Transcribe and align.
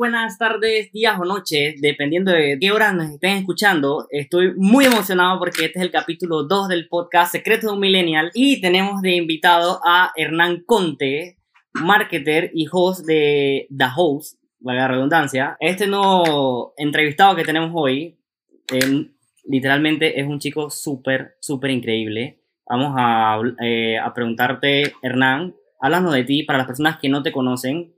buenas 0.00 0.38
tardes, 0.38 0.90
días 0.92 1.20
o 1.20 1.26
noches, 1.26 1.78
dependiendo 1.78 2.32
de 2.32 2.56
qué 2.58 2.72
hora 2.72 2.90
nos 2.94 3.10
estén 3.10 3.36
escuchando. 3.36 4.06
Estoy 4.08 4.54
muy 4.56 4.86
emocionado 4.86 5.38
porque 5.38 5.66
este 5.66 5.78
es 5.78 5.84
el 5.84 5.90
capítulo 5.90 6.44
2 6.44 6.68
del 6.68 6.88
podcast 6.88 7.32
Secretos 7.32 7.68
de 7.68 7.74
un 7.74 7.80
Millennial 7.80 8.30
y 8.32 8.62
tenemos 8.62 9.02
de 9.02 9.10
invitado 9.16 9.78
a 9.84 10.10
Hernán 10.16 10.62
Conte, 10.64 11.36
marketer 11.74 12.50
y 12.54 12.66
host 12.72 13.04
de 13.04 13.66
The 13.76 13.84
Host, 13.94 14.38
valga 14.60 14.84
la 14.84 14.88
redundancia. 14.88 15.58
Este 15.60 15.86
nuevo 15.86 16.72
entrevistado 16.78 17.36
que 17.36 17.44
tenemos 17.44 17.70
hoy, 17.74 18.18
eh, 18.72 19.06
literalmente 19.44 20.18
es 20.18 20.26
un 20.26 20.38
chico 20.38 20.70
súper, 20.70 21.34
súper 21.40 21.72
increíble. 21.72 22.40
Vamos 22.66 22.94
a, 22.96 23.38
eh, 23.62 23.98
a 23.98 24.14
preguntarte, 24.14 24.94
Hernán, 25.02 25.54
háblanos 25.78 26.14
de 26.14 26.24
ti 26.24 26.42
para 26.44 26.60
las 26.60 26.66
personas 26.66 26.98
que 26.98 27.10
no 27.10 27.22
te 27.22 27.32
conocen. 27.32 27.92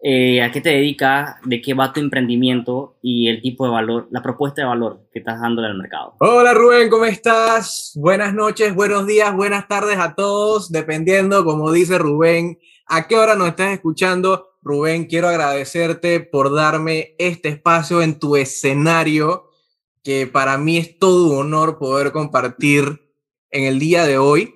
Eh, 0.00 0.40
a 0.42 0.52
qué 0.52 0.60
te 0.60 0.70
dedicas, 0.70 1.34
de 1.44 1.60
qué 1.60 1.74
va 1.74 1.92
tu 1.92 1.98
emprendimiento 1.98 2.98
y 3.02 3.28
el 3.28 3.42
tipo 3.42 3.64
de 3.64 3.72
valor, 3.72 4.06
la 4.12 4.22
propuesta 4.22 4.62
de 4.62 4.68
valor 4.68 5.08
que 5.12 5.18
estás 5.18 5.40
dando 5.40 5.60
al 5.60 5.76
mercado. 5.76 6.14
Hola 6.20 6.54
Rubén, 6.54 6.88
¿cómo 6.88 7.04
estás? 7.04 7.94
Buenas 7.96 8.32
noches, 8.32 8.76
buenos 8.76 9.08
días, 9.08 9.34
buenas 9.34 9.66
tardes 9.66 9.98
a 9.98 10.14
todos, 10.14 10.70
dependiendo, 10.70 11.44
como 11.44 11.72
dice 11.72 11.98
Rubén, 11.98 12.60
a 12.86 13.08
qué 13.08 13.16
hora 13.16 13.34
nos 13.34 13.48
estás 13.48 13.72
escuchando. 13.72 14.50
Rubén, 14.62 15.06
quiero 15.06 15.26
agradecerte 15.26 16.20
por 16.20 16.54
darme 16.54 17.16
este 17.18 17.48
espacio 17.48 18.00
en 18.00 18.20
tu 18.20 18.36
escenario, 18.36 19.50
que 20.04 20.28
para 20.28 20.58
mí 20.58 20.76
es 20.76 20.96
todo 21.00 21.32
un 21.32 21.38
honor 21.38 21.76
poder 21.76 22.12
compartir 22.12 23.10
en 23.50 23.64
el 23.64 23.80
día 23.80 24.04
de 24.04 24.18
hoy. 24.18 24.54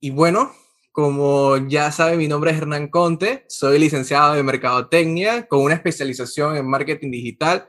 Y 0.00 0.10
bueno, 0.10 0.52
como 0.96 1.58
ya 1.68 1.92
sabe, 1.92 2.16
mi 2.16 2.26
nombre 2.26 2.52
es 2.52 2.56
Hernán 2.56 2.88
Conte, 2.88 3.44
soy 3.48 3.78
licenciado 3.78 4.32
de 4.32 4.42
Mercadotecnia 4.42 5.46
con 5.46 5.60
una 5.60 5.74
especialización 5.74 6.56
en 6.56 6.66
marketing 6.66 7.10
digital. 7.10 7.66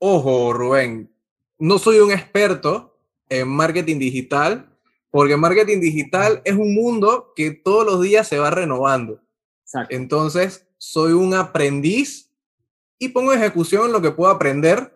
Ojo, 0.00 0.52
Rubén, 0.52 1.14
no 1.60 1.78
soy 1.78 2.00
un 2.00 2.10
experto 2.10 2.98
en 3.28 3.46
marketing 3.46 4.00
digital, 4.00 4.68
porque 5.12 5.36
marketing 5.36 5.78
digital 5.78 6.42
es 6.44 6.54
un 6.54 6.74
mundo 6.74 7.32
que 7.36 7.52
todos 7.52 7.86
los 7.86 8.02
días 8.02 8.26
se 8.26 8.40
va 8.40 8.50
renovando. 8.50 9.20
Exacto. 9.62 9.94
Entonces, 9.94 10.66
soy 10.76 11.12
un 11.12 11.34
aprendiz 11.34 12.32
y 12.98 13.10
pongo 13.10 13.32
en 13.32 13.38
ejecución 13.38 13.92
lo 13.92 14.02
que 14.02 14.10
puedo 14.10 14.28
aprender 14.28 14.92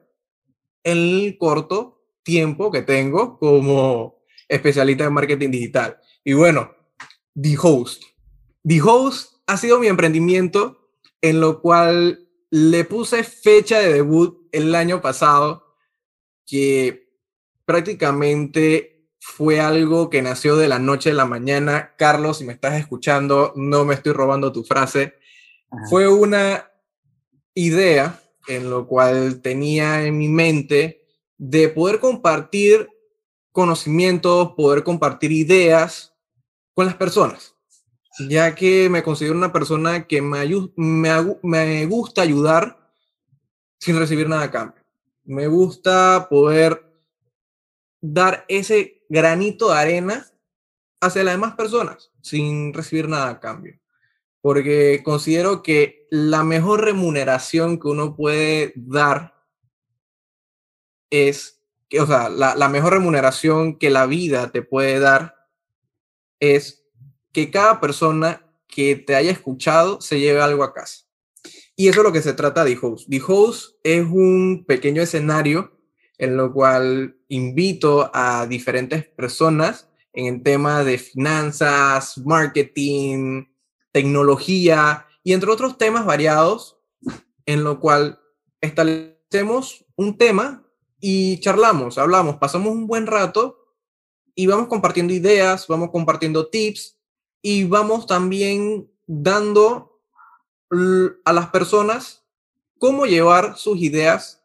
en 0.83 0.99
el 0.99 1.39
corto 1.39 2.03
tiempo 2.25 2.73
que 2.73 2.83
tengo 2.83 3.39
como 3.39 4.25
especialista 4.49 5.05
en 5.05 5.13
marketing 5.13 5.51
digital. 5.53 6.01
Y 6.25 6.33
bueno, 6.33 6.75
The 7.41 7.57
Host. 7.61 8.03
The 8.63 8.81
Host 8.81 9.35
ha 9.47 9.57
sido 9.57 9.79
mi 9.79 9.89
emprendimiento 9.89 10.91
en 11.21 11.41
lo 11.41 11.61
cual 11.61 12.29
le 12.51 12.85
puse 12.85 13.25
fecha 13.25 13.79
de 13.81 13.93
debut 13.93 14.47
el 14.53 14.75
año 14.75 15.01
pasado, 15.01 15.75
que 16.47 17.09
prácticamente 17.65 19.09
fue 19.19 19.61
algo 19.61 20.11
que 20.11 20.23
nació 20.23 20.57
de 20.57 20.69
la 20.69 20.79
noche 20.79 21.11
a 21.11 21.15
la 21.15 21.25
mañana. 21.25 21.95
Carlos, 21.97 22.39
si 22.39 22.45
me 22.45 22.53
estás 22.53 22.75
escuchando, 22.75 23.53
no 23.57 23.85
me 23.85 23.95
estoy 23.95 24.13
robando 24.13 24.53
tu 24.53 24.65
frase. 24.65 25.15
Fue 25.89 26.07
una 26.09 26.71
idea 27.55 28.21
en 28.47 28.71
lo 28.71 28.87
cual 28.87 29.41
tenía 29.41 30.05
en 30.05 30.19
mi 30.19 30.29
mente 30.29 31.07
de 31.39 31.69
poder 31.69 31.99
compartir 31.99 32.89
conocimientos, 33.51 34.53
poder 34.57 34.85
compartir 34.85 35.33
ideas 35.33 36.14
con 36.75 36.87
las 36.87 36.97
personas, 36.97 37.55
ya 38.29 38.55
que 38.55 38.89
me 38.91 39.03
considero 39.03 39.37
una 39.37 39.53
persona 39.53 40.07
que 40.07 40.21
me, 40.21 41.87
gusta 41.87 42.23
ayudar 42.23 42.91
sin 43.79 43.99
recibir 43.99 44.29
nada 44.29 44.43
a 44.43 44.51
cambio. 44.51 44.83
Me 45.25 45.47
gusta 45.47 46.27
poder 46.29 46.85
dar 48.01 48.45
ese 48.49 49.05
granito 49.09 49.71
de 49.71 49.79
arena 49.79 50.27
hacia 51.01 51.25
las 51.25 51.35
demás 51.35 51.55
personas 51.55 52.11
sin 52.21 52.75
recibir 52.75 53.09
nada 53.09 53.31
a 53.31 53.41
cambio. 53.41 53.79
Porque 54.41 55.01
considero 55.03 55.63
que 55.63 56.07
la 56.11 56.45
mejor 56.45 56.85
remuneración 56.85 57.79
que 57.79 57.89
uno 57.89 58.15
puede 58.15 58.73
dar 58.77 59.35
es, 61.09 61.63
que, 61.89 62.01
o 62.01 62.07
sea, 62.07 62.29
la, 62.29 62.55
la 62.55 62.69
mejor 62.69 62.93
remuneración 62.93 63.79
que 63.79 63.89
la 63.89 64.07
vida 64.07 64.51
te 64.51 64.61
puede 64.61 64.99
dar 64.99 65.34
es 66.41 66.85
que 67.33 67.51
cada 67.51 67.81
persona 67.81 68.47
que 68.69 68.97
te 68.97 69.15
haya 69.15 69.31
escuchado 69.31 70.01
se 70.01 70.21
lleve 70.21 70.41
algo 70.41 70.65
a 70.65 70.75
casa. 70.75 71.05
Y 71.77 71.89
eso 71.89 72.01
es 72.01 72.05
lo 72.05 72.13
que 72.13 72.23
se 72.23 72.33
trata 72.33 72.65
de 72.65 72.79
Host. 72.81 73.09
The 73.09 73.21
Host 73.27 73.77
es 73.83 74.07
un 74.07 74.65
pequeño 74.67 75.03
escenario 75.03 75.73
en 76.19 76.37
lo 76.37 76.53
cual 76.53 77.17
invito 77.29 78.11
a 78.15 78.47
diferentes 78.47 79.05
personas 79.05 79.89
en 80.13 80.27
el 80.27 80.43
tema 80.43 80.85
de 80.85 80.99
finanzas, 80.99 82.19
marketing, 82.19 83.47
tecnología 83.91 85.07
y 85.25 85.33
entre 85.33 85.51
otros 85.51 85.77
temas 85.77 86.07
variados, 86.07 86.79
en 87.47 87.65
lo 87.65 87.81
cual 87.81 88.21
establecemos 88.61 89.85
un 89.97 90.17
tema 90.17 90.65
y 91.01 91.41
charlamos, 91.41 91.99
hablamos, 91.99 92.37
pasamos 92.37 92.73
un 92.73 92.87
buen 92.87 93.07
rato 93.07 93.64
y 94.35 94.47
vamos 94.47 94.69
compartiendo 94.69 95.13
ideas, 95.13 95.67
vamos 95.69 95.91
compartiendo 95.91 96.49
tips 96.49 96.99
y 97.41 97.65
vamos 97.65 98.07
también 98.07 98.91
dando 99.07 100.01
a 101.25 101.33
las 101.33 101.49
personas 101.51 102.25
cómo 102.79 103.07
llevar 103.07 103.57
sus 103.57 103.79
ideas 103.79 104.43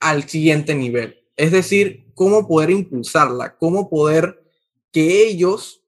al 0.00 0.28
siguiente 0.28 0.74
nivel. 0.74 1.24
Es 1.36 1.52
decir, 1.52 2.10
cómo 2.14 2.48
poder 2.48 2.70
impulsarla, 2.70 3.56
cómo 3.56 3.88
poder 3.88 4.42
que 4.92 5.26
ellos 5.26 5.82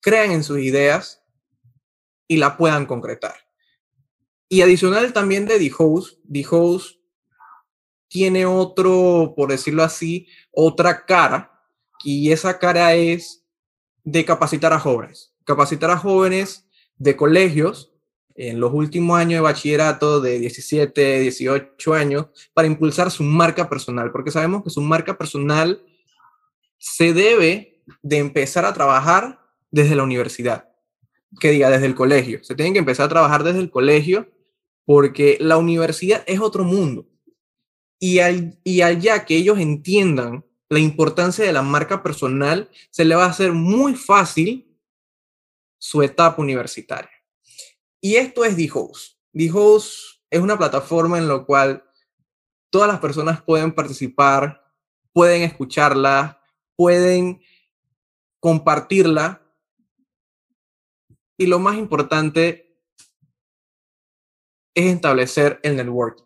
crean 0.00 0.30
en 0.32 0.44
sus 0.44 0.58
ideas 0.58 1.22
y 2.26 2.36
la 2.36 2.56
puedan 2.56 2.86
concretar. 2.86 3.34
Y 4.48 4.62
adicional 4.62 5.12
también 5.12 5.46
de 5.46 5.58
The 5.58 5.72
Host, 5.76 6.18
The 6.30 6.46
Host 6.50 6.98
tiene 8.08 8.46
otro, 8.46 9.34
por 9.36 9.50
decirlo 9.50 9.82
así, 9.82 10.26
otra 10.50 11.04
cara 11.04 11.57
y 12.04 12.32
esa 12.32 12.58
cara 12.58 12.94
es 12.94 13.44
de 14.04 14.24
capacitar 14.24 14.72
a 14.72 14.78
jóvenes, 14.78 15.34
capacitar 15.44 15.90
a 15.90 15.98
jóvenes 15.98 16.66
de 16.96 17.16
colegios 17.16 17.92
en 18.34 18.60
los 18.60 18.72
últimos 18.72 19.18
años 19.18 19.38
de 19.38 19.40
bachillerato 19.40 20.20
de 20.20 20.38
17, 20.38 21.20
18 21.20 21.94
años 21.94 22.26
para 22.54 22.68
impulsar 22.68 23.10
su 23.10 23.24
marca 23.24 23.68
personal, 23.68 24.12
porque 24.12 24.30
sabemos 24.30 24.62
que 24.62 24.70
su 24.70 24.80
marca 24.80 25.18
personal 25.18 25.82
se 26.78 27.12
debe 27.12 27.82
de 28.02 28.18
empezar 28.18 28.64
a 28.64 28.72
trabajar 28.72 29.40
desde 29.70 29.96
la 29.96 30.04
universidad, 30.04 30.68
que 31.40 31.50
diga 31.50 31.68
desde 31.68 31.86
el 31.86 31.94
colegio, 31.94 32.42
se 32.44 32.54
tienen 32.54 32.72
que 32.72 32.78
empezar 32.78 33.06
a 33.06 33.10
trabajar 33.10 33.42
desde 33.42 33.60
el 33.60 33.70
colegio 33.70 34.30
porque 34.84 35.36
la 35.40 35.58
universidad 35.58 36.22
es 36.26 36.40
otro 36.40 36.64
mundo. 36.64 37.06
Y, 37.98 38.20
al, 38.20 38.58
y 38.62 38.80
allá 38.82 39.26
que 39.26 39.36
ellos 39.36 39.58
entiendan 39.58 40.44
la 40.68 40.78
importancia 40.78 41.44
de 41.44 41.52
la 41.52 41.62
marca 41.62 42.02
personal, 42.02 42.70
se 42.90 43.04
le 43.04 43.14
va 43.14 43.24
a 43.24 43.30
hacer 43.30 43.52
muy 43.52 43.94
fácil 43.94 44.76
su 45.78 46.02
etapa 46.02 46.42
universitaria. 46.42 47.10
Y 48.00 48.16
esto 48.16 48.44
es. 48.44 48.56
The 48.56 49.50
Host 49.52 50.22
es 50.30 50.40
una 50.40 50.58
plataforma 50.58 51.18
en 51.18 51.28
la 51.28 51.44
cual 51.44 51.84
todas 52.70 52.88
las 52.88 53.00
personas 53.00 53.42
pueden 53.42 53.72
participar, 53.72 54.62
pueden 55.12 55.42
escucharla, 55.42 56.42
pueden 56.76 57.40
compartirla. 58.40 59.42
Y 61.38 61.46
lo 61.46 61.58
más 61.58 61.76
importante 61.76 62.80
es 64.74 64.94
establecer 64.94 65.60
el 65.62 65.76
networking. 65.76 66.24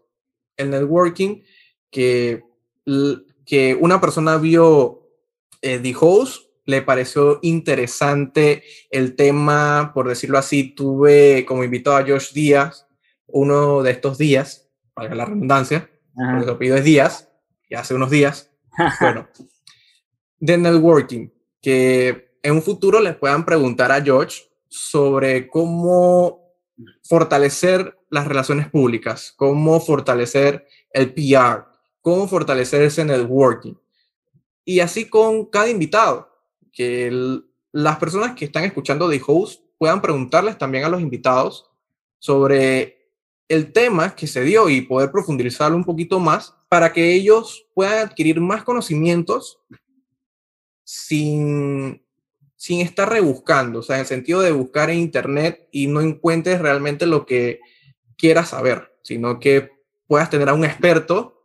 El 0.57 0.71
networking 0.71 1.43
que 1.91 2.45
que 3.53 3.77
una 3.79 4.01
persona 4.01 4.39
vio 4.39 5.11
eh, 5.61 5.79
The 5.79 5.95
Host, 6.01 6.45
le 6.65 6.81
pareció 6.81 7.39
interesante 7.43 8.63
el 8.91 9.15
tema, 9.15 9.91
por 9.93 10.09
decirlo 10.09 10.39
así, 10.39 10.75
tuve 10.75 11.45
como 11.45 11.63
invitado 11.63 11.97
a 11.97 12.03
Josh 12.03 12.33
Díaz 12.33 12.87
uno 13.27 13.83
de 13.83 13.91
estos 13.91 14.17
días, 14.17 14.71
para 14.95 15.15
la 15.15 15.27
redundancia, 15.27 15.91
porque 16.15 16.47
lo 16.47 16.59
pido 16.59 16.77
es 16.77 16.85
Díaz, 16.85 17.29
y 17.69 17.75
hace 17.75 17.93
unos 17.93 18.09
días, 18.09 18.51
bueno, 19.03 19.29
de 20.41 20.57
networking, 20.57 21.29
que 21.61 22.39
en 22.43 22.55
un 22.55 22.63
futuro 22.63 23.01
les 23.01 23.17
puedan 23.17 23.45
preguntar 23.45 23.93
a 23.93 24.03
Josh 24.03 24.45
sobre 24.67 25.47
cómo 25.47 26.57
fortalecer 27.03 27.99
las 28.09 28.27
relaciones 28.27 28.71
públicas, 28.71 29.35
cómo 29.37 29.79
fortalecer 29.79 30.67
el 30.95 31.13
PR, 31.13 31.72
cómo 32.03 32.29
fortalecer 32.29 32.83
ese 32.83 33.05
networking. 33.05 33.75
Y 34.65 34.81
así 34.81 35.09
con 35.09 35.47
cada 35.47 35.71
invitado, 35.71 36.29
que 36.73 37.41
las 37.73 37.97
personas 37.97 38.35
que 38.35 38.45
están 38.45 38.65
escuchando 38.65 39.09
The 39.09 39.23
Host 39.27 39.63
puedan 39.79 40.03
preguntarles 40.03 40.59
también 40.59 40.85
a 40.85 40.89
los 40.89 41.01
invitados 41.01 41.71
sobre 42.19 43.09
el 43.49 43.73
tema 43.73 44.15
que 44.15 44.27
se 44.27 44.43
dio 44.43 44.69
y 44.69 44.83
poder 44.83 45.11
profundizarlo 45.11 45.77
un 45.77 45.85
poquito 45.85 46.19
más 46.21 46.55
para 46.69 46.93
que 46.93 47.13
ellos 47.13 47.67
puedan 47.75 47.99
adquirir 48.07 48.41
más 48.41 48.65
conocimientos 48.65 49.61
sin, 50.85 52.03
sin 52.57 52.81
estar 52.81 53.11
rebuscando, 53.11 53.81
o 53.81 53.83
sea, 53.83 53.97
en 53.97 54.01
el 54.01 54.07
sentido 54.07 54.41
de 54.41 54.53
buscar 54.53 54.91
en 54.91 55.01
internet 55.01 55.69
y 55.71 55.87
no 55.87 56.01
encuentres 56.01 56.61
realmente 56.61 57.07
lo 57.07 57.27
que 57.27 57.61
quieras 58.17 58.51
saber, 58.51 58.97
sino 59.03 59.39
que 59.41 59.71
puedas 60.07 60.31
tener 60.31 60.49
a 60.49 60.55
un 60.55 60.65
experto 60.65 61.42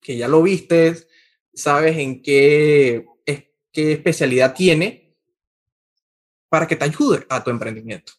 que 0.00 0.16
ya 0.16 0.28
lo 0.28 0.42
vistes, 0.42 1.08
sabes 1.54 1.96
en 1.96 2.22
qué, 2.22 3.06
qué 3.72 3.92
especialidad 3.92 4.54
tiene 4.54 5.16
para 6.48 6.66
que 6.66 6.76
te 6.76 6.84
ayude 6.84 7.26
a 7.28 7.42
tu 7.42 7.50
emprendimiento. 7.50 8.12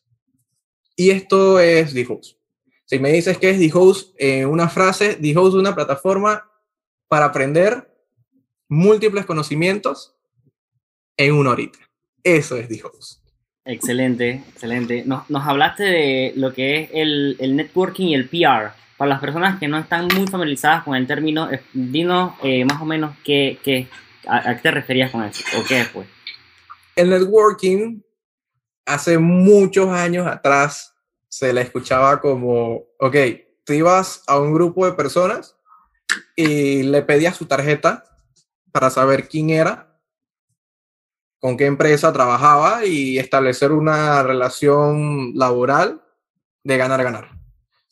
Y 0.95 1.10
esto 1.10 1.60
es 1.60 1.94
D-Host. 1.94 2.38
Si 2.86 3.00
me 3.00 3.12
dices 3.12 3.38
que 3.38 3.50
es 3.50 3.60
D-Host 3.60 4.16
en 4.18 4.48
una 4.48 4.69
frase, 4.69 5.16
D-Host 5.16 5.56
es 5.56 5.60
una 5.60 5.75
plataforma 5.75 6.50
para 7.07 7.25
aprender 7.25 7.89
múltiples 8.68 9.25
conocimientos 9.25 10.16
en 11.18 11.33
una 11.33 11.51
horita. 11.51 11.80
Eso 12.24 12.57
es 12.57 12.69
D-Host. 12.69 13.22
Excelente, 13.66 14.44
excelente. 14.50 15.04
Nos, 15.06 15.30
nos, 15.30 15.45
hablaste 15.45 15.83
de 15.83 16.33
lo 16.36 16.54
que 16.54 16.81
es 16.81 16.89
el, 16.94 17.36
el, 17.39 17.56
networking 17.56 18.07
y 18.07 18.16
el 18.16 18.28
PR. 18.28 18.72
Para 19.01 19.09
las 19.09 19.19
personas 19.19 19.57
que 19.57 19.68
no 19.68 19.80
están 19.80 20.07
muy 20.15 20.27
familiarizadas 20.27 20.83
con 20.83 20.94
el 20.94 21.07
término, 21.07 21.50
eh, 21.50 21.63
dinos 21.74 22.33
eh, 22.44 22.63
más 22.65 22.80
o 22.83 22.86
menos 22.86 23.18
qué, 23.24 23.57
qué, 23.63 23.88
a, 24.27 24.53
qué 24.56 24.62
te 24.62 24.69
referías 24.69 25.09
con 25.09 25.24
eso 25.24 25.44
o 25.57 25.63
qué 25.63 25.86
fue. 25.86 26.06
El 26.95 27.09
networking 27.09 28.00
hace 28.86 29.18
muchos 29.18 29.89
años 29.89 30.27
atrás 30.27 30.94
se 31.27 31.51
le 31.51 31.62
escuchaba 31.62 32.21
como, 32.21 32.83
ok, 33.00 33.15
tú 33.65 33.74
ibas 33.74 34.21
a 34.27 34.39
un 34.39 34.53
grupo 34.53 34.86
de 34.86 34.94
personas 34.94 35.57
y 36.36 36.83
le 36.83 37.01
pedías 37.01 37.36
su 37.36 37.47
tarjeta 37.47 38.04
para 38.71 38.92
saber 38.92 39.27
quién 39.27 39.50
era, 39.50 40.00
con 41.39 41.57
qué 41.57 41.65
empresa 41.65 42.13
trabajaba 42.13 42.86
y 42.86 43.18
establecer 43.18 43.71
una 43.71 44.21
relación 44.21 45.31
laboral 45.33 46.04
de 46.63 46.77
ganar-ganar. 46.77 47.40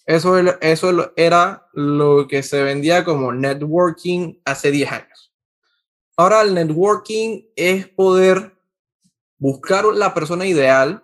Eso, 0.10 0.40
eso 0.40 1.14
era 1.16 1.70
lo 1.72 2.28
que 2.28 2.42
se 2.42 2.64
vendía 2.64 3.06
como 3.06 3.32
networking 3.32 4.40
hace 4.44 4.72
10 4.72 4.92
años. 4.92 5.32
Ahora 6.18 6.42
el 6.42 6.56
networking 6.56 7.44
es 7.56 7.88
poder 7.90 8.58
buscar 9.38 9.86
la 9.86 10.16
persona 10.16 10.48
ideal 10.48 11.04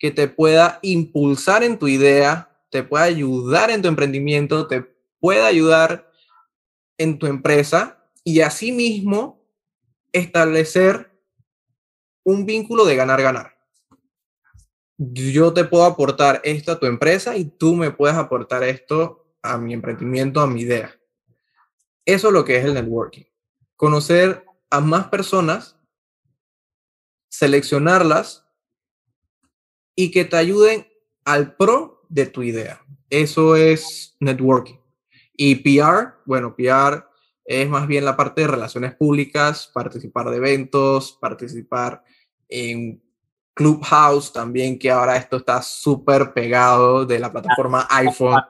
que 0.00 0.10
te 0.10 0.26
pueda 0.26 0.80
impulsar 0.82 1.62
en 1.62 1.78
tu 1.78 1.86
idea, 1.86 2.50
te 2.72 2.82
pueda 2.82 3.04
ayudar 3.04 3.70
en 3.70 3.82
tu 3.82 3.86
emprendimiento, 3.86 4.66
te 4.66 4.82
pueda 5.20 5.46
ayudar 5.46 6.10
en 6.98 7.20
tu 7.20 7.28
empresa 7.28 8.04
y 8.24 8.40
asimismo 8.40 9.46
establecer 10.10 11.08
un 12.24 12.46
vínculo 12.46 12.84
de 12.84 12.96
ganar-ganar. 12.96 13.53
Yo 14.96 15.52
te 15.52 15.64
puedo 15.64 15.84
aportar 15.84 16.40
esto 16.44 16.72
a 16.72 16.78
tu 16.78 16.86
empresa 16.86 17.36
y 17.36 17.44
tú 17.46 17.74
me 17.74 17.90
puedes 17.90 18.16
aportar 18.16 18.62
esto 18.62 19.26
a 19.42 19.58
mi 19.58 19.74
emprendimiento, 19.74 20.40
a 20.40 20.46
mi 20.46 20.62
idea. 20.62 20.94
Eso 22.04 22.28
es 22.28 22.34
lo 22.34 22.44
que 22.44 22.56
es 22.56 22.64
el 22.64 22.74
networking. 22.74 23.24
Conocer 23.76 24.44
a 24.70 24.80
más 24.80 25.08
personas 25.08 25.76
seleccionarlas 27.28 28.46
y 29.96 30.10
que 30.10 30.24
te 30.24 30.36
ayuden 30.36 30.86
al 31.24 31.56
pro 31.56 32.06
de 32.08 32.26
tu 32.26 32.42
idea. 32.42 32.80
Eso 33.10 33.56
es 33.56 34.16
networking. 34.20 34.78
Y 35.36 35.56
PR, 35.56 36.14
bueno, 36.24 36.54
PR 36.54 37.04
es 37.44 37.68
más 37.68 37.86
bien 37.86 38.04
la 38.04 38.16
parte 38.16 38.42
de 38.42 38.46
relaciones 38.46 38.94
públicas, 38.94 39.70
participar 39.72 40.30
de 40.30 40.36
eventos, 40.36 41.18
participar 41.20 42.02
en 42.48 43.03
Clubhouse 43.54 44.32
también, 44.32 44.78
que 44.78 44.90
ahora 44.90 45.16
esto 45.16 45.36
está 45.38 45.62
súper 45.62 46.32
pegado 46.32 47.06
de 47.06 47.18
la 47.18 47.30
plataforma 47.30 47.86
iPhone. 47.90 48.42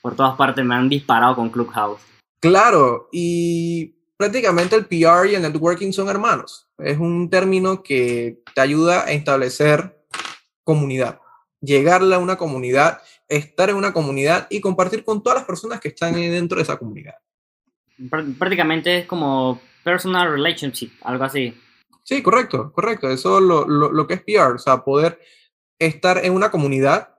Por 0.00 0.16
todas 0.16 0.36
partes 0.36 0.64
me 0.64 0.74
han 0.74 0.88
disparado 0.88 1.36
con 1.36 1.50
Clubhouse. 1.50 2.00
Claro, 2.40 3.08
y 3.12 3.94
prácticamente 4.16 4.76
el 4.76 4.86
PR 4.86 5.28
y 5.28 5.34
el 5.34 5.42
networking 5.42 5.92
son 5.92 6.08
hermanos. 6.08 6.68
Es 6.78 6.98
un 6.98 7.28
término 7.28 7.82
que 7.82 8.42
te 8.54 8.60
ayuda 8.60 9.04
a 9.04 9.10
establecer 9.12 10.04
comunidad, 10.64 11.20
llegarle 11.60 12.14
a 12.14 12.18
una 12.18 12.36
comunidad, 12.36 13.00
estar 13.28 13.70
en 13.70 13.76
una 13.76 13.92
comunidad 13.92 14.46
y 14.50 14.60
compartir 14.60 15.04
con 15.04 15.22
todas 15.22 15.38
las 15.38 15.46
personas 15.46 15.80
que 15.80 15.88
están 15.88 16.14
dentro 16.14 16.56
de 16.56 16.62
esa 16.62 16.76
comunidad. 16.76 17.14
Prácticamente 18.38 18.98
es 18.98 19.06
como 19.06 19.60
personal 19.84 20.30
relationship, 20.30 20.90
algo 21.02 21.24
así. 21.24 21.54
Sí, 22.02 22.22
correcto, 22.22 22.72
correcto. 22.72 23.08
Eso 23.08 23.38
es 23.38 23.44
lo, 23.44 23.66
lo, 23.66 23.92
lo 23.92 24.06
que 24.06 24.14
es 24.14 24.22
PR, 24.22 24.54
o 24.54 24.58
sea, 24.58 24.84
poder 24.84 25.20
estar 25.78 26.24
en 26.24 26.32
una 26.32 26.50
comunidad, 26.50 27.14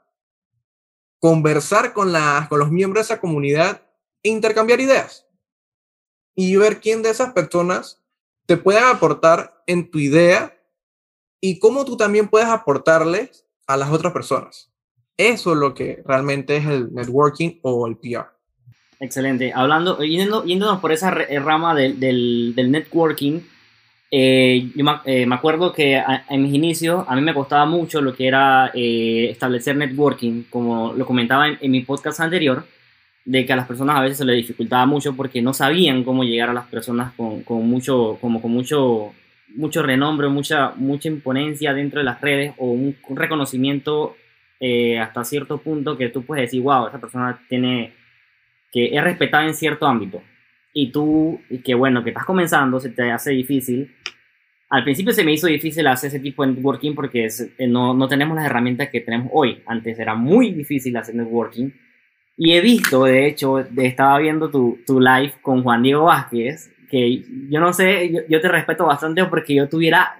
conversar 1.19 1.93
con, 1.93 2.11
la, 2.11 2.47
con 2.49 2.59
los 2.59 2.71
miembros 2.71 3.07
de 3.07 3.13
esa 3.13 3.21
comunidad 3.21 3.81
e 4.23 4.29
intercambiar 4.29 4.79
ideas 4.79 5.27
y 6.35 6.55
ver 6.55 6.79
quién 6.81 7.01
de 7.01 7.09
esas 7.09 7.33
personas 7.33 8.01
te 8.45 8.57
puede 8.57 8.79
aportar 8.79 9.63
en 9.67 9.89
tu 9.89 9.99
idea 9.99 10.57
y 11.39 11.59
cómo 11.59 11.85
tú 11.85 11.97
también 11.97 12.27
puedes 12.27 12.47
aportarles 12.47 13.45
a 13.67 13.77
las 13.77 13.91
otras 13.91 14.13
personas. 14.13 14.71
Eso 15.17 15.53
es 15.53 15.57
lo 15.57 15.73
que 15.73 16.01
realmente 16.05 16.57
es 16.57 16.65
el 16.65 16.93
networking 16.93 17.59
o 17.61 17.87
el 17.87 17.97
PR. 17.97 18.27
Excelente. 18.99 19.51
Hablando, 19.53 19.99
yéndonos 20.01 20.79
por 20.79 20.91
esa 20.91 21.11
rama 21.11 21.75
del, 21.75 21.99
del, 21.99 22.71
networking, 22.71 23.41
eh, 24.15 24.69
yo 24.75 24.85
eh, 25.05 25.25
me, 25.25 25.33
acuerdo 25.33 25.73
que 25.73 25.99
en 26.29 26.43
mis 26.43 26.53
inicios 26.53 27.03
a 27.07 27.15
mí 27.15 27.21
me 27.23 27.33
costaba 27.33 27.65
mucho 27.65 27.99
lo 27.99 28.13
que 28.13 28.27
era 28.27 28.69
establecer 28.75 29.75
networking, 29.75 30.43
como 30.51 30.93
lo 30.93 31.03
comentaba 31.03 31.47
en, 31.47 31.71
mi 31.71 31.81
podcast 31.81 32.19
anterior 32.19 32.63
de 33.25 33.43
que 33.43 33.53
a 33.53 33.55
las 33.55 33.65
personas 33.67 33.95
a 33.97 34.01
veces 34.01 34.19
se 34.19 34.25
les 34.25 34.35
dificultaba 34.35 34.85
mucho 34.85 35.15
porque 35.15 35.41
no 35.41 35.51
sabían 35.51 36.03
cómo 36.03 36.23
llegar 36.23 36.51
a 36.51 36.53
las 36.53 36.67
personas 36.67 37.11
con, 37.13 37.41
con 37.41 37.67
mucho, 37.67 38.19
como 38.21 38.39
con 38.39 38.51
mucho, 38.51 39.13
mucho 39.55 39.81
renombre, 39.81 40.27
mucha, 40.27 40.73
mucha 40.75 41.07
imponencia 41.07 41.73
dentro 41.73 41.99
de 41.99 42.05
las 42.05 42.21
redes 42.21 42.53
o 42.59 42.67
un, 42.67 42.95
reconocimiento 43.15 44.15
eh, 44.59 44.99
hasta 44.99 45.23
cierto 45.23 45.57
punto 45.57 45.97
que 45.97 46.09
tú 46.09 46.23
puedes 46.23 46.43
decir, 46.43 46.61
wow, 46.61 46.85
esa 46.85 47.01
persona 47.01 47.41
tiene, 47.49 47.95
que 48.71 48.95
es 48.95 49.03
respetada 49.03 49.47
en 49.47 49.55
cierto 49.55 49.87
ámbito. 49.87 50.21
Y 50.73 50.91
tú, 50.91 51.39
que 51.63 51.75
bueno, 51.75 52.03
que 52.03 52.09
estás 52.09 52.25
comenzando, 52.25 52.79
se 52.79 52.89
te 52.89 53.11
hace 53.11 53.31
difícil. 53.31 53.95
Al 54.69 54.83
principio 54.83 55.13
se 55.13 55.23
me 55.23 55.33
hizo 55.33 55.47
difícil 55.47 55.85
hacer 55.85 56.07
ese 56.07 56.19
tipo 56.19 56.43
de 56.43 56.53
networking 56.53 56.95
porque 56.95 57.27
eh, 57.27 57.67
no, 57.67 57.93
no 57.93 58.07
tenemos 58.07 58.35
las 58.35 58.45
herramientas 58.45 58.89
que 58.89 59.01
tenemos 59.01 59.29
hoy. 59.31 59.61
Antes 59.67 59.99
era 59.99 60.15
muy 60.15 60.51
difícil 60.51 60.97
hacer 60.97 61.15
networking 61.15 61.69
y 62.35 62.53
he 62.53 62.61
visto, 62.61 63.05
de 63.05 63.27
hecho, 63.27 63.59
estaba 63.59 64.17
viendo 64.19 64.49
tu, 64.49 64.79
tu 64.85 64.99
live 64.99 65.33
con 65.41 65.61
Juan 65.61 65.83
Diego 65.83 66.05
Vázquez, 66.05 66.71
que 66.89 67.23
yo 67.49 67.59
no 67.59 67.73
sé, 67.73 68.25
yo, 68.27 68.41
te 68.41 68.47
respeto 68.47 68.85
bastante 68.85 69.23
porque 69.25 69.53
yo 69.53 69.69
tuviera, 69.69 70.19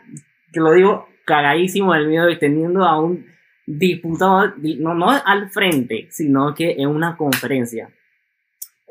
que 0.52 0.60
lo 0.60 0.72
digo, 0.74 1.08
cagadísimo 1.26 1.96
el 1.96 2.08
miedo 2.08 2.28
de 2.28 2.36
teniendo 2.36 2.84
a 2.84 3.00
un 3.00 3.26
diputado, 3.66 4.54
no, 4.80 4.94
no 4.94 5.10
al 5.10 5.50
frente, 5.50 6.08
sino 6.12 6.54
que 6.54 6.76
en 6.78 6.90
una 6.90 7.18
conferencia. 7.18 7.90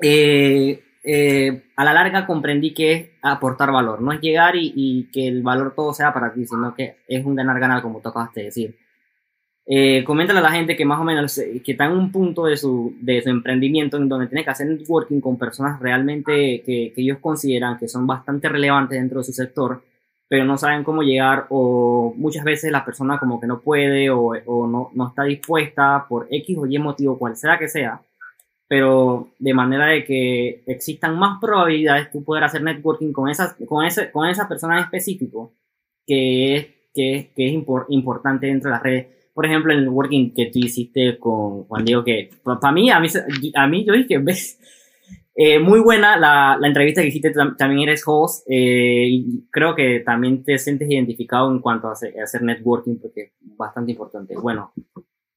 Eh, 0.03 0.82
eh, 1.05 1.65
a 1.77 1.85
la 1.85 1.93
larga 1.93 2.27
comprendí 2.27 2.73
que 2.73 2.93
es 2.93 3.11
aportar 3.23 3.73
valor, 3.73 4.01
no 4.01 4.13
es 4.13 4.21
llegar 4.21 4.57
y, 4.57 4.73
y, 4.75 5.05
que 5.13 5.27
el 5.27 5.43
valor 5.43 5.75
todo 5.75 5.93
sea 5.93 6.13
para 6.13 6.33
ti, 6.33 6.47
sino 6.47 6.75
que 6.75 6.99
es 7.09 7.25
un 7.25 7.35
ganar-ganar, 7.35 7.83
como 7.83 8.01
tocaste 8.01 8.45
decir. 8.45 8.77
Eh, 9.65 10.03
coméntale 10.05 10.41
a 10.41 10.43
la 10.43 10.51
gente 10.51 10.77
que 10.77 10.85
más 10.85 11.01
o 11.01 11.05
menos 11.05 11.39
eh, 11.39 11.63
que 11.65 11.73
está 11.73 11.85
en 11.85 11.93
un 11.93 12.11
punto 12.11 12.47
de 12.47 12.57
su, 12.57 12.97
de 13.01 13.23
su 13.23 13.31
emprendimiento 13.31 13.97
en 13.97 14.09
donde 14.09 14.27
tiene 14.27 14.43
que 14.43 14.51
hacer 14.51 14.67
networking 14.67 15.21
con 15.21 15.39
personas 15.39 15.81
realmente 15.81 16.63
que, 16.67 16.93
que, 16.93 17.01
ellos 17.01 17.19
consideran 17.21 17.79
que 17.79 17.87
son 17.87 18.05
bastante 18.05 18.49
relevantes 18.49 18.99
dentro 18.99 19.19
de 19.19 19.25
su 19.25 19.33
sector, 19.33 19.83
pero 20.29 20.45
no 20.45 20.59
saben 20.59 20.83
cómo 20.83 21.03
llegar 21.03 21.47
o 21.51 22.13
muchas 22.17 22.43
veces 22.43 22.73
la 22.73 22.85
persona 22.85 23.21
como 23.21 23.41
que 23.41 23.47
no 23.47 23.61
puede 23.61 24.11
o, 24.11 24.33
o 24.47 24.67
no, 24.67 24.91
no, 24.95 25.09
está 25.09 25.23
dispuesta 25.25 26.07
por 26.09 26.27
X 26.29 26.59
o 26.59 26.67
Y 26.67 26.79
motivo, 26.79 27.17
cual 27.19 27.37
sea 27.37 27.57
que 27.57 27.69
sea, 27.69 28.01
pero 28.73 29.29
de 29.39 29.53
manera 29.53 29.89
de 29.89 30.03
que 30.03 30.63
existan 30.67 31.19
más 31.19 31.39
probabilidades 31.39 32.11
de 32.11 32.23
poder 32.23 32.45
hacer 32.45 32.63
networking 32.63 33.13
con 33.13 33.29
esas, 33.29 33.55
con 33.69 33.85
ese, 33.85 34.11
con 34.11 34.27
esa 34.27 34.49
persona 34.49 34.79
en 34.79 34.85
específico 34.85 35.53
que 36.07 36.57
es, 36.57 36.67
que, 36.95 37.33
que 37.37 37.49
es 37.49 37.65
importante 37.91 38.47
dentro 38.47 38.71
de 38.71 38.75
las 38.75 38.83
redes 38.83 39.07
por 39.35 39.45
ejemplo, 39.45 39.75
el 39.75 39.87
working 39.91 40.33
que 40.33 40.47
tú 40.47 40.59
hiciste 40.59 41.19
con 41.19 41.65
Juan 41.65 41.85
Diego, 41.85 42.03
que 42.03 42.31
para 42.43 42.73
mí, 42.73 42.89
a 42.91 42.99
mí, 42.99 43.09
a 43.55 43.67
mí 43.67 43.85
yo 43.85 43.93
dije, 43.93 44.17
ves, 44.17 44.59
eh, 45.35 45.59
muy 45.59 45.81
buena 45.81 46.17
la, 46.17 46.57
la, 46.59 46.67
entrevista 46.67 47.03
que 47.03 47.09
hiciste, 47.09 47.33
también 47.59 47.89
eres 47.89 48.03
host, 48.07 48.47
eh, 48.49 49.07
y 49.07 49.45
creo 49.51 49.75
que 49.75 50.01
también 50.01 50.45
te 50.45 50.59
sientes 50.59 50.91
identificado 50.91 51.51
en 51.51 51.61
cuanto 51.61 51.89
a 51.89 51.93
hacer, 51.93 52.43
networking, 52.43 52.97
porque 52.97 53.21
es 53.21 53.57
bastante 53.57 53.93
importante. 53.93 54.35
Bueno, 54.35 54.73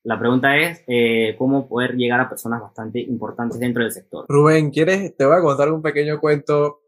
La 0.06 0.20
pregunta 0.20 0.56
es 0.56 0.84
eh, 0.86 1.36
cómo 1.36 1.68
poder 1.68 1.96
llegar 1.96 2.20
a 2.20 2.30
personas 2.30 2.62
bastante 2.62 3.00
importantes 3.00 3.60
dentro 3.60 3.82
del 3.82 3.92
sector. 3.92 4.26
Rubén, 4.30 4.70
¿quieres? 4.70 5.18
Te 5.18 5.26
voy 5.26 5.36
a 5.36 5.42
contar 5.42 5.72
un 5.72 5.82
pequeño 5.82 6.20
cuento 6.20 6.84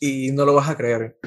y 0.00 0.32
no 0.32 0.46
lo 0.46 0.54
vas 0.54 0.70
a 0.70 0.76
creer. 0.76 1.18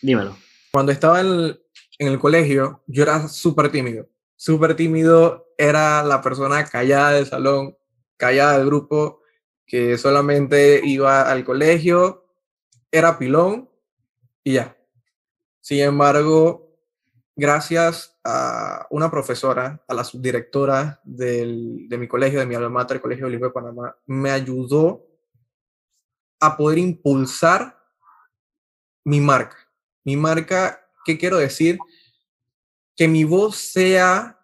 Dímelo. 0.00 0.36
Cuando 0.72 0.92
estaba 0.92 1.20
en 1.20 1.58
el, 1.98 2.18
colegio, 2.20 2.84
yo 2.86 3.02
era 3.02 3.26
súper 3.26 3.72
tímido. 3.72 4.08
Súper 4.36 4.76
tímido, 4.76 5.48
era 5.58 6.04
la 6.04 6.22
persona 6.22 6.64
callada 6.64 7.10
del 7.14 7.26
salón, 7.26 7.76
callada 8.16 8.58
del 8.58 8.66
grupo, 8.68 9.22
que 9.66 9.98
solamente 9.98 10.80
iba 10.84 11.22
al 11.28 11.44
colegio, 11.44 12.28
era 12.92 13.18
pilón 13.18 13.68
y 14.44 14.52
ya. 14.52 14.76
Sin 15.60 15.80
embargo, 15.80 16.78
gracias 17.34 18.15
a 18.28 18.88
una 18.90 19.08
profesora, 19.08 19.80
a 19.86 19.94
la 19.94 20.02
subdirectora 20.02 21.00
del, 21.04 21.88
de 21.88 21.96
mi 21.96 22.08
colegio, 22.08 22.40
de 22.40 22.46
mi 22.46 22.56
alma 22.56 22.68
mater, 22.68 22.96
el 22.96 23.00
Colegio 23.00 23.26
Bilingüe 23.26 23.48
de 23.48 23.54
Panamá, 23.54 23.96
me 24.04 24.30
ayudó 24.30 25.06
a 26.40 26.56
poder 26.56 26.78
impulsar 26.78 27.78
mi 29.04 29.20
marca. 29.20 29.56
Mi 30.04 30.16
marca, 30.16 30.88
¿qué 31.04 31.16
quiero 31.16 31.36
decir? 31.36 31.78
Que 32.96 33.06
mi 33.06 33.22
voz 33.22 33.56
sea 33.58 34.40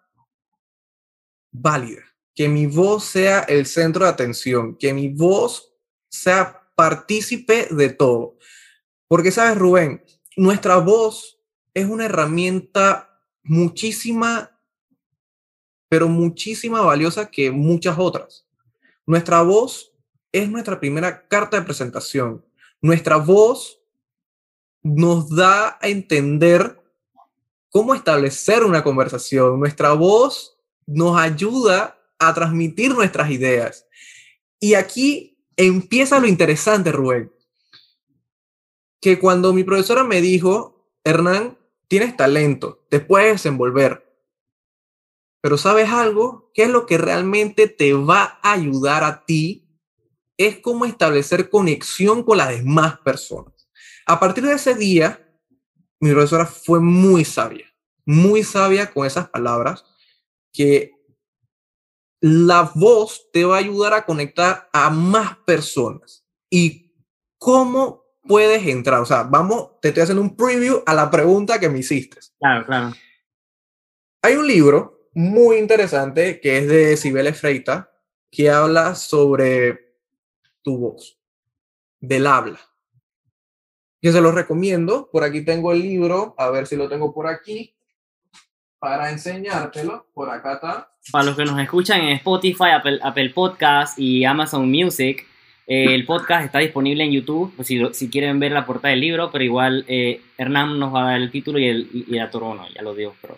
válida, 1.51 2.03
que 2.33 2.47
mi 2.47 2.67
voz 2.67 3.03
sea 3.03 3.41
el 3.41 3.65
centro 3.65 4.05
de 4.05 4.11
atención, 4.11 4.77
que 4.77 4.93
mi 4.93 5.09
voz 5.09 5.73
sea 6.07 6.71
partícipe 6.75 7.67
de 7.69 7.89
todo. 7.89 8.37
Porque, 9.09 9.31
¿sabes, 9.31 9.57
Rubén? 9.57 10.01
Nuestra 10.37 10.77
voz 10.77 11.37
es 11.73 11.85
una 11.85 12.05
herramienta 12.05 13.12
muchísima, 13.43 14.57
pero 15.89 16.07
muchísima 16.07 16.81
valiosa 16.81 17.29
que 17.29 17.51
muchas 17.51 17.97
otras. 17.99 18.47
Nuestra 19.05 19.41
voz 19.41 19.93
es 20.31 20.49
nuestra 20.49 20.79
primera 20.79 21.27
carta 21.27 21.57
de 21.57 21.65
presentación. 21.65 22.43
Nuestra 22.81 23.17
voz 23.17 23.79
nos 24.81 25.29
da 25.29 25.77
a 25.81 25.87
entender 25.87 26.81
cómo 27.69 27.95
establecer 27.95 28.63
una 28.63 28.83
conversación. 28.83 29.59
Nuestra 29.59 29.93
voz 29.93 30.57
nos 30.85 31.17
ayuda 31.17 31.99
a 32.19 32.33
transmitir 32.33 32.93
nuestras 32.93 33.29
ideas. 33.31 33.85
Y 34.59 34.75
aquí 34.75 35.37
empieza 35.55 36.19
lo 36.19 36.27
interesante, 36.27 36.91
Rubén. 36.91 37.31
Que 39.01 39.19
cuando 39.19 39.53
mi 39.53 39.63
profesora 39.63 40.03
me 40.03 40.21
dijo, 40.21 40.87
Hernán, 41.03 41.57
tienes 41.93 42.17
talento, 42.17 42.87
te 42.89 42.99
puedes 42.99 43.33
desenvolver. 43.33 44.03
Pero 45.41 45.59
¿sabes 45.59 45.89
algo? 45.89 46.49
¿Qué 46.55 46.63
es 46.63 46.69
lo 46.69 46.87
que 46.87 46.97
realmente 46.97 47.67
te 47.67 47.93
va 47.93 48.39
a 48.41 48.53
ayudar 48.53 49.03
a 49.03 49.23
ti? 49.25 49.69
Es 50.35 50.57
cómo 50.57 50.85
establecer 50.85 51.51
conexión 51.51 52.23
con 52.23 52.39
las 52.39 52.49
demás 52.49 52.97
personas. 53.01 53.69
A 54.07 54.19
partir 54.19 54.43
de 54.43 54.53
ese 54.53 54.73
día, 54.73 55.23
mi 55.99 56.09
profesora 56.09 56.47
fue 56.47 56.79
muy 56.79 57.25
sabia, 57.25 57.71
muy 58.07 58.43
sabia 58.43 58.91
con 58.91 59.05
esas 59.05 59.29
palabras, 59.29 59.85
que 60.51 60.93
la 62.21 62.71
voz 62.73 63.29
te 63.31 63.45
va 63.45 63.57
a 63.57 63.59
ayudar 63.59 63.93
a 63.93 64.03
conectar 64.03 64.67
a 64.73 64.89
más 64.89 65.37
personas. 65.45 66.25
¿Y 66.49 66.91
cómo 67.37 68.02
puedes 68.27 68.65
entrar? 68.65 69.01
O 69.01 69.05
sea, 69.05 69.23
vamos, 69.23 69.79
te 69.81 69.89
estoy 69.89 70.03
haciendo 70.03 70.21
un 70.21 70.35
preview 70.35 70.83
a 70.85 70.93
la 70.93 71.09
pregunta 71.09 71.59
que 71.59 71.69
me 71.69 71.79
hiciste. 71.79 72.19
Claro, 72.39 72.65
claro. 72.65 72.93
Hay 74.21 74.35
un 74.35 74.47
libro 74.47 75.09
muy 75.13 75.57
interesante 75.57 76.39
que 76.39 76.57
es 76.57 76.67
de 76.67 76.97
Sibel 76.97 77.33
Freita, 77.33 77.91
que 78.31 78.49
habla 78.49 78.95
sobre 78.95 79.97
tu 80.61 80.77
voz, 80.77 81.19
del 81.99 82.25
habla 82.25 82.59
que 84.03 84.11
se 84.11 84.19
los 84.19 84.35
recomiendo. 84.35 85.09
Por 85.09 85.23
aquí 85.23 85.45
tengo 85.45 85.71
el 85.71 85.81
libro, 85.81 86.35
a 86.37 86.49
ver 86.49 86.67
si 86.67 86.75
lo 86.75 86.89
tengo 86.89 87.13
por 87.13 87.25
aquí 87.25 87.73
para 88.77 89.09
enseñártelo. 89.09 90.07
Por 90.13 90.29
acá 90.29 90.55
está. 90.55 90.91
Para 91.09 91.23
los 91.23 91.37
que 91.37 91.45
nos 91.45 91.57
escuchan 91.57 92.01
en 92.01 92.17
Spotify, 92.17 92.71
Apple, 92.75 92.99
Apple 93.01 93.29
Podcast 93.29 93.97
y 93.97 94.25
Amazon 94.25 94.69
Music, 94.69 95.25
eh, 95.65 95.95
el 95.95 96.05
podcast 96.05 96.45
está 96.45 96.59
disponible 96.59 97.03
en 97.03 97.11
YouTube, 97.11 97.53
pues 97.55 97.67
si, 97.67 97.81
si, 97.93 98.09
quieren 98.09 98.39
ver 98.39 98.51
la 98.51 98.65
portada 98.65 98.89
del 98.89 98.99
libro, 98.99 99.31
pero 99.31 99.43
igual 99.43 99.85
eh, 99.87 100.21
Hernán 100.37 100.77
nos 100.77 100.93
va 100.93 101.03
a 101.03 101.11
dar 101.11 101.21
el 101.21 101.31
título 101.31 101.59
y, 101.59 101.67
el, 101.67 101.89
y 101.93 102.15
la 102.15 102.29
torono, 102.29 102.65
ya 102.75 102.81
lo 102.81 102.93
digo. 102.93 103.15
Pero... 103.21 103.37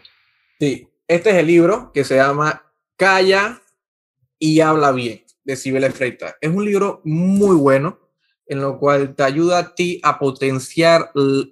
Sí, 0.60 0.88
este 1.08 1.30
es 1.30 1.36
el 1.36 1.48
libro 1.48 1.92
que 1.94 2.04
se 2.04 2.16
llama 2.16 2.64
Calla 2.96 3.62
y 4.40 4.60
habla 4.60 4.92
bien, 4.92 5.24
de 5.44 5.56
Sibel 5.56 5.92
Freita. 5.92 6.36
Es 6.42 6.50
un 6.50 6.66
libro 6.66 7.02
muy 7.04 7.56
bueno 7.56 8.00
en 8.48 8.62
lo 8.62 8.80
cual 8.80 9.16
te 9.16 9.24
ayuda 9.24 9.60
a 9.60 9.76
ti 9.76 10.00
a 10.04 10.20
potenciar 10.20 11.12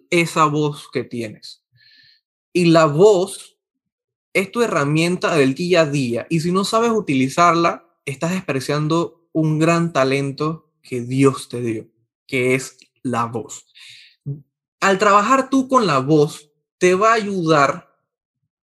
esa 0.09 0.45
voz 0.45 0.89
que 0.91 1.03
tienes. 1.03 1.63
Y 2.51 2.65
la 2.65 2.85
voz 2.85 3.57
es 4.33 4.51
tu 4.51 4.61
herramienta 4.61 5.35
del 5.35 5.53
día 5.55 5.81
a 5.81 5.85
día. 5.85 6.27
Y 6.29 6.41
si 6.41 6.51
no 6.51 6.65
sabes 6.65 6.91
utilizarla, 6.91 7.87
estás 8.05 8.31
despreciando 8.31 9.27
un 9.31 9.59
gran 9.59 9.93
talento 9.93 10.62
que 10.83 11.01
Dios 11.01 11.49
te 11.49 11.61
dio, 11.61 11.87
que 12.27 12.53
es 12.53 12.77
la 13.01 13.25
voz. 13.25 13.65
Al 14.79 14.99
trabajar 14.99 15.49
tú 15.49 15.67
con 15.67 15.87
la 15.87 15.99
voz, 15.99 16.51
te 16.77 16.93
va 16.93 17.11
a 17.11 17.15
ayudar 17.15 17.89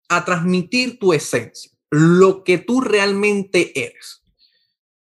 a 0.09 0.25
transmitir 0.25 0.99
tu 0.99 1.13
esencia, 1.13 1.71
lo 1.91 2.43
que 2.43 2.59
tú 2.59 2.81
realmente 2.81 3.79
eres. 3.81 4.23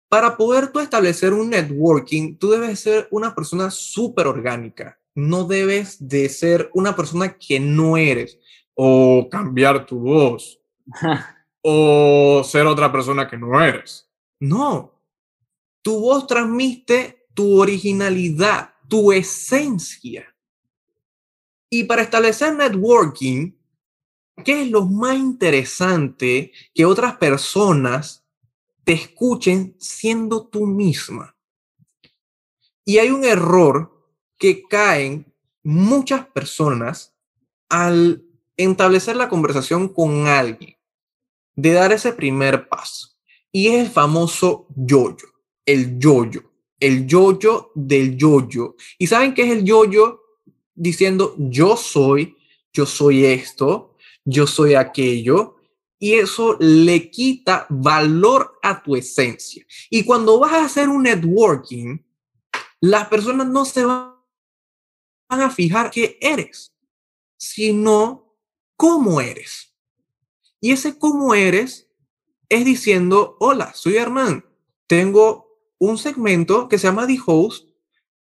Para 0.07 0.37
poder 0.37 0.71
tú 0.71 0.79
establecer 0.79 1.33
un 1.33 1.49
networking, 1.49 2.37
tú 2.37 2.51
debes 2.51 2.79
ser 2.79 3.07
una 3.11 3.33
persona 3.33 3.69
súper 3.71 4.27
orgánica. 4.27 4.99
No 5.15 5.45
debes 5.45 6.07
de 6.07 6.29
ser 6.29 6.69
una 6.73 6.95
persona 6.95 7.37
que 7.37 7.59
no 7.59 7.97
eres 7.97 8.37
o 8.73 9.27
cambiar 9.29 9.85
tu 9.85 9.99
voz 9.99 10.59
o 11.61 12.41
ser 12.43 12.65
otra 12.65 12.91
persona 12.91 13.27
que 13.27 13.37
no 13.37 13.61
eres. 13.63 14.09
No. 14.39 14.90
Tu 15.81 16.00
voz 16.00 16.27
transmite 16.27 17.27
tu 17.33 17.59
originalidad, 17.59 18.73
tu 18.88 19.11
esencia. 19.11 20.35
Y 21.69 21.85
para 21.85 22.01
establecer 22.01 22.55
networking, 22.55 23.53
¿qué 24.43 24.63
es 24.63 24.69
lo 24.69 24.85
más 24.85 25.17
interesante 25.17 26.51
que 26.73 26.85
otras 26.85 27.17
personas 27.17 28.21
te 28.83 28.93
escuchen 28.93 29.75
siendo 29.79 30.47
tú 30.47 30.65
misma. 30.65 31.35
Y 32.83 32.97
hay 32.97 33.09
un 33.09 33.23
error 33.23 33.91
que 34.38 34.63
caen 34.67 35.33
muchas 35.63 36.25
personas 36.27 37.15
al 37.69 38.25
establecer 38.57 39.15
la 39.15 39.29
conversación 39.29 39.88
con 39.88 40.27
alguien, 40.27 40.77
de 41.55 41.73
dar 41.73 41.91
ese 41.91 42.11
primer 42.13 42.67
paso. 42.67 43.09
Y 43.51 43.67
es 43.67 43.85
el 43.85 43.91
famoso 43.91 44.67
yoyo, 44.75 45.27
el 45.65 45.99
yoyo, 45.99 46.43
el 46.79 47.05
yoyo 47.07 47.71
del 47.75 48.17
yoyo. 48.17 48.75
¿Y 48.97 49.07
saben 49.07 49.33
qué 49.33 49.43
es 49.43 49.51
el 49.51 49.63
yoyo? 49.63 50.21
Diciendo 50.73 51.35
yo 51.37 51.77
soy, 51.77 52.37
yo 52.73 52.85
soy 52.85 53.25
esto, 53.25 53.95
yo 54.23 54.47
soy 54.47 54.75
aquello, 54.75 55.57
y 55.99 56.15
eso 56.15 56.57
le 56.59 57.11
quita 57.11 57.67
valor 57.69 58.57
a 58.63 58.81
tu 58.81 58.95
esencia. 58.95 59.63
Y 59.89 60.03
cuando 60.03 60.39
vas 60.39 60.53
a 60.53 60.65
hacer 60.65 60.89
un 60.89 61.03
networking, 61.03 61.99
las 62.79 63.07
personas 63.07 63.47
no 63.47 63.65
se 63.65 63.85
van 63.85 64.15
a 65.29 65.49
fijar 65.51 65.91
qué 65.91 66.17
eres, 66.19 66.73
sino 67.37 68.35
cómo 68.75 69.21
eres. 69.21 69.75
Y 70.59 70.71
ese 70.71 70.97
cómo 70.97 71.35
eres 71.35 71.87
es 72.49 72.65
diciendo, 72.65 73.37
hola, 73.39 73.71
soy 73.75 73.97
Hernán, 73.97 74.43
tengo 74.87 75.50
un 75.81 75.97
segmento 75.97 76.69
que 76.69 76.77
se 76.77 76.85
llama 76.85 77.07
The 77.07 77.17
Host, 77.25 77.67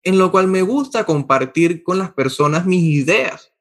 en 0.02 0.16
lo 0.16 0.30
cual 0.30 0.48
me 0.48 0.62
gusta 0.62 1.04
compartir 1.04 1.82
con 1.82 1.98
las 1.98 2.10
personas 2.10 2.64
mis 2.64 2.82
ideas 2.82 3.52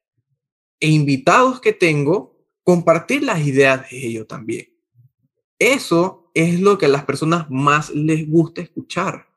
e 0.80 0.88
invitados 0.88 1.60
que 1.60 1.74
tengo 1.74 2.34
compartir 2.64 3.24
las 3.24 3.46
ideas 3.46 3.90
de 3.90 4.08
ellos 4.08 4.26
también. 4.26 4.70
Eso 5.60 6.32
es 6.34 6.62
lo 6.62 6.78
que 6.78 6.86
a 6.86 6.90
las 6.90 7.04
personas 7.04 7.50
más 7.50 7.90
les 7.90 8.26
gusta 8.26 8.62
escuchar. 8.62 9.28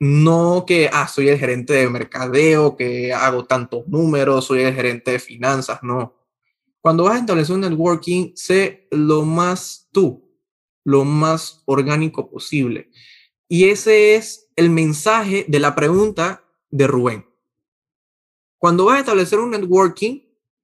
No 0.00 0.64
que, 0.66 0.90
ah, 0.92 1.06
soy 1.06 1.28
el 1.28 1.38
gerente 1.38 1.74
de 1.74 1.88
mercadeo, 1.88 2.76
que 2.76 3.12
hago 3.12 3.44
tantos 3.44 3.86
números, 3.86 4.46
soy 4.46 4.62
el 4.62 4.74
gerente 4.74 5.12
de 5.12 5.20
finanzas, 5.20 5.78
no. 5.84 6.12
Cuando 6.80 7.04
vas 7.04 7.14
a 7.14 7.20
establecer 7.20 7.54
un 7.54 7.60
networking, 7.60 8.32
sé 8.34 8.88
lo 8.90 9.22
más 9.22 9.88
tú, 9.92 10.23
lo 10.84 11.04
más 11.04 11.62
orgánico 11.64 12.30
posible. 12.30 12.90
Y 13.48 13.68
ese 13.70 14.14
es 14.14 14.50
el 14.56 14.70
mensaje 14.70 15.44
de 15.48 15.58
la 15.58 15.74
pregunta 15.74 16.44
de 16.70 16.86
Rubén. 16.86 17.26
Cuando 18.58 18.84
vas 18.84 18.96
a 18.96 19.00
establecer 19.00 19.38
un 19.38 19.50
networking, 19.50 20.20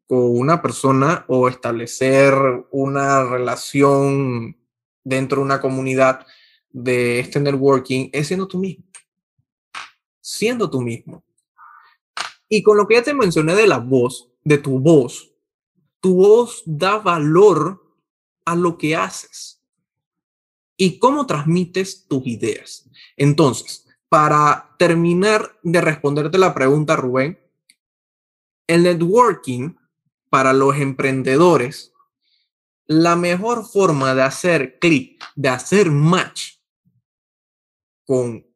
con 0.07 0.39
una 0.39 0.61
persona 0.61 1.25
o 1.29 1.49
establecer 1.49 2.35
una 2.71 3.25
relación 3.25 4.57
dentro 5.05 5.39
de 5.39 5.45
una 5.45 5.61
comunidad 5.61 6.27
de 6.71 7.21
este 7.21 7.41
networking 7.41 8.11
es 8.13 8.27
siendo 8.27 8.49
tú 8.49 8.59
mismo. 8.59 8.85
Siendo 10.21 10.69
tú 10.69 10.81
mismo. 10.81 11.23
Y 12.49 12.63
con 12.63 12.77
lo 12.77 12.89
que 12.89 12.95
ya 12.95 13.03
te 13.03 13.15
mencioné 13.15 13.55
de 13.55 13.69
la 13.69 13.79
voz, 13.79 14.29
de 14.43 14.59
tu 14.59 14.81
voz, 14.81 15.33
tu 16.01 16.17
voz 16.17 16.63
da 16.67 16.99
valor 16.99 17.81
a 18.45 18.57
lo 18.57 18.77
que 18.79 18.97
haces 18.97 19.60
y 20.81 20.99
cómo 20.99 21.27
transmites 21.27 22.09
tus 22.09 22.27
ideas. 22.27 22.89
Entonces, 23.19 23.87
para 24.09 24.75
terminar 24.79 25.59
de 25.63 25.83
responderte 25.83 26.39
la 26.39 26.55
pregunta, 26.55 26.97
Rubén, 26.97 27.39
el 28.67 28.85
networking 28.85 29.75
para 30.31 30.55
los 30.55 30.77
emprendedores, 30.77 31.93
la 32.87 33.15
mejor 33.15 33.67
forma 33.67 34.15
de 34.15 34.23
hacer 34.23 34.79
clic, 34.79 35.23
de 35.37 35.51
hacer 35.51 35.91
match 35.91 36.55
con 38.07 38.47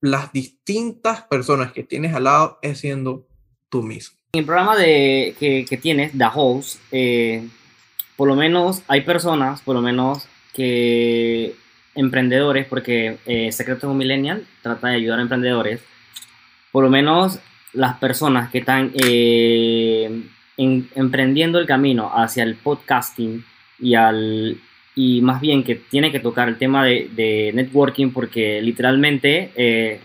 las 0.00 0.32
distintas 0.32 1.22
personas 1.22 1.70
que 1.72 1.84
tienes 1.84 2.12
al 2.12 2.24
lado 2.24 2.58
es 2.60 2.80
siendo 2.80 3.28
tú 3.68 3.84
mismo. 3.84 4.18
En 4.32 4.40
el 4.40 4.46
programa 4.46 4.76
de, 4.76 5.36
que, 5.38 5.78
tienes, 5.80 6.10
The 6.10 6.26
Host, 6.34 6.80
eh, 6.90 7.48
por 8.16 8.26
lo 8.26 8.34
menos 8.34 8.82
hay 8.88 9.02
personas, 9.02 9.62
por 9.62 9.76
lo 9.76 9.80
menos 9.80 10.26
que 10.56 11.54
emprendedores, 11.94 12.66
porque 12.66 13.18
eh, 13.26 13.52
Secreto 13.52 13.86
de 13.86 13.92
un 13.92 13.98
Millennial 13.98 14.46
trata 14.62 14.88
de 14.88 14.96
ayudar 14.96 15.18
a 15.18 15.22
emprendedores, 15.22 15.80
por 16.72 16.84
lo 16.84 16.90
menos 16.90 17.38
las 17.72 17.98
personas 17.98 18.50
que 18.50 18.58
están 18.58 18.92
eh, 18.94 20.22
emprendiendo 20.56 21.58
el 21.58 21.66
camino 21.66 22.10
hacia 22.14 22.42
el 22.42 22.54
podcasting 22.54 23.44
y 23.78 23.94
al 23.94 24.56
y 24.98 25.20
más 25.20 25.42
bien 25.42 25.62
que 25.62 25.74
tiene 25.74 26.10
que 26.10 26.20
tocar 26.20 26.48
el 26.48 26.56
tema 26.56 26.82
de, 26.86 27.50
networking 27.54 28.12
porque 28.12 28.62
literalmente 28.62 29.50
eh, 29.54 30.00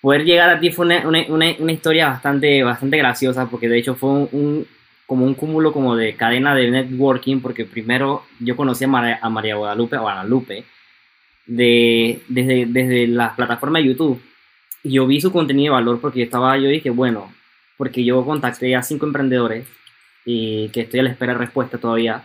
poder 0.00 0.24
llegar 0.24 0.50
a 0.50 0.58
ti 0.58 0.70
fue 0.70 0.86
una, 0.86 1.06
una, 1.06 1.54
una, 1.60 1.72
historia 1.72 2.08
bastante, 2.08 2.64
bastante 2.64 2.96
graciosa 2.98 3.48
porque 3.48 3.68
de 3.68 3.78
hecho 3.78 3.94
fue 3.94 4.10
un, 4.10 4.66
como 5.12 5.26
un 5.26 5.34
cúmulo 5.34 5.74
como 5.74 5.94
de 5.94 6.14
cadena 6.14 6.54
de 6.54 6.70
networking 6.70 7.40
porque 7.40 7.66
primero 7.66 8.24
yo 8.40 8.56
conocí 8.56 8.86
a 8.86 9.18
a 9.20 9.28
María 9.28 9.56
Guadalupe, 9.56 9.98
Guadalupe 9.98 10.64
de, 11.44 12.22
desde, 12.28 12.64
desde 12.64 13.06
la 13.08 13.36
plataforma 13.36 13.78
de 13.78 13.88
YouTube 13.88 14.22
y 14.82 14.92
yo 14.92 15.06
vi 15.06 15.20
su 15.20 15.30
contenido 15.30 15.74
de 15.74 15.80
valor 15.80 16.00
porque 16.00 16.20
yo 16.20 16.24
estaba, 16.24 16.56
yo 16.56 16.70
dije, 16.70 16.88
bueno, 16.88 17.30
porque 17.76 18.02
yo 18.02 18.24
contacté 18.24 18.74
a 18.74 18.82
cinco 18.82 19.04
emprendedores 19.04 19.66
y 20.24 20.70
que 20.70 20.80
estoy 20.80 21.00
a 21.00 21.02
la 21.02 21.10
espera 21.10 21.34
de 21.34 21.40
respuesta 21.40 21.76
todavía. 21.76 22.22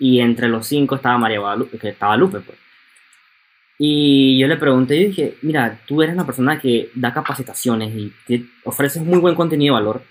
Y 0.00 0.18
entre 0.18 0.48
los 0.48 0.66
cinco 0.66 0.96
estaba 0.96 1.18
María 1.18 1.38
Guadalupe, 1.38 1.78
que 1.78 1.90
estaba 1.90 2.16
Lupe, 2.16 2.40
pues. 2.40 2.58
Y 3.78 4.36
yo 4.36 4.48
le 4.48 4.56
pregunté, 4.56 4.96
y 4.96 5.06
dije, 5.06 5.36
mira, 5.42 5.78
tú 5.86 6.02
eres 6.02 6.16
una 6.16 6.26
persona 6.26 6.58
que 6.58 6.90
da 6.96 7.14
capacitaciones 7.14 7.94
y 7.94 8.12
que 8.26 8.42
ofreces 8.64 9.04
muy 9.04 9.20
buen 9.20 9.36
contenido 9.36 9.76
de 9.76 9.80
valor. 9.80 10.02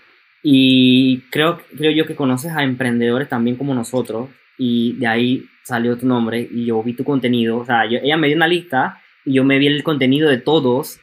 Y 0.42 1.22
creo, 1.30 1.60
creo 1.76 1.90
yo 1.90 2.06
que 2.06 2.14
conoces 2.14 2.52
a 2.52 2.62
emprendedores 2.62 3.28
también 3.28 3.56
como 3.56 3.74
nosotros. 3.74 4.30
Y 4.58 4.94
de 4.94 5.06
ahí 5.06 5.44
salió 5.64 5.98
tu 5.98 6.06
nombre 6.06 6.48
y 6.50 6.66
yo 6.66 6.82
vi 6.82 6.94
tu 6.94 7.04
contenido. 7.04 7.58
O 7.58 7.64
sea, 7.64 7.88
yo, 7.88 7.98
ella 8.02 8.16
me 8.16 8.28
dio 8.28 8.36
una 8.36 8.48
lista 8.48 9.00
y 9.24 9.34
yo 9.34 9.44
me 9.44 9.58
vi 9.58 9.66
el 9.66 9.82
contenido 9.82 10.28
de 10.28 10.38
todos. 10.38 11.00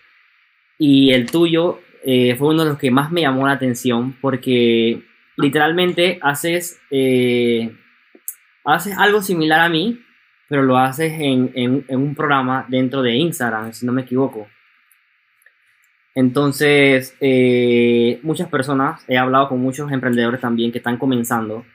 Y 0.78 1.12
el 1.12 1.30
tuyo 1.30 1.80
eh, 2.06 2.36
fue 2.36 2.50
uno 2.50 2.64
de 2.64 2.70
los 2.70 2.80
que 2.80 2.92
más 2.92 3.12
me 3.12 3.22
llamó 3.22 3.48
la 3.48 3.54
atención 3.54 4.16
porque 4.22 5.04
literalmente 5.38 6.20
haces, 6.22 6.80
eh, 6.92 7.76
haces 8.66 8.98
algo 8.98 9.22
similar 9.22 9.62
a 9.62 9.70
mí, 9.70 10.00
pero 10.48 10.64
lo 10.64 10.78
haces 10.78 11.14
en, 11.20 11.52
en, 11.56 11.86
un 11.90 12.16
programa 12.16 12.66
dentro 12.68 13.02
de 13.02 13.16
Instagram, 13.16 13.74
si 13.74 13.86
no 13.86 13.92
me 13.92 14.02
equivoco. 14.02 14.48
Entonces, 16.16 17.16
eh, 17.22 18.20
muchas 18.24 18.50
personas, 18.50 19.04
he 19.08 19.18
hablado 19.18 19.50
con 19.50 19.60
muchos 19.60 19.92
emprendedores 19.92 20.42
también 20.42 20.72
que 20.72 20.78
están 20.78 20.98
comenzando 20.98 21.66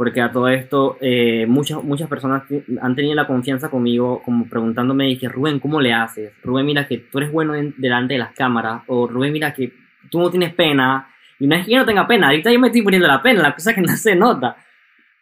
porque 0.00 0.22
a 0.22 0.32
todo 0.32 0.48
esto 0.48 0.96
eh, 1.02 1.44
muchas, 1.46 1.84
muchas 1.84 2.08
personas 2.08 2.44
han 2.80 2.96
tenido 2.96 3.14
la 3.14 3.26
confianza 3.26 3.68
conmigo 3.68 4.22
como 4.24 4.46
preguntándome, 4.46 5.04
dije, 5.04 5.28
Rubén, 5.28 5.60
¿cómo 5.60 5.78
le 5.78 5.92
haces? 5.92 6.32
Rubén, 6.42 6.64
mira 6.64 6.86
que 6.86 6.96
tú 6.96 7.18
eres 7.18 7.30
bueno 7.30 7.52
delante 7.76 8.14
de 8.14 8.18
las 8.18 8.32
cámaras, 8.32 8.80
o 8.86 9.06
Rubén, 9.06 9.30
mira 9.30 9.52
que 9.52 9.74
tú 10.10 10.20
no 10.20 10.30
tienes 10.30 10.54
pena, 10.54 11.06
y 11.38 11.46
no 11.46 11.54
es 11.54 11.66
que 11.66 11.72
yo 11.72 11.78
no 11.80 11.84
tenga 11.84 12.06
pena, 12.06 12.28
ahorita 12.28 12.50
yo 12.50 12.58
me 12.58 12.68
estoy 12.68 12.80
poniendo 12.80 13.06
la 13.06 13.20
pena, 13.20 13.42
la 13.42 13.54
cosa 13.54 13.74
que 13.74 13.82
no 13.82 13.94
se 13.94 14.16
nota. 14.16 14.56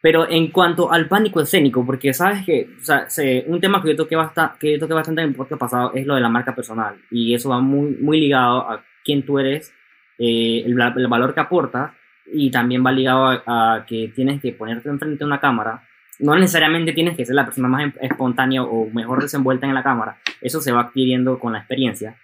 Pero 0.01 0.31
en 0.31 0.53
cuanto 0.53 0.93
al 0.93 1.09
pánico 1.09 1.41
escénico, 1.41 1.85
porque 1.85 2.15
sabes 2.15 2.45
que, 2.45 2.69
o 2.81 2.85
sea, 2.85 3.07
un 3.47 3.61
tema 3.61 3.83
que 3.83 3.91
yo 3.91 3.97
toqué, 3.97 4.15
bastante, 4.15 4.57
que 4.61 4.73
yo 4.73 4.79
toqué 4.79 4.95
bastante 4.95 5.23
en 5.23 5.29
el 5.29 5.35
podcast 5.35 5.61
pasado 5.61 5.93
es 5.95 6.07
lo 6.07 6.15
de 6.15 6.21
la 6.21 6.29
marca 6.29 6.55
personal, 6.55 6.97
y 7.11 7.35
eso 7.35 7.49
va 7.51 7.61
muy, 7.61 7.97
muy 8.01 8.21
ligado 8.21 8.61
a 8.71 8.85
quién 9.05 9.25
tú 9.25 9.39
eres, 9.41 9.73
eh, 10.19 10.63
el, 10.65 10.81
el 10.81 11.09
valor 11.09 11.35
que 11.35 11.41
aportas, 11.41 11.93
y 12.33 12.51
también 12.51 12.85
va 12.85 12.93
ligado 12.93 13.43
a, 13.47 13.85
que 13.87 14.13
tienes 14.15 14.41
que 14.41 14.53
ponerte 14.53 14.89
enfrente 14.89 15.19
de 15.19 15.25
una 15.25 15.41
cámara. 15.41 15.83
No 16.21 16.35
necesariamente 16.37 16.93
tienes 16.93 17.17
que 17.17 17.25
ser 17.25 17.35
la 17.35 17.45
persona 17.45 17.69
más 17.69 17.85
em, 17.85 17.93
espontánea 18.01 18.63
o 18.63 18.91
mejor 18.91 19.23
desenvuelta 19.23 19.67
en 19.67 19.75
la 19.75 19.83
cámara. 19.83 20.19
Eso 20.41 20.61
se 20.61 20.73
va 20.73 20.83
adquiriendo 20.83 21.39
con 21.39 21.53
la 21.53 21.61
experiencia. 21.61 22.17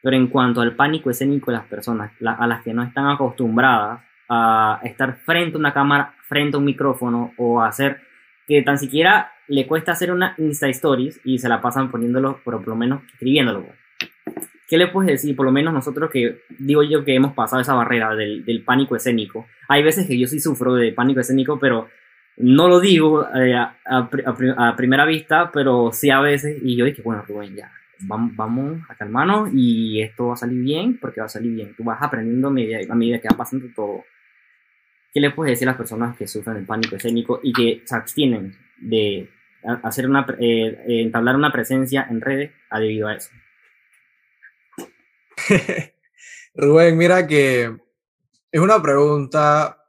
Pero 0.00 0.16
en 0.16 0.28
cuanto 0.28 0.60
al 0.60 0.74
pánico 0.74 1.10
escénico 1.10 1.50
de 1.50 1.58
las 1.58 1.66
personas, 1.66 2.12
a 2.24 2.46
las 2.46 2.62
que 2.62 2.72
no 2.72 2.82
están 2.82 3.08
acostumbradas 3.08 4.00
a 4.28 4.80
estar 4.82 5.16
frente 5.24 5.56
a 5.56 5.60
una 5.60 5.72
cámara, 5.72 6.14
frente 6.32 6.56
a 6.56 6.60
un 6.60 6.64
micrófono 6.64 7.34
o 7.36 7.60
a 7.60 7.68
hacer 7.68 8.00
que 8.46 8.62
tan 8.62 8.78
siquiera 8.78 9.32
le 9.48 9.66
cuesta 9.66 9.92
hacer 9.92 10.10
una 10.10 10.34
Insta 10.38 10.66
Stories 10.68 11.20
y 11.24 11.38
se 11.38 11.48
la 11.48 11.60
pasan 11.60 11.90
poniéndolo, 11.90 12.40
pero 12.42 12.58
por 12.58 12.68
lo 12.68 12.76
menos 12.76 13.02
escribiéndolo. 13.12 13.66
¿Qué 14.66 14.78
le 14.78 14.86
puedes 14.86 15.10
decir? 15.10 15.36
Por 15.36 15.44
lo 15.44 15.52
menos 15.52 15.74
nosotros 15.74 16.10
que 16.10 16.38
digo 16.58 16.82
yo 16.82 17.04
que 17.04 17.14
hemos 17.14 17.34
pasado 17.34 17.60
esa 17.60 17.74
barrera 17.74 18.16
del, 18.16 18.46
del 18.46 18.62
pánico 18.62 18.96
escénico. 18.96 19.46
Hay 19.68 19.82
veces 19.82 20.06
que 20.06 20.18
yo 20.18 20.26
sí 20.26 20.40
sufro 20.40 20.74
de 20.74 20.92
pánico 20.92 21.20
escénico, 21.20 21.58
pero 21.58 21.88
no 22.38 22.68
lo 22.68 22.80
digo 22.80 23.26
eh, 23.34 23.54
a, 23.54 23.76
a, 23.84 24.76
primera 24.76 25.04
vista, 25.04 25.50
pero 25.52 25.90
sí 25.92 26.08
a 26.08 26.20
veces. 26.20 26.56
Y 26.62 26.76
yo 26.76 26.86
dije, 26.86 27.02
bueno, 27.02 27.22
Rubén, 27.28 27.54
ya, 27.54 27.70
vamos, 28.00 28.34
vamos 28.34 28.80
a 28.88 28.94
calmarnos 28.94 29.50
y 29.52 30.00
esto 30.00 30.28
va 30.28 30.32
a 30.34 30.38
salir 30.38 30.62
bien, 30.62 30.96
porque 30.98 31.20
va 31.20 31.26
a 31.26 31.28
salir 31.28 31.52
bien. 31.52 31.74
Tú 31.76 31.84
vas 31.84 32.00
aprendiendo 32.00 32.48
a 32.48 32.50
medida, 32.50 32.78
a 32.88 32.94
medida 32.94 33.18
que 33.18 33.28
va 33.28 33.36
pasando 33.36 33.66
todo. 33.76 34.04
¿Qué 35.12 35.20
le 35.20 35.30
puedes 35.30 35.52
decir 35.52 35.68
a 35.68 35.72
las 35.72 35.78
personas 35.78 36.16
que 36.16 36.26
sufren 36.26 36.56
del 36.56 36.64
pánico 36.66 36.96
escénico 36.96 37.40
y 37.42 37.52
que 37.52 37.82
se 37.84 37.94
abstienen 37.94 38.56
de 38.78 39.28
hacer 39.82 40.08
una, 40.08 40.26
eh, 40.40 40.84
entablar 40.86 41.36
una 41.36 41.52
presencia 41.52 42.06
en 42.08 42.22
redes 42.22 42.52
a 42.70 42.80
debido 42.80 43.08
a 43.08 43.16
eso? 43.16 43.30
Rubén, 46.54 46.96
mira 46.96 47.26
que 47.26 47.76
es 48.50 48.60
una 48.60 48.80
pregunta, 48.80 49.86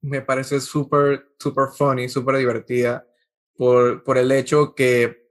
me 0.00 0.22
parece 0.22 0.60
súper, 0.60 1.34
súper 1.38 1.68
funny, 1.68 2.08
súper 2.08 2.36
divertida, 2.38 3.06
por, 3.54 4.02
por 4.02 4.18
el 4.18 4.32
hecho 4.32 4.74
que 4.74 5.28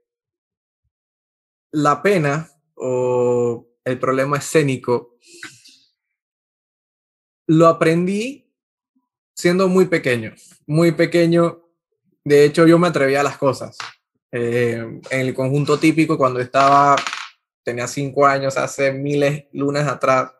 la 1.72 2.00
pena 2.00 2.48
o 2.76 3.68
el 3.84 3.98
problema 3.98 4.38
escénico 4.38 5.18
lo 7.46 7.66
aprendí 7.66 8.47
siendo 9.38 9.68
muy 9.68 9.86
pequeño, 9.86 10.34
muy 10.66 10.90
pequeño. 10.92 11.62
De 12.24 12.44
hecho, 12.44 12.66
yo 12.66 12.76
me 12.78 12.88
atrevía 12.88 13.20
a 13.20 13.24
las 13.24 13.38
cosas. 13.38 13.78
Eh, 14.32 15.00
en 15.10 15.20
el 15.20 15.32
conjunto 15.32 15.78
típico, 15.78 16.18
cuando 16.18 16.40
estaba 16.40 16.96
tenía 17.62 17.86
cinco 17.86 18.26
años, 18.26 18.56
hace 18.56 18.92
miles 18.92 19.44
lunes 19.52 19.86
atrás. 19.86 20.32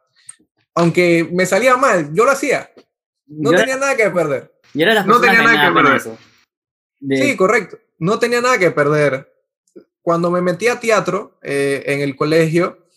Aunque 0.75 1.29
me 1.33 1.47
salía 1.47 1.77
mal, 1.77 2.13
yo 2.13 2.25
lo 2.25 2.33
hacía. 2.33 2.73
No 3.27 3.51
tenía 3.51 3.77
nada 3.77 3.97
que 3.97 4.11
perder. 4.11 4.53
no 5.07 5.21
tenía 5.21 5.43
nada 5.43 5.69
que 5.69 5.75
perder. 5.75 6.19
Sí, 7.19 7.37
correcto. 7.37 7.79
No 7.99 8.19
tenía 8.19 8.41
nada 8.41 8.59
que 8.59 8.71
perder. 8.73 9.33
Cuando 10.03 10.31
me 10.31 10.41
metí 10.41 10.67
a 10.67 10.81
teatro 10.81 11.39
eh, 11.43 11.85
en 11.87 12.01
el 12.01 12.17
colegio, 12.17 12.89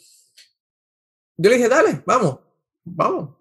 yo 1.37 1.49
le 1.49 1.57
dije, 1.57 1.69
dale, 1.69 2.01
vamos, 2.05 2.39
vamos. 2.85 3.35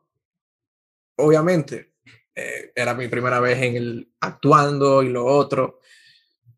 Obviamente, 1.16 1.89
eh, 2.34 2.72
era 2.74 2.94
mi 2.94 3.08
primera 3.08 3.40
vez 3.40 3.60
en 3.62 3.76
el 3.76 4.12
actuando 4.20 5.02
y 5.02 5.08
lo 5.08 5.24
otro. 5.24 5.80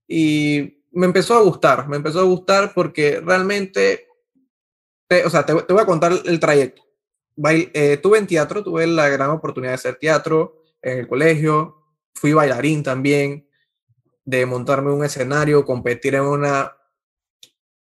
Y 0.07 0.85
me 0.93 1.07
empezó 1.07 1.37
a 1.37 1.43
gustar, 1.43 1.89
me 1.89 1.97
empezó 1.97 2.21
a 2.21 2.25
gustar 2.25 2.73
porque 2.75 3.21
realmente 3.21 4.09
o 5.25 5.31
sea, 5.31 5.45
te, 5.45 5.53
voy 5.53 5.81
a 5.81 5.87
contar 5.87 6.13
el 6.25 6.41
trayecto. 6.41 6.83
Eh, 7.45 7.99
tuve 8.03 8.19
en 8.19 8.27
teatro, 8.27 8.63
tuve 8.63 8.87
la 8.87 9.09
gran 9.09 9.31
oportunidad 9.31 9.73
de 9.73 9.77
hacer 9.77 9.97
teatro 9.97 10.63
en 10.81 10.99
el 10.99 11.09
colegio, 11.09 11.77
fui 12.15 12.33
bailarín 12.33 12.83
también, 12.83 13.49
de 14.25 14.47
montarme 14.47 14.93
un 14.93 15.05
escenario, 15.05 15.65
competir 15.65 16.15
en, 16.15 16.23
una, 16.23 16.77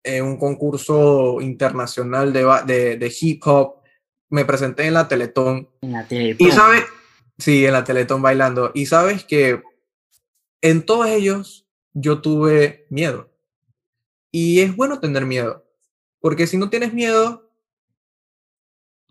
en 0.02 0.24
un 0.24 0.36
concurso 0.36 1.40
internacional 1.40 2.32
de, 2.32 2.44
de, 2.66 2.96
de 2.96 3.16
hip 3.20 3.42
hop, 3.46 3.76
me 4.28 4.44
presenté 4.44 4.86
en 4.86 4.94
la 4.94 5.08
Teletón. 5.08 5.68
En 5.80 5.92
la 5.92 6.06
Teletón. 6.06 6.46
Y 6.46 6.50
sabes, 6.50 6.84
Sí, 7.38 7.66
en 7.66 7.72
la 7.72 7.84
Teletón 7.84 8.22
bailando. 8.22 8.70
Y 8.74 8.86
sabes 8.86 9.24
que 9.24 9.62
en 10.62 10.84
todos 10.84 11.06
ellos 11.08 11.66
yo 11.92 12.20
tuve 12.20 12.86
miedo. 12.90 13.30
Y 14.30 14.60
es 14.60 14.74
bueno 14.74 15.00
tener 15.00 15.24
miedo, 15.24 15.64
porque 16.20 16.46
si 16.46 16.56
no 16.56 16.68
tienes 16.68 16.92
miedo, 16.92 17.50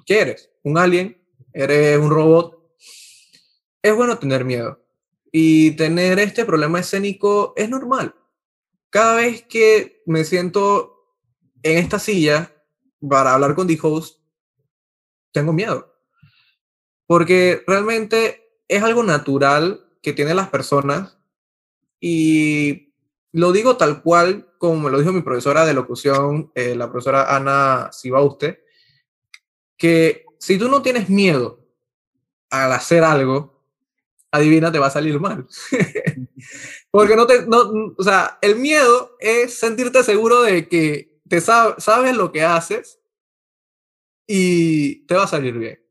¿qué 0.05 0.21
eres? 0.21 0.51
¿Un 0.63 0.77
alien? 0.77 1.21
¿Eres 1.53 1.97
un 1.97 2.09
robot? 2.09 2.75
Es 3.81 3.95
bueno 3.95 4.17
tener 4.19 4.45
miedo. 4.45 4.83
Y 5.31 5.71
tener 5.71 6.19
este 6.19 6.45
problema 6.45 6.79
escénico 6.79 7.53
es 7.55 7.69
normal. 7.69 8.15
Cada 8.89 9.15
vez 9.17 9.43
que 9.43 10.03
me 10.05 10.23
siento 10.23 11.17
en 11.63 11.77
esta 11.77 11.99
silla 11.99 12.53
para 13.09 13.33
hablar 13.33 13.55
con 13.55 13.67
The 13.67 13.77
tengo 15.31 15.51
miedo. 15.51 15.94
Porque 17.07 17.63
realmente 17.67 18.59
es 18.67 18.83
algo 18.83 19.03
natural 19.03 19.85
que 20.01 20.13
tienen 20.13 20.35
las 20.35 20.49
personas 20.49 21.17
y 21.99 22.93
lo 23.31 23.51
digo 23.51 23.77
tal 23.77 24.01
cual 24.01 24.47
como 24.57 24.79
me 24.79 24.91
lo 24.91 24.99
dijo 24.99 25.11
mi 25.11 25.21
profesora 25.21 25.65
de 25.65 25.73
locución, 25.73 26.51
eh, 26.55 26.75
la 26.75 26.89
profesora 26.89 27.35
Ana 27.35 27.89
Sibauste, 27.91 28.63
que 29.77 30.25
si 30.39 30.57
tú 30.57 30.69
no 30.69 30.81
tienes 30.81 31.09
miedo 31.09 31.59
al 32.49 32.71
hacer 32.71 33.03
algo, 33.03 33.61
adivina, 34.31 34.71
te 34.71 34.79
va 34.79 34.87
a 34.87 34.91
salir 34.91 35.19
mal. 35.19 35.47
Porque 36.91 37.15
no 37.15 37.27
te, 37.27 37.45
no, 37.45 37.93
o 37.97 38.03
sea, 38.03 38.39
el 38.41 38.55
miedo 38.55 39.17
es 39.19 39.57
sentirte 39.57 40.03
seguro 40.03 40.41
de 40.41 40.67
que 40.67 41.19
te 41.27 41.41
sabes 41.41 42.15
lo 42.15 42.31
que 42.31 42.43
haces 42.43 42.99
y 44.27 45.05
te 45.05 45.15
va 45.15 45.23
a 45.23 45.27
salir 45.27 45.57
bien. 45.57 45.84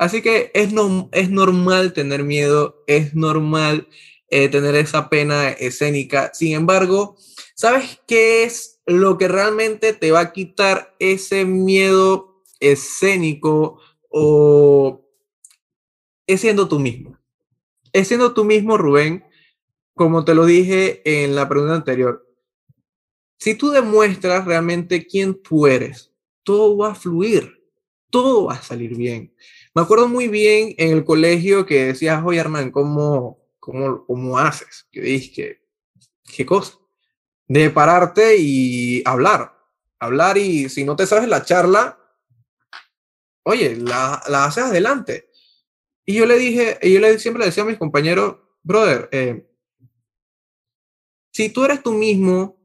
Así 0.00 0.22
que 0.22 0.50
es, 0.54 0.72
no, 0.72 1.10
es 1.12 1.28
normal 1.28 1.92
tener 1.92 2.24
miedo, 2.24 2.82
es 2.86 3.14
normal 3.14 3.86
eh, 4.30 4.48
tener 4.48 4.74
esa 4.74 5.10
pena 5.10 5.50
escénica. 5.50 6.30
Sin 6.32 6.54
embargo, 6.54 7.18
¿sabes 7.54 8.00
qué 8.06 8.44
es 8.44 8.80
lo 8.86 9.18
que 9.18 9.28
realmente 9.28 9.92
te 9.92 10.10
va 10.10 10.20
a 10.20 10.32
quitar 10.32 10.96
ese 10.98 11.44
miedo 11.44 12.42
escénico 12.60 13.78
o 14.08 15.06
es 16.26 16.40
siendo 16.40 16.66
tú 16.66 16.78
mismo? 16.78 17.20
es 17.92 18.08
siendo 18.08 18.32
tú 18.32 18.44
mismo, 18.44 18.78
Rubén, 18.78 19.24
como 19.92 20.24
te 20.24 20.34
lo 20.34 20.46
dije 20.46 21.02
en 21.04 21.34
la 21.34 21.46
pregunta 21.46 21.74
anterior. 21.74 22.26
Si 23.38 23.54
tú 23.54 23.68
demuestras 23.68 24.46
realmente 24.46 25.06
quién 25.06 25.42
tú 25.42 25.66
eres, 25.66 26.10
todo 26.42 26.74
va 26.78 26.92
a 26.92 26.94
fluir, 26.94 27.62
todo 28.08 28.46
va 28.46 28.54
a 28.54 28.62
salir 28.62 28.96
bien. 28.96 29.34
Me 29.74 29.82
acuerdo 29.82 30.08
muy 30.08 30.28
bien 30.28 30.74
en 30.78 30.96
el 30.96 31.04
colegio 31.04 31.64
que 31.64 31.86
decías, 31.86 32.22
oye 32.24 32.40
Hernán, 32.40 32.70
¿cómo, 32.72 33.38
cómo, 33.60 34.04
cómo 34.04 34.38
haces? 34.38 34.88
Yo 34.90 35.02
dije, 35.02 35.62
¿qué 36.24 36.44
cosa? 36.44 36.78
De 37.46 37.70
pararte 37.70 38.36
y 38.36 39.02
hablar. 39.04 39.56
Hablar 40.00 40.38
y 40.38 40.68
si 40.68 40.84
no 40.84 40.96
te 40.96 41.06
sabes 41.06 41.28
la 41.28 41.44
charla, 41.44 41.98
oye, 43.44 43.76
la, 43.76 44.22
la 44.28 44.46
haces 44.46 44.64
adelante. 44.64 45.30
Y 46.04 46.14
yo 46.14 46.26
le 46.26 46.38
dije, 46.38 46.78
y 46.82 46.94
yo 46.94 47.00
le, 47.00 47.18
siempre 47.18 47.40
le 47.40 47.46
decía 47.46 47.62
a 47.62 47.66
mis 47.66 47.78
compañeros, 47.78 48.38
brother, 48.62 49.08
eh, 49.12 49.48
si 51.32 51.50
tú 51.50 51.64
eres 51.64 51.82
tú 51.82 51.92
mismo, 51.92 52.60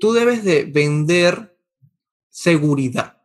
tú 0.00 0.12
debes 0.12 0.42
de 0.42 0.64
vender 0.64 1.56
seguridad. 2.28 3.23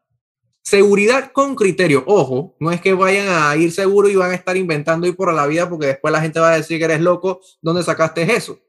Seguridad 0.70 1.32
con 1.32 1.56
criterio. 1.56 2.04
Ojo, 2.06 2.56
no 2.60 2.70
es 2.70 2.80
que 2.80 2.94
vayan 2.94 3.28
a 3.28 3.58
ir 3.58 3.72
seguro 3.72 4.08
y 4.08 4.16
van 4.16 4.30
a 4.30 4.36
estar 4.36 4.56
inventando 4.56 5.08
y 5.08 5.14
por 5.14 5.34
la 5.34 5.48
vida 5.48 5.68
porque 5.68 5.88
después 5.88 6.12
la 6.12 6.22
gente 6.22 6.40
va 6.40 6.52
a 6.52 6.58
decir 6.58 6.78
que 6.78 6.86
eres 6.86 7.02
loco. 7.02 7.42
¿Dónde 7.60 7.82
sacaste 7.82 8.22
eso? 8.36 8.60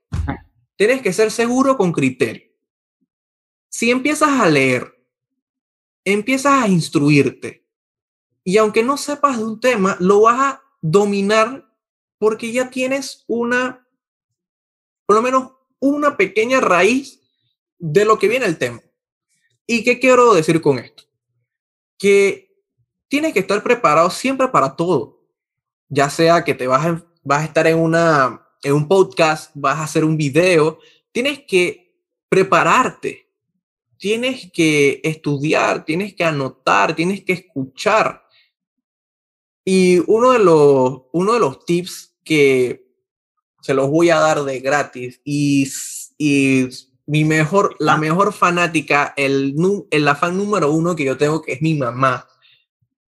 Tienes 0.77 1.03
que 1.03 1.13
ser 1.13 1.31
seguro 1.31 1.77
con 1.77 1.93
criterio. 1.93 2.45
Si 3.69 3.91
empiezas 3.91 4.31
a 4.31 4.49
leer, 4.49 4.99
empiezas 6.03 6.63
a 6.63 6.69
instruirte, 6.69 7.67
y 8.45 8.57
aunque 8.57 8.83
no 8.83 8.97
sepas 8.97 9.37
de 9.37 9.45
un 9.45 9.61
tema, 9.61 9.99
lo 10.01 10.23
vas 10.23 10.41
a 10.41 10.63
dominar 10.81 11.71
porque 12.17 12.51
ya 12.51 12.71
tienes 12.71 13.25
una, 13.27 13.87
por 15.05 15.17
lo 15.17 15.21
menos 15.21 15.53
una 15.79 16.17
pequeña 16.17 16.61
raíz 16.61 17.21
de 17.79 18.07
lo 18.07 18.19
que 18.19 18.29
viene 18.29 18.47
el 18.47 18.57
tema. 18.57 18.81
¿Y 19.67 19.85
qué 19.85 19.99
quiero 20.01 20.33
decir 20.33 20.63
con 20.63 20.79
esto? 20.79 21.10
Que 22.01 22.51
tienes 23.09 23.35
que 23.35 23.41
estar 23.41 23.63
preparado 23.63 24.09
siempre 24.09 24.49
para 24.49 24.75
todo. 24.75 25.21
Ya 25.89 26.09
sea 26.09 26.43
que 26.45 26.55
te 26.55 26.67
vas 26.67 26.87
a, 26.87 27.05
vas 27.23 27.43
a 27.43 27.45
estar 27.45 27.67
en, 27.67 27.79
una, 27.79 28.47
en 28.63 28.73
un 28.73 28.89
podcast, 28.89 29.51
vas 29.55 29.79
a 29.79 29.85
hacer 29.85 30.05
un 30.05 30.17
video, 30.17 30.79
tienes 31.13 31.41
que 31.47 31.95
prepararte, 32.29 33.29
tienes 33.99 34.51
que 34.53 35.01
estudiar, 35.05 35.85
tienes 35.85 36.15
que 36.15 36.25
anotar, 36.25 36.95
tienes 36.95 37.25
que 37.25 37.33
escuchar. 37.35 38.25
Y 39.65 39.99
uno 40.07 40.31
de 40.31 40.39
los, 40.39 41.03
uno 41.13 41.35
de 41.35 41.41
los 41.41 41.65
tips 41.65 42.17
que 42.25 42.89
se 43.61 43.75
los 43.75 43.91
voy 43.91 44.11
a 44.11 44.21
dar 44.21 44.43
de 44.45 44.61
gratis 44.61 45.21
y, 45.25 45.69
y 46.17 46.69
mi 47.11 47.25
mejor, 47.25 47.75
la 47.81 47.97
mejor 47.97 48.33
fanática, 48.33 49.13
el, 49.17 49.57
el 49.91 50.09
fan 50.15 50.37
número 50.37 50.71
uno 50.71 50.95
que 50.95 51.05
yo 51.05 51.17
tengo, 51.17 51.43
que 51.43 51.55
es 51.55 51.61
mi 51.61 51.75
mamá, 51.75 52.29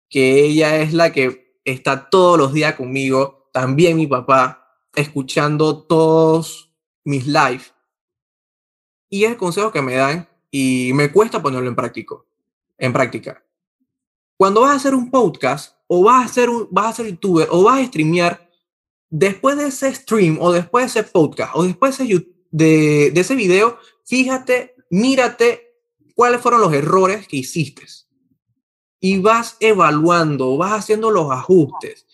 que 0.08 0.44
ella 0.44 0.76
es 0.76 0.92
la 0.92 1.10
que 1.10 1.58
está 1.64 2.08
todos 2.08 2.38
los 2.38 2.52
días 2.52 2.76
conmigo, 2.76 3.50
también 3.52 3.96
mi 3.96 4.06
papá, 4.06 4.86
escuchando 4.94 5.82
todos 5.82 6.72
mis 7.02 7.26
live. 7.26 7.62
Y 9.08 9.24
es 9.24 9.32
el 9.32 9.36
consejo 9.36 9.72
que 9.72 9.82
me 9.82 9.96
dan 9.96 10.28
y 10.48 10.92
me 10.94 11.10
cuesta 11.10 11.42
ponerlo 11.42 11.68
en 11.68 11.74
práctico, 11.74 12.24
en 12.78 12.92
práctica. 12.92 13.42
Cuando 14.36 14.60
vas 14.60 14.74
a 14.74 14.76
hacer 14.76 14.94
un 14.94 15.10
podcast, 15.10 15.74
o 15.88 16.04
vas 16.04 16.24
a 16.24 16.32
ser, 16.32 16.50
un, 16.50 16.68
vas 16.70 16.86
a 16.86 16.92
ser 16.92 17.06
youtuber 17.06 17.48
o 17.50 17.64
vas 17.64 17.80
a 17.80 17.86
streamear, 17.86 18.48
después 19.10 19.56
de 19.56 19.66
ese 19.66 19.92
stream 19.92 20.38
o 20.40 20.52
después 20.52 20.84
de 20.84 21.00
ese 21.00 21.10
podcast 21.10 21.50
o 21.56 21.64
después 21.64 21.98
de, 21.98 22.37
de, 22.50 23.08
ese 23.08 23.34
video, 23.34 23.78
fíjate, 24.04 24.74
mírate 24.90 25.74
cuáles 26.14 26.40
fueron 26.40 26.60
los 26.60 26.72
errores 26.72 27.26
que 27.28 27.38
hiciste. 27.38 27.86
Y 29.00 29.18
vas 29.18 29.56
evaluando, 29.60 30.56
vas 30.56 30.72
haciendo 30.72 31.10
los 31.10 31.30
ajustes. 31.30 32.06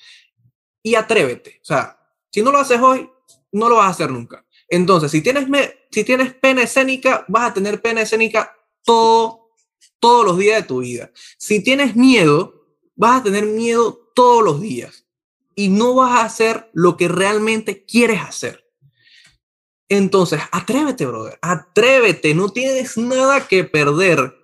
Y 0.83 0.97
atrévete. 0.97 1.61
O 1.62 1.64
sea, 1.64 1.99
si 2.31 2.42
no 2.42 2.53
lo 2.53 2.59
haces 2.59 2.81
hoy, 2.81 3.11
no 3.53 3.68
lo 3.68 3.77
vas 3.77 3.87
a 3.87 3.90
hacer 3.90 4.11
nunca. 4.11 4.44
Entonces, 4.68 5.11
si 5.11 5.23
tienes, 5.23 5.47
si 5.90 6.05
tienes 6.05 6.35
pena 6.35 6.62
escénica, 6.62 7.25
vas 7.29 7.51
a 7.51 7.55
tener 7.55 7.81
pena 7.81 8.03
escénica 8.03 8.55
todo, 8.85 9.51
todos 9.99 10.27
los 10.27 10.38
días 10.38 10.62
de 10.62 10.68
tu 10.68 10.81
vida. 10.81 11.11
Si 11.38 11.62
tienes 11.62 11.97
miedo, 11.97 12.66
vas 12.97 13.20
a 13.20 13.25
tener 13.25 13.47
miedo 13.47 14.11
todos 14.14 14.44
los 14.44 14.61
días 14.61 15.07
y 15.55 15.68
no 15.68 15.94
vas 15.94 16.12
a 16.12 16.25
hacer 16.25 16.70
lo 16.73 16.97
que 16.97 17.09
realmente 17.09 17.85
quieres 17.85 18.20
hacer. 18.20 18.63
Entonces, 19.88 20.40
atrévete, 20.51 21.07
brother, 21.07 21.38
atrévete, 21.42 22.35
no 22.35 22.49
tienes 22.49 22.97
nada 22.97 23.47
que 23.47 23.64
perder. 23.64 24.35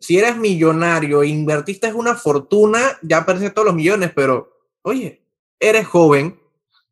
Si 0.00 0.18
eres 0.18 0.36
millonario 0.36 1.22
e 1.22 1.28
invertiste 1.28 1.92
una 1.92 2.16
fortuna, 2.16 2.98
ya 3.02 3.24
perdiste 3.24 3.50
todos 3.50 3.66
los 3.66 3.74
millones, 3.74 4.12
pero 4.14 4.50
oye, 4.82 5.24
eres 5.60 5.86
joven, 5.86 6.40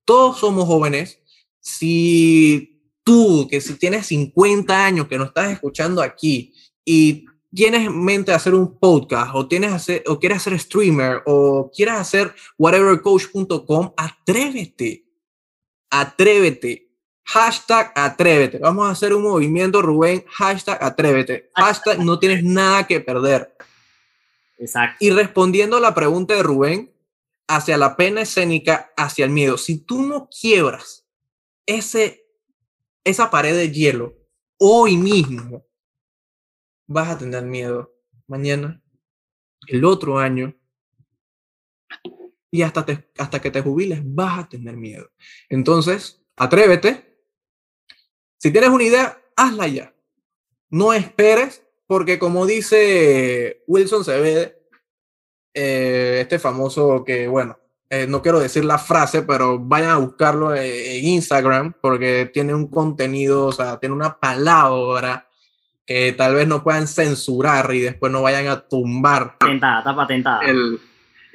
todos 0.05 0.39
somos 0.39 0.67
jóvenes. 0.67 1.21
Si 1.59 2.83
tú, 3.03 3.49
que 3.51 3.61
si 3.61 3.75
tienes 3.75 4.07
50 4.07 4.85
años, 4.85 5.09
que 5.09 5.19
no 5.19 5.25
estás 5.25 5.51
escuchando 5.51 6.03
aquí 6.03 6.55
y 6.85 7.27
tienes 7.53 7.87
en 7.87 8.05
mente 8.05 8.33
hacer 8.33 8.55
un 8.55 8.79
podcast 8.79 9.35
o, 9.35 9.49
tienes 9.49 9.91
o 10.07 10.19
quieres 10.19 10.39
hacer 10.39 10.59
streamer 10.59 11.23
o 11.27 11.71
quieres 11.75 11.95
hacer 11.95 12.35
whatevercoach.com, 12.59 13.93
atrévete, 13.97 15.07
atrévete. 15.91 16.90
Hashtag 17.33 17.93
atrévete. 17.95 18.59
Vamos 18.59 18.89
a 18.89 18.91
hacer 18.91 19.15
un 19.15 19.23
movimiento, 19.23 19.81
Rubén. 19.81 20.25
Hashtag 20.31 20.83
atrévete. 20.83 21.49
Hashtag 21.55 22.01
no 22.01 22.19
tienes 22.19 22.43
nada 22.43 22.89
que 22.89 22.99
perder. 22.99 23.57
Exacto. 24.59 24.97
Y 24.99 25.11
respondiendo 25.11 25.77
a 25.77 25.81
la 25.81 25.95
pregunta 25.95 26.35
de 26.35 26.43
Rubén, 26.43 26.93
hacia 27.47 27.77
la 27.77 27.97
pena 27.97 28.23
escénica, 28.23 28.93
hacia 28.97 29.25
el 29.25 29.31
miedo. 29.31 29.59
Si 29.59 29.79
tú 29.79 30.03
no 30.03 30.29
quiebras 30.29 31.07
ese, 31.67 32.27
esa 33.05 33.31
pared 33.31 33.55
de 33.55 33.71
hielo 33.71 34.17
hoy 34.59 34.97
mismo, 34.97 35.65
vas 36.89 37.11
a 37.11 37.19
tener 37.19 37.45
miedo 37.45 37.95
mañana, 38.27 38.83
el 39.69 39.85
otro 39.85 40.19
año, 40.19 40.53
y 42.51 42.63
hasta, 42.63 42.85
hasta 43.19 43.41
que 43.41 43.53
te 43.53 43.63
jubiles 43.63 44.01
vas 44.03 44.41
a 44.41 44.49
tener 44.49 44.77
miedo. 44.77 45.13
Entonces, 45.49 46.21
atrévete. 46.35 47.10
Si 48.41 48.51
tienes 48.51 48.71
una 48.71 48.85
idea, 48.85 49.19
hazla 49.37 49.69
ya. 49.69 49.93
No 50.71 50.95
esperes, 50.95 51.63
porque 51.87 52.19
como 52.19 52.47
dice 52.47 53.63
Wilson 53.67 54.03
Sevede, 54.03 54.63
eh, 55.53 56.21
este 56.23 56.39
famoso 56.39 57.05
que, 57.05 57.29
bueno, 57.29 57.59
eh, 57.91 58.07
no 58.09 58.23
quiero 58.23 58.41
decir 58.41 58.65
la 58.65 58.79
frase, 58.79 59.23
pero 59.23 59.59
vayan 59.59 59.91
a 59.91 59.99
buscarlo 59.99 60.55
en 60.55 61.05
Instagram 61.05 61.75
porque 61.83 62.31
tiene 62.33 62.55
un 62.55 62.69
contenido, 62.69 63.47
o 63.47 63.53
sea, 63.53 63.79
tiene 63.79 63.95
una 63.95 64.19
palabra 64.19 65.29
que 65.85 66.15
tal 66.15 66.35
vez 66.35 66.49
no 66.49 66.65
puedan 66.65 66.89
censurar 66.89 67.75
y 67.75 67.81
después 67.81 68.11
no 68.11 68.23
vayan 68.23 68.47
a 68.47 68.67
tumbar. 68.67 69.37
Patentada, 69.37 69.81
está 69.81 69.95
patentada. 69.95 70.41
El... 70.47 70.81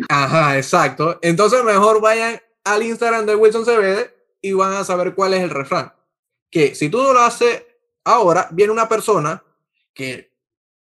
Ajá, 0.10 0.58
exacto. 0.58 1.20
Entonces 1.22 1.64
mejor 1.64 2.02
vayan 2.02 2.40
al 2.64 2.82
Instagram 2.82 3.28
de 3.28 3.36
Wilson 3.36 3.64
CBD 3.64 4.10
y 4.42 4.54
van 4.54 4.74
a 4.74 4.84
saber 4.84 5.14
cuál 5.14 5.36
es 5.36 5.44
el 5.44 5.52
refrán. 5.52 5.95
Que 6.56 6.74
si 6.74 6.88
tú 6.88 7.04
no 7.04 7.12
lo 7.12 7.20
haces 7.20 7.66
ahora, 8.06 8.48
viene 8.50 8.72
una 8.72 8.88
persona 8.88 9.44
que 9.94 10.32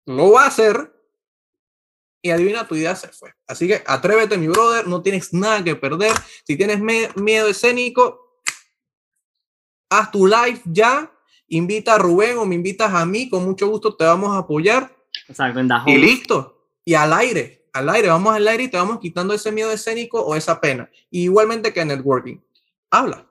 lo 0.06 0.30
va 0.30 0.44
a 0.44 0.46
hacer 0.46 0.94
y 2.22 2.30
adivina, 2.30 2.68
tu 2.68 2.76
idea 2.76 2.94
se 2.94 3.08
fue. 3.08 3.34
Así 3.44 3.66
que 3.66 3.82
atrévete, 3.84 4.38
mi 4.38 4.46
brother, 4.46 4.86
no 4.86 5.02
tienes 5.02 5.34
nada 5.34 5.64
que 5.64 5.74
perder. 5.74 6.12
Si 6.44 6.56
tienes 6.56 6.78
miedo 7.16 7.48
escénico, 7.48 8.38
haz 9.90 10.12
tu 10.12 10.28
live 10.28 10.62
ya, 10.64 11.12
invita 11.48 11.96
a 11.96 11.98
Rubén 11.98 12.38
o 12.38 12.46
me 12.46 12.54
invitas 12.54 12.94
a 12.94 13.04
mí, 13.04 13.28
con 13.28 13.44
mucho 13.44 13.66
gusto 13.66 13.96
te 13.96 14.04
vamos 14.04 14.30
a 14.30 14.38
apoyar. 14.38 14.96
Exacto, 15.26 15.58
Y 15.88 15.96
listo. 15.96 16.68
Y 16.84 16.94
al 16.94 17.12
aire, 17.14 17.66
al 17.72 17.88
aire, 17.88 18.10
vamos 18.10 18.32
al 18.32 18.46
aire 18.46 18.62
y 18.62 18.68
te 18.68 18.76
vamos 18.76 19.00
quitando 19.00 19.34
ese 19.34 19.50
miedo 19.50 19.72
escénico 19.72 20.20
o 20.20 20.36
esa 20.36 20.60
pena. 20.60 20.88
igualmente 21.10 21.72
que 21.72 21.84
networking. 21.84 22.38
Habla, 22.92 23.26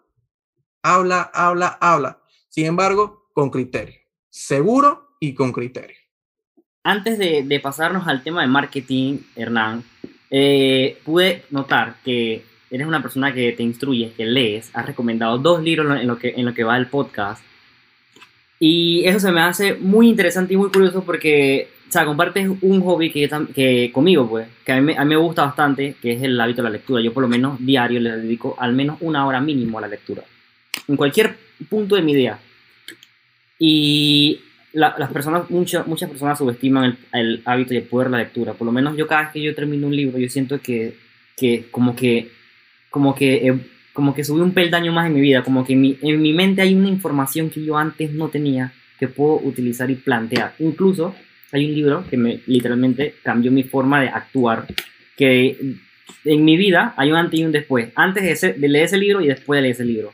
habla, 0.82 1.32
habla, 1.34 1.78
habla. 1.80 2.23
Sin 2.54 2.68
embargo, 2.68 3.30
con 3.34 3.50
criterio. 3.50 4.00
Seguro 4.30 5.16
y 5.20 5.34
con 5.34 5.52
criterio 5.52 6.04
antes 6.84 7.18
de, 7.18 7.60
pasarnos 7.62 8.08
al 8.08 8.24
tema 8.24 8.42
de 8.42 8.48
marketing, 8.48 9.20
Hernán, 9.36 9.84
eh, 10.30 10.98
pude 11.06 11.44
notar 11.50 11.96
que 12.04 12.44
eres 12.70 12.88
una 12.88 13.02
persona 13.02 13.34
que 13.34 13.54
te 13.54 13.64
instruye, 13.64 14.12
que 14.18 14.26
lees, 14.26 14.70
has 14.74 14.86
recomendado 14.86 15.38
dos 15.38 15.64
libros 15.64 16.00
en 16.00 16.08
lo 16.08 16.18
que, 16.18 16.34
en 16.36 16.46
lo 16.46 16.54
que 16.54 16.64
va 16.64 16.78
el 16.78 16.88
podcast. 16.88 17.44
Y 18.60 19.06
eso 19.06 19.20
se 19.20 19.32
me 19.32 19.42
hace 19.42 19.76
muy 19.76 20.10
interesante 20.10 20.54
y 20.54 20.58
muy 20.58 20.70
curioso 20.70 21.04
porque, 21.04 21.70
o 21.88 21.92
sea, 21.92 22.06
compartes 22.06 22.50
un 22.62 22.82
hobby 22.82 23.12
que, 23.12 23.30
que 23.54 23.92
conmigo, 23.94 24.28
pues, 24.28 24.48
que 24.66 24.72
a 24.74 24.82
mí, 24.82 24.94
a 24.98 25.04
mí, 25.04 25.10
me 25.10 25.18
gusta 25.18 25.46
bastante, 25.46 25.96
que 26.02 26.14
es 26.14 26.24
el 26.24 26.40
hábito 26.40 26.62
de 26.62 26.70
la 26.70 26.74
lectura. 26.74 27.02
Yo 27.02 27.14
por 27.14 27.24
lo 27.24 27.30
menos 27.30 27.58
diario 27.60 28.00
le 28.00 28.18
dedico 28.18 28.56
al 28.60 28.74
menos 28.74 28.98
una 29.02 29.26
hora 29.26 29.40
mínimo 29.40 29.78
a 29.78 29.82
la 29.82 29.88
lectura. 29.88 30.24
En 30.88 30.96
cualquier 30.96 31.36
punto 31.70 31.96
de 31.96 32.02
mi 32.02 32.16
día. 32.16 32.40
Y 33.60 34.42
las 34.74 35.12
personas, 35.12 35.50
muchas 35.50 35.86
muchas 35.88 36.10
personas 36.10 36.38
subestiman 36.38 36.98
el, 37.14 37.42
hábito 37.46 37.74
y 37.74 37.78
el 37.78 37.84
poder 37.84 38.08
de 38.08 38.12
la 38.12 38.24
lectura. 38.24 38.54
Por 38.54 38.66
lo 38.66 38.72
menos 38.72 38.98
yo 38.98 39.08
cada 39.08 39.24
vez 39.24 39.32
que 39.32 39.42
yo 39.42 39.54
termino 39.54 39.88
un 39.88 39.96
libro, 39.96 40.18
yo 40.18 40.30
siento 40.30 40.60
que, 40.60 40.96
que 41.38 41.66
como 41.70 41.96
que, 41.96 42.30
como 42.90 43.14
que, 43.14 43.48
eh, 43.48 43.60
como 43.94 44.16
que 44.16 44.24
subí 44.24 44.42
un 44.42 44.54
peldaño 44.54 44.92
más 44.92 45.08
en 45.08 45.14
mi 45.14 45.22
vida, 45.22 45.44
como 45.44 45.64
que 45.64 45.74
en 45.74 45.82
mi, 45.82 45.98
en 46.02 46.22
mi 46.22 46.34
mente 46.34 46.62
hay 46.62 46.74
una 46.74 46.90
información 46.90 47.50
que 47.50 47.64
yo 47.64 47.78
antes 47.78 48.12
no 48.12 48.30
tenía 48.30 48.74
que 49.00 49.08
puedo 49.08 49.36
utilizar 49.36 49.90
y 49.92 49.96
plantear. 49.96 50.56
Incluso 50.60 51.16
hay 51.52 51.66
un 51.66 51.76
libro 51.76 52.06
que 52.10 52.18
me 52.18 52.40
literalmente 52.48 53.16
cambió 53.22 53.52
mi 53.52 53.64
forma 53.64 54.02
de 54.02 54.10
actuar, 54.10 54.66
que 55.16 55.76
en 56.26 56.46
mi 56.46 56.58
vida 56.58 56.94
hay 56.98 57.12
un 57.12 57.18
antes 57.18 57.40
y 57.40 57.46
un 57.46 57.52
después. 57.52 57.90
Antes 57.96 58.42
de 58.42 58.68
leer 58.68 58.86
ese 58.86 58.98
libro 58.98 59.22
y 59.22 59.28
después 59.28 59.58
de 59.58 59.62
leer 59.62 59.74
ese 59.74 59.86
libro, 59.86 60.14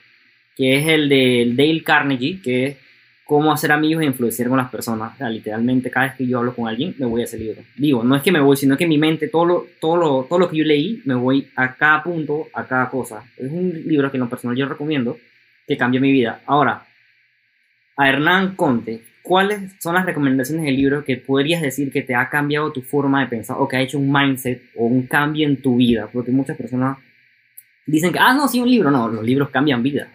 que 0.59 0.75
es 0.75 0.85
el 0.89 1.07
de 1.07 1.53
Dale 1.55 1.81
Carnegie, 1.83 2.41
que 2.41 2.65
es 2.65 2.77
cómo 3.23 3.53
hacer 3.53 3.71
amigos 3.71 4.03
e 4.03 4.07
influenciar 4.07 4.49
con 4.49 4.57
las 4.57 4.69
personas. 4.69 5.13
O 5.13 5.17
sea, 5.17 5.29
literalmente 5.29 5.89
cada 5.89 6.07
vez 6.07 6.15
que 6.17 6.27
yo 6.27 6.37
hablo 6.37 6.53
con 6.53 6.67
alguien, 6.67 6.93
me 6.97 7.05
voy 7.05 7.21
a 7.21 7.23
ese 7.23 7.37
libro. 7.37 7.61
Digo, 7.77 8.03
no 8.03 8.13
es 8.13 8.21
que 8.21 8.33
me 8.33 8.41
voy, 8.41 8.57
sino 8.57 8.75
que 8.75 8.83
en 8.83 8.89
mi 8.89 8.97
mente, 8.97 9.29
todo 9.29 9.45
lo, 9.45 9.67
todo 9.79 9.95
lo, 9.95 10.23
todo 10.25 10.37
lo 10.37 10.49
que 10.49 10.57
yo 10.57 10.65
leí, 10.65 11.01
me 11.05 11.15
voy 11.15 11.47
a 11.55 11.75
cada 11.75 12.03
punto, 12.03 12.49
a 12.53 12.65
cada 12.65 12.89
cosa. 12.89 13.23
Es 13.37 13.49
un 13.49 13.71
libro 13.85 14.11
que 14.11 14.17
en 14.17 14.23
lo 14.23 14.29
personal 14.29 14.57
yo 14.57 14.67
recomiendo, 14.67 15.17
que 15.65 15.77
cambió 15.77 16.01
mi 16.01 16.11
vida. 16.11 16.41
Ahora, 16.45 16.85
a 17.95 18.09
Hernán 18.09 18.57
Conte, 18.57 19.01
¿cuáles 19.21 19.81
son 19.81 19.95
las 19.95 20.05
recomendaciones 20.05 20.65
del 20.65 20.75
libro 20.75 21.05
que 21.05 21.15
podrías 21.15 21.61
decir 21.61 21.89
que 21.89 22.01
te 22.01 22.15
ha 22.15 22.27
cambiado 22.27 22.73
tu 22.73 22.81
forma 22.81 23.21
de 23.21 23.27
pensar 23.27 23.55
o 23.57 23.65
que 23.65 23.77
ha 23.77 23.81
hecho 23.81 23.97
un 23.97 24.11
mindset 24.11 24.61
o 24.75 24.87
un 24.87 25.07
cambio 25.07 25.47
en 25.47 25.61
tu 25.61 25.77
vida? 25.77 26.09
Porque 26.11 26.31
muchas 26.31 26.57
personas 26.57 26.97
dicen 27.85 28.11
que, 28.11 28.19
ah, 28.19 28.33
no, 28.33 28.49
sí, 28.49 28.59
un 28.59 28.69
libro. 28.69 28.91
No, 28.91 29.07
los 29.07 29.23
libros 29.23 29.49
cambian 29.51 29.81
vidas. 29.81 30.09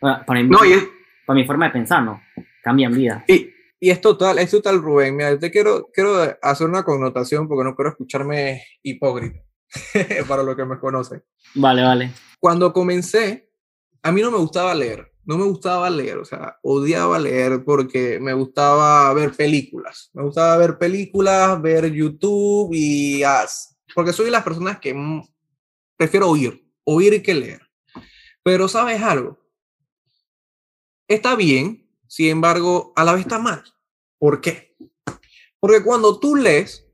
Para 0.00 0.42
mí, 0.42 0.48
no, 0.48 0.64
y 0.64 0.74
para 1.24 1.38
mi 1.38 1.46
forma 1.46 1.66
de 1.66 1.72
pensar, 1.72 2.02
¿no? 2.02 2.22
Cambian 2.62 2.94
vida. 2.94 3.24
Y, 3.26 3.50
y 3.78 3.90
es 3.90 4.00
total, 4.00 4.38
es 4.38 4.50
total, 4.50 4.80
Rubén. 4.80 5.16
Mira, 5.16 5.38
te 5.38 5.50
quiero, 5.50 5.90
quiero 5.92 6.16
hacer 6.42 6.66
una 6.66 6.84
connotación 6.84 7.48
porque 7.48 7.64
no 7.64 7.74
quiero 7.74 7.90
escucharme 7.90 8.62
hipócrita 8.82 9.40
para 10.28 10.42
lo 10.42 10.56
que 10.56 10.64
me 10.64 10.78
conocen. 10.78 11.22
Vale, 11.54 11.82
vale. 11.82 12.10
Cuando 12.40 12.72
comencé, 12.72 13.50
a 14.02 14.12
mí 14.12 14.22
no 14.22 14.30
me 14.30 14.38
gustaba 14.38 14.74
leer. 14.74 15.12
No 15.24 15.36
me 15.36 15.44
gustaba 15.44 15.90
leer, 15.90 16.18
o 16.18 16.24
sea, 16.24 16.56
odiaba 16.62 17.18
leer 17.18 17.64
porque 17.64 18.20
me 18.20 18.32
gustaba 18.32 19.12
ver 19.12 19.32
películas. 19.32 20.08
Me 20.14 20.22
gustaba 20.22 20.56
ver 20.56 20.78
películas, 20.78 21.60
ver 21.60 21.92
YouTube 21.92 22.70
y... 22.72 23.22
porque 23.92 24.12
soy 24.12 24.26
de 24.26 24.30
las 24.30 24.44
personas 24.44 24.78
que 24.78 24.94
prefiero 25.96 26.30
oír, 26.30 26.64
oír 26.84 27.20
que 27.24 27.34
leer. 27.34 27.60
Pero 28.44 28.68
sabes 28.68 29.02
algo, 29.02 29.36
está 31.08 31.36
bien, 31.36 31.88
sin 32.06 32.28
embargo, 32.28 32.92
a 32.96 33.04
la 33.04 33.12
vez 33.12 33.22
está 33.22 33.38
mal. 33.38 33.62
¿Por 34.18 34.40
qué? 34.40 34.76
Porque 35.60 35.82
cuando 35.82 36.18
tú 36.18 36.36
lees, 36.36 36.86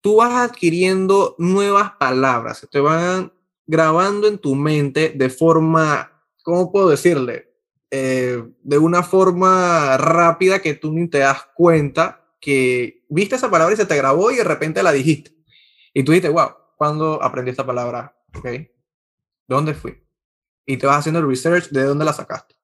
tú 0.00 0.16
vas 0.16 0.50
adquiriendo 0.50 1.36
nuevas 1.38 1.92
palabras, 1.92 2.66
te 2.70 2.80
van 2.80 3.32
grabando 3.66 4.26
en 4.26 4.38
tu 4.38 4.54
mente 4.54 5.12
de 5.14 5.30
forma, 5.30 6.22
¿cómo 6.42 6.72
puedo 6.72 6.88
decirle? 6.88 7.52
Eh, 7.90 8.42
de 8.62 8.78
una 8.78 9.02
forma 9.02 9.96
rápida 9.98 10.60
que 10.60 10.74
tú 10.74 10.92
ni 10.92 11.08
te 11.08 11.18
das 11.18 11.46
cuenta 11.54 12.36
que 12.40 13.04
viste 13.08 13.36
esa 13.36 13.50
palabra 13.50 13.74
y 13.74 13.76
se 13.76 13.86
te 13.86 13.96
grabó 13.96 14.30
y 14.30 14.36
de 14.36 14.44
repente 14.44 14.82
la 14.82 14.92
dijiste. 14.92 15.36
Y 15.94 16.02
tú 16.02 16.12
dices, 16.12 16.32
wow, 16.32 16.50
¿cuándo 16.76 17.22
aprendí 17.22 17.50
esta 17.50 17.66
palabra? 17.66 18.16
¿Ok? 18.34 18.48
¿Dónde 19.46 19.74
fui? 19.74 20.02
Y 20.66 20.76
te 20.76 20.86
vas 20.86 20.98
haciendo 20.98 21.20
el 21.20 21.28
research 21.28 21.68
de 21.68 21.84
dónde 21.84 22.04
la 22.04 22.12
sacaste. 22.12 22.56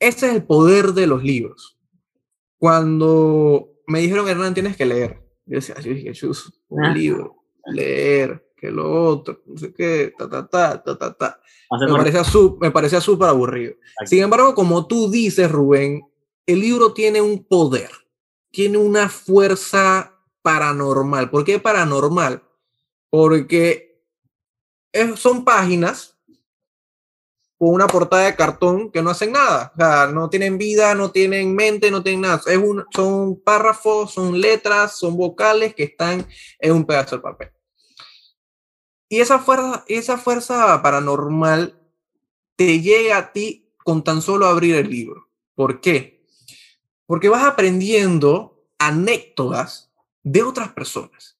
Ese 0.00 0.26
es 0.28 0.34
el 0.34 0.42
poder 0.42 0.92
de 0.92 1.06
los 1.06 1.22
libros. 1.22 1.78
Cuando 2.58 3.68
me 3.86 4.00
dijeron, 4.00 4.28
Hernán, 4.28 4.54
tienes 4.54 4.76
que 4.76 4.86
leer. 4.86 5.22
Yo 5.44 5.56
decía, 5.56 5.78
yo 5.80 5.92
dije, 5.92 6.12
chus, 6.12 6.52
un 6.68 6.84
ah. 6.84 6.94
libro, 6.94 7.44
leer, 7.66 8.50
que 8.56 8.70
lo 8.70 9.08
otro, 9.08 9.42
no 9.46 9.56
sé 9.56 9.72
qué, 9.72 10.12
ta, 10.16 10.28
ta, 10.28 10.46
ta, 10.46 10.82
ta, 10.82 10.98
ta, 10.98 11.14
ta. 11.14 11.40
Me 11.80 11.88
parecía, 11.88 12.22
me 12.60 12.70
parecía 12.70 13.00
súper 13.00 13.28
aburrido. 13.28 13.74
Sin 14.06 14.22
embargo, 14.22 14.54
como 14.54 14.86
tú 14.86 15.10
dices, 15.10 15.50
Rubén, 15.50 16.02
el 16.46 16.60
libro 16.60 16.92
tiene 16.92 17.20
un 17.20 17.44
poder, 17.44 17.90
tiene 18.50 18.78
una 18.78 19.08
fuerza 19.08 20.18
paranormal. 20.42 21.30
¿Por 21.30 21.44
qué 21.44 21.58
paranormal? 21.58 22.42
Porque 23.08 24.02
son 25.16 25.44
páginas 25.44 26.19
con 27.60 27.74
una 27.74 27.86
portada 27.86 28.24
de 28.24 28.36
cartón 28.36 28.90
que 28.90 29.02
no 29.02 29.10
hacen 29.10 29.32
nada. 29.32 29.70
O 29.74 29.76
sea, 29.76 30.06
no 30.06 30.30
tienen 30.30 30.56
vida, 30.56 30.94
no 30.94 31.10
tienen 31.10 31.54
mente, 31.54 31.90
no 31.90 32.02
tienen 32.02 32.22
nada. 32.22 32.40
Es 32.46 32.56
un, 32.56 32.86
son 32.90 33.38
párrafos, 33.38 34.14
son 34.14 34.40
letras, 34.40 34.96
son 34.96 35.14
vocales 35.14 35.74
que 35.74 35.82
están 35.82 36.26
en 36.58 36.72
un 36.72 36.86
pedazo 36.86 37.16
de 37.16 37.22
papel. 37.22 37.50
Y 39.10 39.20
esa 39.20 39.40
fuerza, 39.40 39.84
esa 39.88 40.16
fuerza 40.16 40.80
paranormal 40.80 41.78
te 42.56 42.80
llega 42.80 43.18
a 43.18 43.32
ti 43.34 43.70
con 43.76 44.04
tan 44.04 44.22
solo 44.22 44.46
abrir 44.46 44.76
el 44.76 44.88
libro. 44.88 45.28
¿Por 45.54 45.82
qué? 45.82 46.24
Porque 47.04 47.28
vas 47.28 47.44
aprendiendo 47.44 48.64
anécdotas 48.78 49.92
de 50.22 50.42
otras 50.42 50.72
personas. 50.72 51.36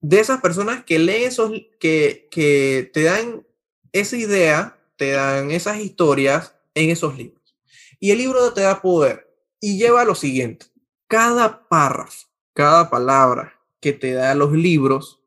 De 0.00 0.20
esas 0.20 0.40
personas 0.40 0.84
que 0.84 1.00
leen 1.00 1.24
esos, 1.24 1.50
que, 1.80 2.28
que 2.30 2.88
te 2.94 3.02
dan 3.02 3.44
esa 3.90 4.16
idea 4.16 4.76
te 5.00 5.12
dan 5.12 5.50
esas 5.50 5.78
historias 5.78 6.54
en 6.74 6.90
esos 6.90 7.16
libros. 7.16 7.56
Y 7.98 8.10
el 8.10 8.18
libro 8.18 8.52
te 8.52 8.60
da 8.60 8.82
poder 8.82 9.34
y 9.58 9.78
lleva 9.78 10.04
lo 10.04 10.14
siguiente. 10.14 10.66
Cada 11.06 11.66
párrafo, 11.68 12.28
cada 12.52 12.90
palabra 12.90 13.58
que 13.80 13.94
te 13.94 14.12
da 14.12 14.34
los 14.34 14.52
libros 14.52 15.22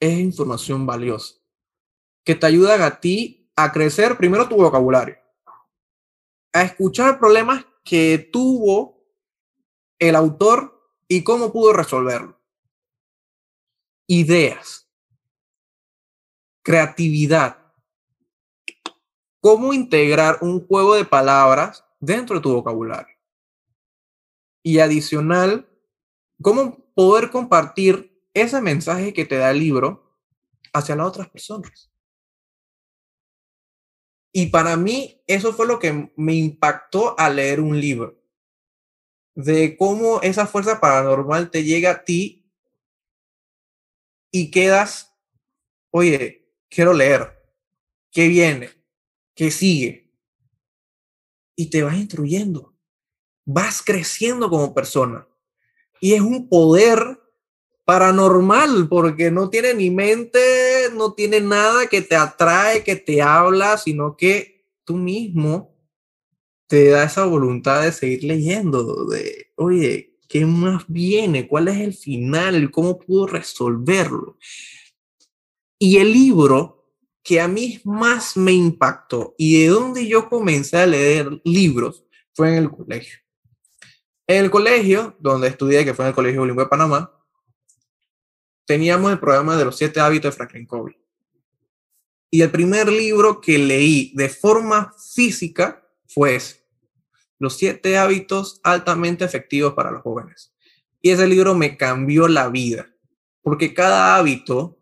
es 0.00 0.18
información 0.18 0.84
valiosa 0.84 1.36
que 2.24 2.34
te 2.34 2.46
ayudan 2.46 2.82
a 2.82 2.98
ti 2.98 3.48
a 3.54 3.70
crecer 3.70 4.16
primero 4.16 4.48
tu 4.48 4.56
vocabulario, 4.56 5.16
a 6.52 6.62
escuchar 6.62 7.20
problemas 7.20 7.64
que 7.84 8.18
tuvo 8.18 9.06
el 10.00 10.16
autor 10.16 10.90
y 11.06 11.22
cómo 11.22 11.52
pudo 11.52 11.72
resolverlo. 11.72 12.40
Ideas, 14.08 14.90
creatividad, 16.64 17.63
cómo 19.44 19.74
integrar 19.74 20.38
un 20.40 20.66
juego 20.66 20.94
de 20.94 21.04
palabras 21.04 21.84
dentro 22.00 22.36
de 22.36 22.42
tu 22.42 22.54
vocabulario. 22.54 23.14
Y 24.62 24.78
adicional, 24.78 25.68
cómo 26.40 26.78
poder 26.94 27.30
compartir 27.30 28.26
ese 28.32 28.62
mensaje 28.62 29.12
que 29.12 29.26
te 29.26 29.36
da 29.36 29.50
el 29.50 29.58
libro 29.58 30.18
hacia 30.72 30.96
las 30.96 31.08
otras 31.08 31.28
personas. 31.28 31.92
Y 34.32 34.46
para 34.46 34.78
mí 34.78 35.22
eso 35.26 35.52
fue 35.52 35.66
lo 35.66 35.78
que 35.78 36.10
me 36.16 36.32
impactó 36.32 37.14
al 37.18 37.36
leer 37.36 37.60
un 37.60 37.78
libro, 37.78 38.18
de 39.34 39.76
cómo 39.76 40.22
esa 40.22 40.46
fuerza 40.46 40.80
paranormal 40.80 41.50
te 41.50 41.64
llega 41.64 41.90
a 41.90 42.04
ti 42.04 42.50
y 44.30 44.50
quedas, 44.50 45.14
oye, 45.90 46.50
quiero 46.70 46.94
leer, 46.94 47.46
¿qué 48.10 48.28
viene? 48.28 48.83
¿Qué 49.34 49.50
sigue? 49.50 50.12
Y 51.56 51.70
te 51.70 51.82
vas 51.82 51.96
instruyendo, 51.96 52.74
vas 53.44 53.82
creciendo 53.82 54.48
como 54.50 54.74
persona. 54.74 55.26
Y 56.00 56.14
es 56.14 56.20
un 56.20 56.48
poder 56.48 57.20
paranormal, 57.84 58.88
porque 58.88 59.30
no 59.30 59.50
tiene 59.50 59.74
ni 59.74 59.90
mente, 59.90 60.88
no 60.94 61.12
tiene 61.12 61.40
nada 61.40 61.86
que 61.86 62.00
te 62.00 62.16
atrae, 62.16 62.82
que 62.82 62.96
te 62.96 63.20
habla, 63.20 63.76
sino 63.78 64.16
que 64.16 64.66
tú 64.84 64.96
mismo 64.96 65.74
te 66.66 66.88
da 66.88 67.04
esa 67.04 67.26
voluntad 67.26 67.82
de 67.82 67.92
seguir 67.92 68.24
leyendo, 68.24 69.04
de, 69.06 69.52
oye, 69.56 70.16
¿qué 70.28 70.46
más 70.46 70.84
viene? 70.88 71.46
¿Cuál 71.46 71.68
es 71.68 71.78
el 71.78 71.94
final? 71.94 72.70
¿Cómo 72.70 72.98
puedo 72.98 73.26
resolverlo? 73.26 74.38
Y 75.78 75.98
el 75.98 76.12
libro 76.12 76.83
que 77.24 77.40
a 77.40 77.48
mí 77.48 77.80
más 77.84 78.36
me 78.36 78.52
impactó 78.52 79.34
y 79.38 79.62
de 79.62 79.68
donde 79.68 80.06
yo 80.06 80.28
comencé 80.28 80.76
a 80.76 80.86
leer 80.86 81.40
libros 81.42 82.04
fue 82.34 82.50
en 82.50 82.64
el 82.64 82.70
colegio. 82.70 83.18
En 84.26 84.44
el 84.44 84.50
colegio, 84.50 85.16
donde 85.18 85.48
estudié, 85.48 85.84
que 85.84 85.94
fue 85.94 86.04
en 86.04 86.10
el 86.10 86.14
Colegio 86.14 86.42
Bilingüe 86.42 86.64
de 86.64 86.68
Panamá, 86.68 87.10
teníamos 88.66 89.10
el 89.10 89.18
programa 89.18 89.56
de 89.56 89.64
los 89.64 89.76
siete 89.76 90.00
hábitos 90.00 90.32
de 90.32 90.36
Franklin 90.36 90.66
Covey. 90.66 90.96
Y 92.30 92.42
el 92.42 92.50
primer 92.50 92.88
libro 92.90 93.40
que 93.40 93.58
leí 93.58 94.12
de 94.14 94.28
forma 94.28 94.94
física 95.14 95.86
fue 96.06 96.38
Los 97.38 97.56
siete 97.56 97.96
hábitos 97.96 98.60
altamente 98.62 99.24
efectivos 99.24 99.74
para 99.74 99.90
los 99.90 100.02
jóvenes. 100.02 100.54
Y 101.00 101.10
ese 101.10 101.26
libro 101.26 101.54
me 101.54 101.76
cambió 101.76 102.28
la 102.28 102.48
vida, 102.48 102.90
porque 103.42 103.74
cada 103.74 104.16
hábito 104.16 104.78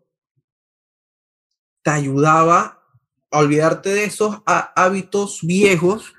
te 1.83 1.91
ayudaba 1.91 2.81
a 3.29 3.39
olvidarte 3.39 3.89
de 3.89 4.05
esos 4.05 4.41
hábitos 4.45 5.39
viejos 5.41 6.13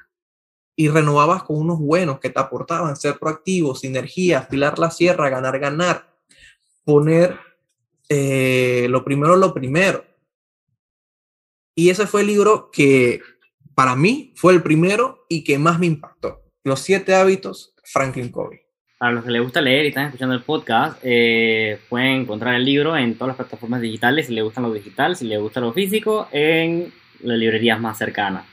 y 0.77 0.89
renovabas 0.89 1.45
con 1.45 1.57
unos 1.57 1.79
buenos 1.79 2.21
que 2.21 2.31
te 2.31 2.41
aportaban 2.41 2.97
ser 2.97 3.19
proactivo, 3.19 3.75
sinergia, 3.75 4.41
afilar 4.41 4.79
la 4.79 4.91
sierra, 4.91 5.31
ganar, 5.31 5.59
ganar, 5.59 6.13
poner 6.85 7.39
eh, 8.09 8.87
lo 8.91 9.05
primero, 9.05 9.37
lo 9.37 9.55
primero. 9.55 10.05
Y 11.77 11.91
ese 11.91 12.07
fue 12.07 12.23
el 12.23 12.29
libro 12.29 12.71
que 12.71 13.21
para 13.75 13.97
mí 13.97 14.33
fue 14.37 14.53
el 14.53 14.63
primero 14.63 15.27
y 15.29 15.45
que 15.45 15.59
más 15.59 15.79
me 15.79 15.87
impactó. 15.87 16.43
Los 16.63 16.81
siete 16.81 17.15
hábitos, 17.15 17.75
Franklin 17.85 18.31
Covey. 18.31 18.64
Para 19.05 19.17
los 19.17 19.25
que 19.27 19.33
les 19.33 19.43
gusta 19.43 19.61
leer 19.61 19.85
y 19.85 19.89
están 19.89 20.07
escuchando 20.07 20.35
el 20.35 20.43
podcast, 20.43 20.99
eh, 21.03 21.79
pueden 21.91 22.23
encontrar 22.23 22.55
el 22.55 22.65
libro 22.65 22.97
en 22.97 23.19
todas 23.19 23.37
las 23.37 23.37
plataformas 23.37 23.83
digitales, 23.83 24.29
si 24.29 24.33
les 24.33 24.43
gusta 24.43 24.63
lo 24.63 24.73
digital, 24.73 25.15
si 25.15 25.27
les 25.27 25.39
gusta 25.39 25.61
lo 25.61 25.75
físico, 25.75 26.27
en 26.33 26.91
las 27.21 27.37
librerías 27.37 27.79
más 27.79 27.99
cercanas. 27.99 28.47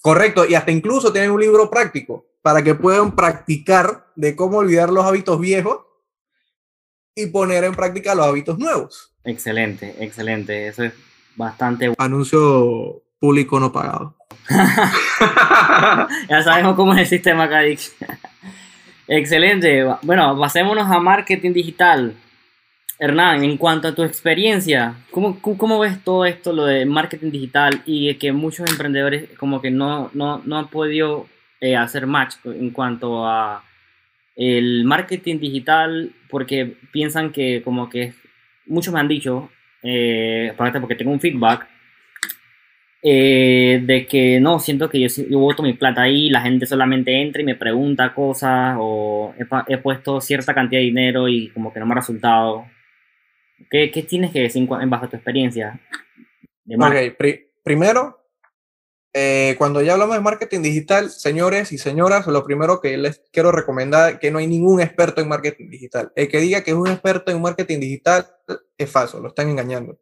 Correcto, 0.00 0.46
y 0.46 0.54
hasta 0.54 0.70
incluso 0.70 1.12
tienen 1.12 1.30
un 1.30 1.42
libro 1.42 1.68
práctico 1.68 2.24
para 2.40 2.62
que 2.62 2.74
puedan 2.74 3.14
practicar 3.14 4.06
de 4.16 4.34
cómo 4.34 4.56
olvidar 4.56 4.88
los 4.88 5.04
hábitos 5.04 5.38
viejos 5.38 5.80
y 7.14 7.26
poner 7.26 7.64
en 7.64 7.74
práctica 7.74 8.14
los 8.14 8.24
hábitos 8.24 8.58
nuevos. 8.58 9.12
Excelente, 9.24 9.96
excelente. 10.02 10.68
Eso 10.68 10.84
es 10.84 10.94
bastante 11.36 11.92
Anuncio 11.98 13.02
público 13.18 13.60
no 13.60 13.70
pagado. 13.70 14.16
ya 16.30 16.42
sabemos 16.42 16.76
cómo 16.76 16.94
es 16.94 17.00
el 17.00 17.06
sistema 17.08 17.46
Cadix. 17.46 17.94
Excelente. 19.08 19.84
Bueno, 20.02 20.38
pasémonos 20.38 20.90
a 20.90 20.98
marketing 20.98 21.52
digital. 21.52 22.14
Hernán, 22.98 23.42
en 23.42 23.56
cuanto 23.56 23.88
a 23.88 23.94
tu 23.94 24.04
experiencia, 24.04 24.94
¿cómo, 25.10 25.40
¿cómo, 25.40 25.80
ves 25.80 26.02
todo 26.04 26.24
esto, 26.24 26.52
lo 26.52 26.66
de 26.66 26.86
marketing 26.86 27.32
digital 27.32 27.82
y 27.84 28.14
que 28.14 28.32
muchos 28.32 28.70
emprendedores 28.70 29.28
como 29.38 29.60
que 29.60 29.72
no, 29.72 30.10
no, 30.14 30.40
no 30.44 30.58
han 30.58 30.68
podido 30.68 31.26
eh, 31.60 31.74
hacer 31.74 32.06
match 32.06 32.36
en 32.44 32.70
cuanto 32.70 33.26
a 33.26 33.64
el 34.36 34.84
marketing 34.84 35.38
digital 35.38 36.12
porque 36.30 36.76
piensan 36.92 37.32
que 37.32 37.62
como 37.62 37.90
que 37.90 38.14
muchos 38.66 38.94
me 38.94 39.00
han 39.00 39.08
dicho, 39.08 39.50
eh, 39.82 40.54
porque 40.56 40.94
tengo 40.94 41.10
un 41.10 41.20
feedback, 41.20 41.68
eh, 43.04 43.82
de 43.84 44.06
que 44.06 44.38
no, 44.38 44.60
siento 44.60 44.88
que 44.88 45.00
yo, 45.00 45.08
yo 45.28 45.40
voto 45.40 45.62
mi 45.62 45.72
plata 45.72 46.02
ahí, 46.02 46.30
la 46.30 46.40
gente 46.40 46.66
solamente 46.66 47.20
entra 47.20 47.42
y 47.42 47.44
me 47.44 47.56
pregunta 47.56 48.14
cosas 48.14 48.76
o 48.78 49.34
he, 49.66 49.78
puesto 49.78 50.20
cierta 50.20 50.54
cantidad 50.54 50.80
de 50.80 50.86
dinero 50.86 51.28
y 51.28 51.48
como 51.48 51.72
que 51.72 51.80
no 51.80 51.86
me 51.86 51.92
ha 51.92 51.96
resultado. 51.96 52.64
¿Qué, 53.68 53.90
qué 53.90 54.02
tienes 54.04 54.30
que 54.30 54.42
decir 54.42 54.68
en 54.80 54.90
base 54.90 55.06
a 55.06 55.08
tu 55.08 55.16
experiencia? 55.16 55.80
De 56.64 57.16
primero, 57.64 58.22
eh, 59.14 59.56
cuando 59.58 59.82
ya 59.82 59.92
hablamos 59.92 60.14
de 60.16 60.22
marketing 60.22 60.62
digital, 60.62 61.10
señores 61.10 61.72
y 61.72 61.78
señoras, 61.78 62.26
lo 62.26 62.44
primero 62.44 62.80
que 62.80 62.96
les 62.96 63.20
quiero 63.30 63.52
recomendar 63.52 64.12
es 64.12 64.18
que 64.20 64.30
no 64.30 64.38
hay 64.38 64.46
ningún 64.46 64.80
experto 64.80 65.20
en 65.20 65.28
marketing 65.28 65.68
digital. 65.68 66.12
El 66.14 66.28
que 66.28 66.38
diga 66.38 66.62
que 66.62 66.70
es 66.70 66.76
un 66.76 66.88
experto 66.88 67.30
en 67.30 67.42
marketing 67.42 67.80
digital 67.80 68.26
es 68.78 68.90
falso, 68.90 69.20
lo 69.20 69.28
están 69.28 69.48
engañando. 69.50 69.98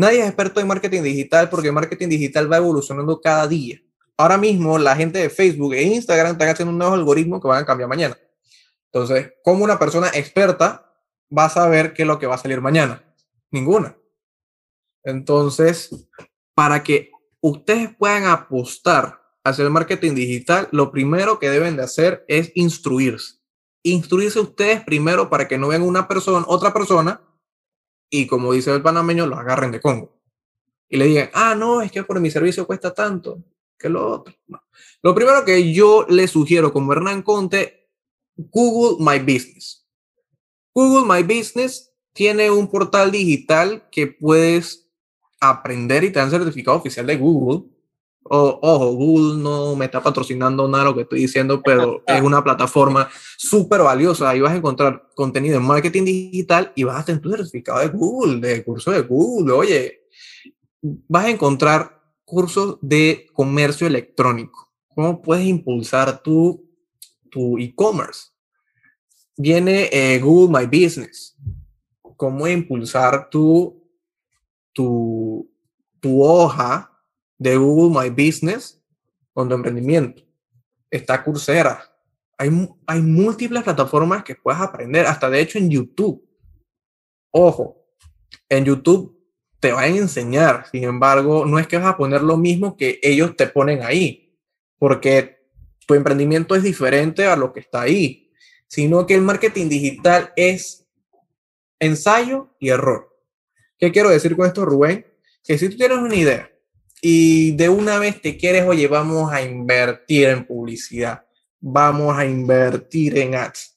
Nadie 0.00 0.20
es 0.20 0.28
experto 0.28 0.60
en 0.60 0.66
marketing 0.66 1.02
digital 1.02 1.50
porque 1.50 1.66
el 1.68 1.74
marketing 1.74 2.08
digital 2.08 2.50
va 2.50 2.56
evolucionando 2.56 3.20
cada 3.20 3.46
día. 3.46 3.82
Ahora 4.16 4.38
mismo 4.38 4.78
la 4.78 4.96
gente 4.96 5.18
de 5.18 5.28
Facebook 5.28 5.74
e 5.74 5.82
Instagram 5.82 6.32
están 6.32 6.48
haciendo 6.48 6.72
un 6.72 6.78
nuevo 6.78 6.94
algoritmo 6.94 7.38
que 7.38 7.46
van 7.46 7.62
a 7.62 7.66
cambiar 7.66 7.86
mañana. 7.86 8.16
Entonces, 8.86 9.34
¿cómo 9.44 9.62
una 9.62 9.78
persona 9.78 10.08
experta 10.14 10.90
va 11.36 11.44
a 11.44 11.50
saber 11.50 11.92
qué 11.92 12.04
es 12.04 12.08
lo 12.08 12.18
que 12.18 12.26
va 12.26 12.36
a 12.36 12.38
salir 12.38 12.62
mañana? 12.62 13.04
Ninguna. 13.50 13.94
Entonces, 15.04 15.90
para 16.54 16.82
que 16.82 17.10
ustedes 17.42 17.94
puedan 17.94 18.24
apostar 18.24 19.20
hacia 19.44 19.64
el 19.64 19.70
marketing 19.70 20.14
digital, 20.14 20.66
lo 20.72 20.90
primero 20.90 21.38
que 21.38 21.50
deben 21.50 21.76
de 21.76 21.82
hacer 21.82 22.24
es 22.26 22.52
instruirse. 22.54 23.34
Instruirse 23.82 24.40
ustedes 24.40 24.82
primero 24.82 25.28
para 25.28 25.46
que 25.46 25.58
no 25.58 25.68
vean 25.68 25.82
una 25.82 26.08
persona, 26.08 26.46
otra 26.48 26.72
persona, 26.72 27.20
y 28.10 28.26
como 28.26 28.52
dice 28.52 28.74
el 28.74 28.82
panameño, 28.82 29.26
lo 29.26 29.36
agarren 29.36 29.70
de 29.70 29.80
Congo. 29.80 30.20
Y 30.88 30.96
le 30.96 31.06
digan, 31.06 31.30
ah, 31.32 31.54
no, 31.54 31.80
es 31.80 31.92
que 31.92 32.02
por 32.02 32.18
mi 32.20 32.30
servicio 32.30 32.66
cuesta 32.66 32.92
tanto, 32.92 33.42
que 33.78 33.88
lo 33.88 34.10
otro. 34.10 34.34
Lo 35.02 35.14
primero 35.14 35.44
que 35.44 35.72
yo 35.72 36.04
le 36.08 36.26
sugiero 36.26 36.72
como 36.72 36.92
Hernán 36.92 37.22
Conte, 37.22 37.88
Google 38.36 38.96
My 38.98 39.20
Business. 39.20 39.86
Google 40.74 41.06
My 41.06 41.22
Business 41.22 41.92
tiene 42.12 42.50
un 42.50 42.68
portal 42.68 43.12
digital 43.12 43.88
que 43.90 44.08
puedes 44.08 44.90
aprender 45.40 46.04
y 46.04 46.12
te 46.12 46.18
dan 46.18 46.30
certificado 46.30 46.76
oficial 46.76 47.06
de 47.06 47.16
Google. 47.16 47.70
Ojo, 48.30 48.92
Google 48.92 49.42
no 49.42 49.74
me 49.76 49.86
está 49.86 50.02
patrocinando 50.02 50.68
nada 50.68 50.84
lo 50.84 50.94
que 50.94 51.02
estoy 51.02 51.20
diciendo, 51.20 51.62
pero 51.62 52.02
es 52.06 52.22
una 52.22 52.42
plataforma 52.42 53.08
súper 53.36 53.82
valiosa. 53.82 54.30
Ahí 54.30 54.40
vas 54.40 54.52
a 54.52 54.56
encontrar 54.56 55.10
contenido 55.14 55.56
en 55.56 55.64
marketing 55.64 56.04
digital 56.04 56.72
y 56.74 56.84
vas 56.84 57.00
a 57.00 57.04
tener 57.04 57.20
tu 57.20 57.30
certificado 57.30 57.80
de 57.80 57.88
Google, 57.88 58.40
de 58.40 58.64
curso 58.64 58.90
de 58.90 59.02
Google. 59.02 59.52
Oye, 59.52 60.06
vas 60.80 61.24
a 61.24 61.30
encontrar 61.30 62.00
cursos 62.24 62.78
de 62.80 63.26
comercio 63.32 63.86
electrónico. 63.86 64.72
¿Cómo 64.94 65.20
puedes 65.20 65.46
impulsar 65.46 66.22
tu 66.22 66.68
tu 67.30 67.58
e-commerce? 67.58 68.30
Viene 69.36 69.88
eh, 69.92 70.18
Google 70.20 70.60
My 70.60 70.66
Business. 70.66 71.36
¿Cómo 72.16 72.46
impulsar 72.46 73.28
tu 73.30 73.80
tu, 74.72 75.48
hoja 76.02 76.89
de 77.40 77.56
Google 77.56 77.98
My 77.98 78.10
Business 78.10 78.78
con 79.32 79.48
tu 79.48 79.54
emprendimiento. 79.54 80.22
Está 80.90 81.24
Coursera. 81.24 81.82
Hay, 82.36 82.50
hay 82.86 83.00
múltiples 83.00 83.62
plataformas 83.62 84.22
que 84.22 84.34
puedes 84.34 84.60
aprender, 84.60 85.06
hasta 85.06 85.30
de 85.30 85.40
hecho 85.40 85.58
en 85.58 85.70
YouTube. 85.70 86.22
Ojo, 87.30 87.86
en 88.48 88.66
YouTube 88.66 89.18
te 89.58 89.72
van 89.72 89.84
a 89.84 89.96
enseñar, 89.96 90.66
sin 90.70 90.84
embargo, 90.84 91.46
no 91.46 91.58
es 91.58 91.66
que 91.66 91.78
vas 91.78 91.86
a 91.86 91.96
poner 91.96 92.22
lo 92.22 92.36
mismo 92.36 92.76
que 92.76 93.00
ellos 93.02 93.34
te 93.36 93.46
ponen 93.46 93.82
ahí, 93.82 94.36
porque 94.78 95.46
tu 95.86 95.94
emprendimiento 95.94 96.54
es 96.54 96.62
diferente 96.62 97.26
a 97.26 97.36
lo 97.36 97.52
que 97.52 97.60
está 97.60 97.82
ahí, 97.82 98.30
sino 98.68 99.06
que 99.06 99.14
el 99.14 99.22
marketing 99.22 99.68
digital 99.68 100.32
es 100.36 100.86
ensayo 101.78 102.54
y 102.58 102.68
error. 102.68 103.16
¿Qué 103.78 103.92
quiero 103.92 104.10
decir 104.10 104.36
con 104.36 104.46
esto, 104.46 104.64
Rubén? 104.64 105.06
Que 105.42 105.56
si 105.56 105.70
tú 105.70 105.76
tienes 105.76 105.98
una 105.98 106.14
idea 106.14 106.50
y 107.02 107.52
de 107.52 107.68
una 107.68 107.98
vez 107.98 108.20
te 108.20 108.36
quieres, 108.36 108.64
oye, 108.66 108.86
vamos 108.86 109.32
a 109.32 109.42
invertir 109.42 110.28
en 110.28 110.46
publicidad, 110.46 111.24
vamos 111.60 112.16
a 112.16 112.26
invertir 112.26 113.18
en 113.18 113.34
ads. 113.34 113.74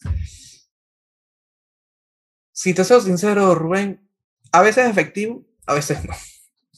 Si 2.52 2.74
te 2.74 2.84
soy 2.84 3.02
sincero, 3.02 3.56
Rubén, 3.56 4.08
a 4.52 4.62
veces 4.62 4.86
es 4.86 4.92
efectivo, 4.92 5.46
a 5.66 5.74
veces 5.74 6.04
no. 6.06 6.14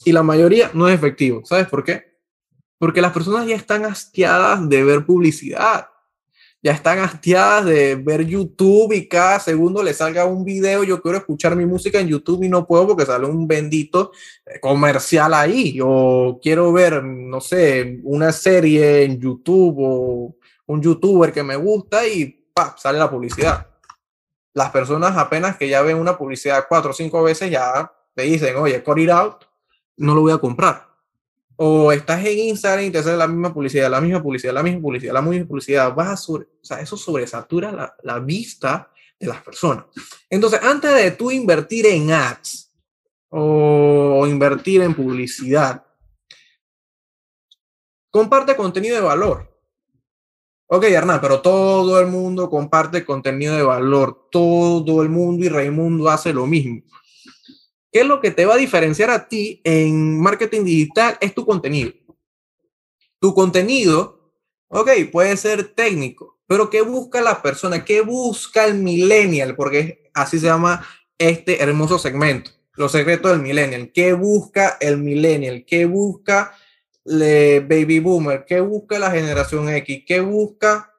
y 0.04 0.12
la 0.12 0.22
mayoría 0.22 0.70
no 0.72 0.88
es 0.88 0.94
efectivo. 0.94 1.44
¿Sabes 1.44 1.66
por 1.66 1.84
qué? 1.84 2.16
Porque 2.78 3.00
las 3.00 3.12
personas 3.12 3.46
ya 3.46 3.56
están 3.56 3.84
hastiadas 3.84 4.68
de 4.68 4.84
ver 4.84 5.04
publicidad. 5.04 5.88
Ya 6.66 6.72
están 6.72 6.98
hastiadas 6.98 7.64
de 7.64 7.94
ver 7.94 8.26
YouTube 8.26 8.92
y 8.92 9.06
cada 9.06 9.38
segundo 9.38 9.84
le 9.84 9.94
salga 9.94 10.24
un 10.24 10.44
video. 10.44 10.82
Yo 10.82 11.00
quiero 11.00 11.16
escuchar 11.16 11.54
mi 11.54 11.64
música 11.64 12.00
en 12.00 12.08
YouTube 12.08 12.42
y 12.42 12.48
no 12.48 12.66
puedo 12.66 12.88
porque 12.88 13.06
sale 13.06 13.24
un 13.24 13.46
bendito 13.46 14.10
eh, 14.44 14.58
comercial 14.58 15.32
ahí. 15.32 15.78
O 15.80 16.40
quiero 16.42 16.72
ver, 16.72 17.04
no 17.04 17.40
sé, 17.40 18.00
una 18.02 18.32
serie 18.32 19.04
en 19.04 19.20
YouTube 19.20 19.76
o 19.78 20.34
un 20.66 20.82
youtuber 20.82 21.32
que 21.32 21.44
me 21.44 21.54
gusta 21.54 22.04
y 22.04 22.50
sale 22.76 22.98
la 22.98 23.08
publicidad. 23.08 23.68
Las 24.52 24.72
personas 24.72 25.16
apenas 25.16 25.56
que 25.56 25.68
ya 25.68 25.82
ven 25.82 25.98
una 25.98 26.18
publicidad 26.18 26.64
cuatro 26.68 26.90
o 26.90 26.94
cinco 26.94 27.22
veces 27.22 27.48
ya 27.48 27.92
te 28.12 28.22
dicen, 28.22 28.56
oye, 28.56 28.82
cut 28.82 28.98
it 28.98 29.10
out, 29.10 29.44
no 29.98 30.16
lo 30.16 30.22
voy 30.22 30.32
a 30.32 30.38
comprar. 30.38 30.95
O 31.56 31.90
estás 31.90 32.24
en 32.24 32.38
Instagram 32.38 32.84
y 32.84 32.90
te 32.90 33.02
sale 33.02 33.16
la 33.16 33.26
misma 33.26 33.52
publicidad, 33.52 33.90
la 33.90 34.00
misma 34.00 34.22
publicidad, 34.22 34.52
la 34.52 34.62
misma 34.62 34.82
publicidad, 34.82 35.14
la 35.14 35.22
misma 35.22 35.46
publicidad. 35.46 35.94
Vas 35.94 36.08
a 36.08 36.16
sobre, 36.16 36.44
o 36.44 36.64
sea, 36.64 36.80
eso 36.80 36.96
sobresatura 36.96 37.72
la, 37.72 37.96
la 38.02 38.18
vista 38.18 38.90
de 39.18 39.26
las 39.26 39.42
personas. 39.42 39.86
Entonces, 40.28 40.60
antes 40.62 40.94
de 40.94 41.10
tú 41.12 41.30
invertir 41.30 41.86
en 41.86 42.12
ads 42.12 42.70
o 43.30 44.26
invertir 44.26 44.82
en 44.82 44.94
publicidad, 44.94 45.84
comparte 48.10 48.56
contenido 48.56 48.96
de 48.96 49.02
valor. 49.02 49.56
Ok, 50.68 50.84
Hernán, 50.84 51.20
pero 51.20 51.40
todo 51.40 52.00
el 52.00 52.08
mundo 52.08 52.50
comparte 52.50 53.04
contenido 53.04 53.54
de 53.54 53.62
valor. 53.62 54.28
Todo 54.30 55.02
el 55.02 55.08
mundo 55.08 55.44
y 55.44 55.48
Raimundo 55.48 56.08
hace 56.08 56.32
lo 56.32 56.46
mismo. 56.46 56.82
¿Qué 57.96 58.02
es 58.02 58.08
lo 58.08 58.20
que 58.20 58.30
te 58.30 58.44
va 58.44 58.56
a 58.56 58.58
diferenciar 58.58 59.08
a 59.08 59.26
ti 59.26 59.62
en 59.64 60.20
marketing 60.20 60.64
digital? 60.64 61.16
Es 61.18 61.32
tu 61.32 61.46
contenido. 61.46 61.94
Tu 63.18 63.32
contenido, 63.32 64.34
ok, 64.68 64.90
puede 65.10 65.34
ser 65.38 65.68
técnico, 65.68 66.38
pero 66.46 66.68
¿qué 66.68 66.82
busca 66.82 67.22
la 67.22 67.40
persona? 67.40 67.86
¿Qué 67.86 68.02
busca 68.02 68.66
el 68.66 68.74
millennial? 68.74 69.56
Porque 69.56 70.10
así 70.12 70.38
se 70.38 70.44
llama 70.44 70.86
este 71.16 71.62
hermoso 71.62 71.98
segmento, 71.98 72.50
los 72.74 72.92
secretos 72.92 73.30
del 73.30 73.40
millennial. 73.40 73.90
¿Qué 73.94 74.12
busca 74.12 74.76
el 74.78 74.98
millennial? 74.98 75.64
¿Qué 75.66 75.86
busca 75.86 76.52
el 77.02 77.62
baby 77.62 78.00
boomer? 78.00 78.44
¿Qué 78.46 78.60
busca 78.60 78.98
la 78.98 79.10
generación 79.10 79.70
X? 79.70 80.04
¿Qué 80.06 80.20
busca 80.20 80.92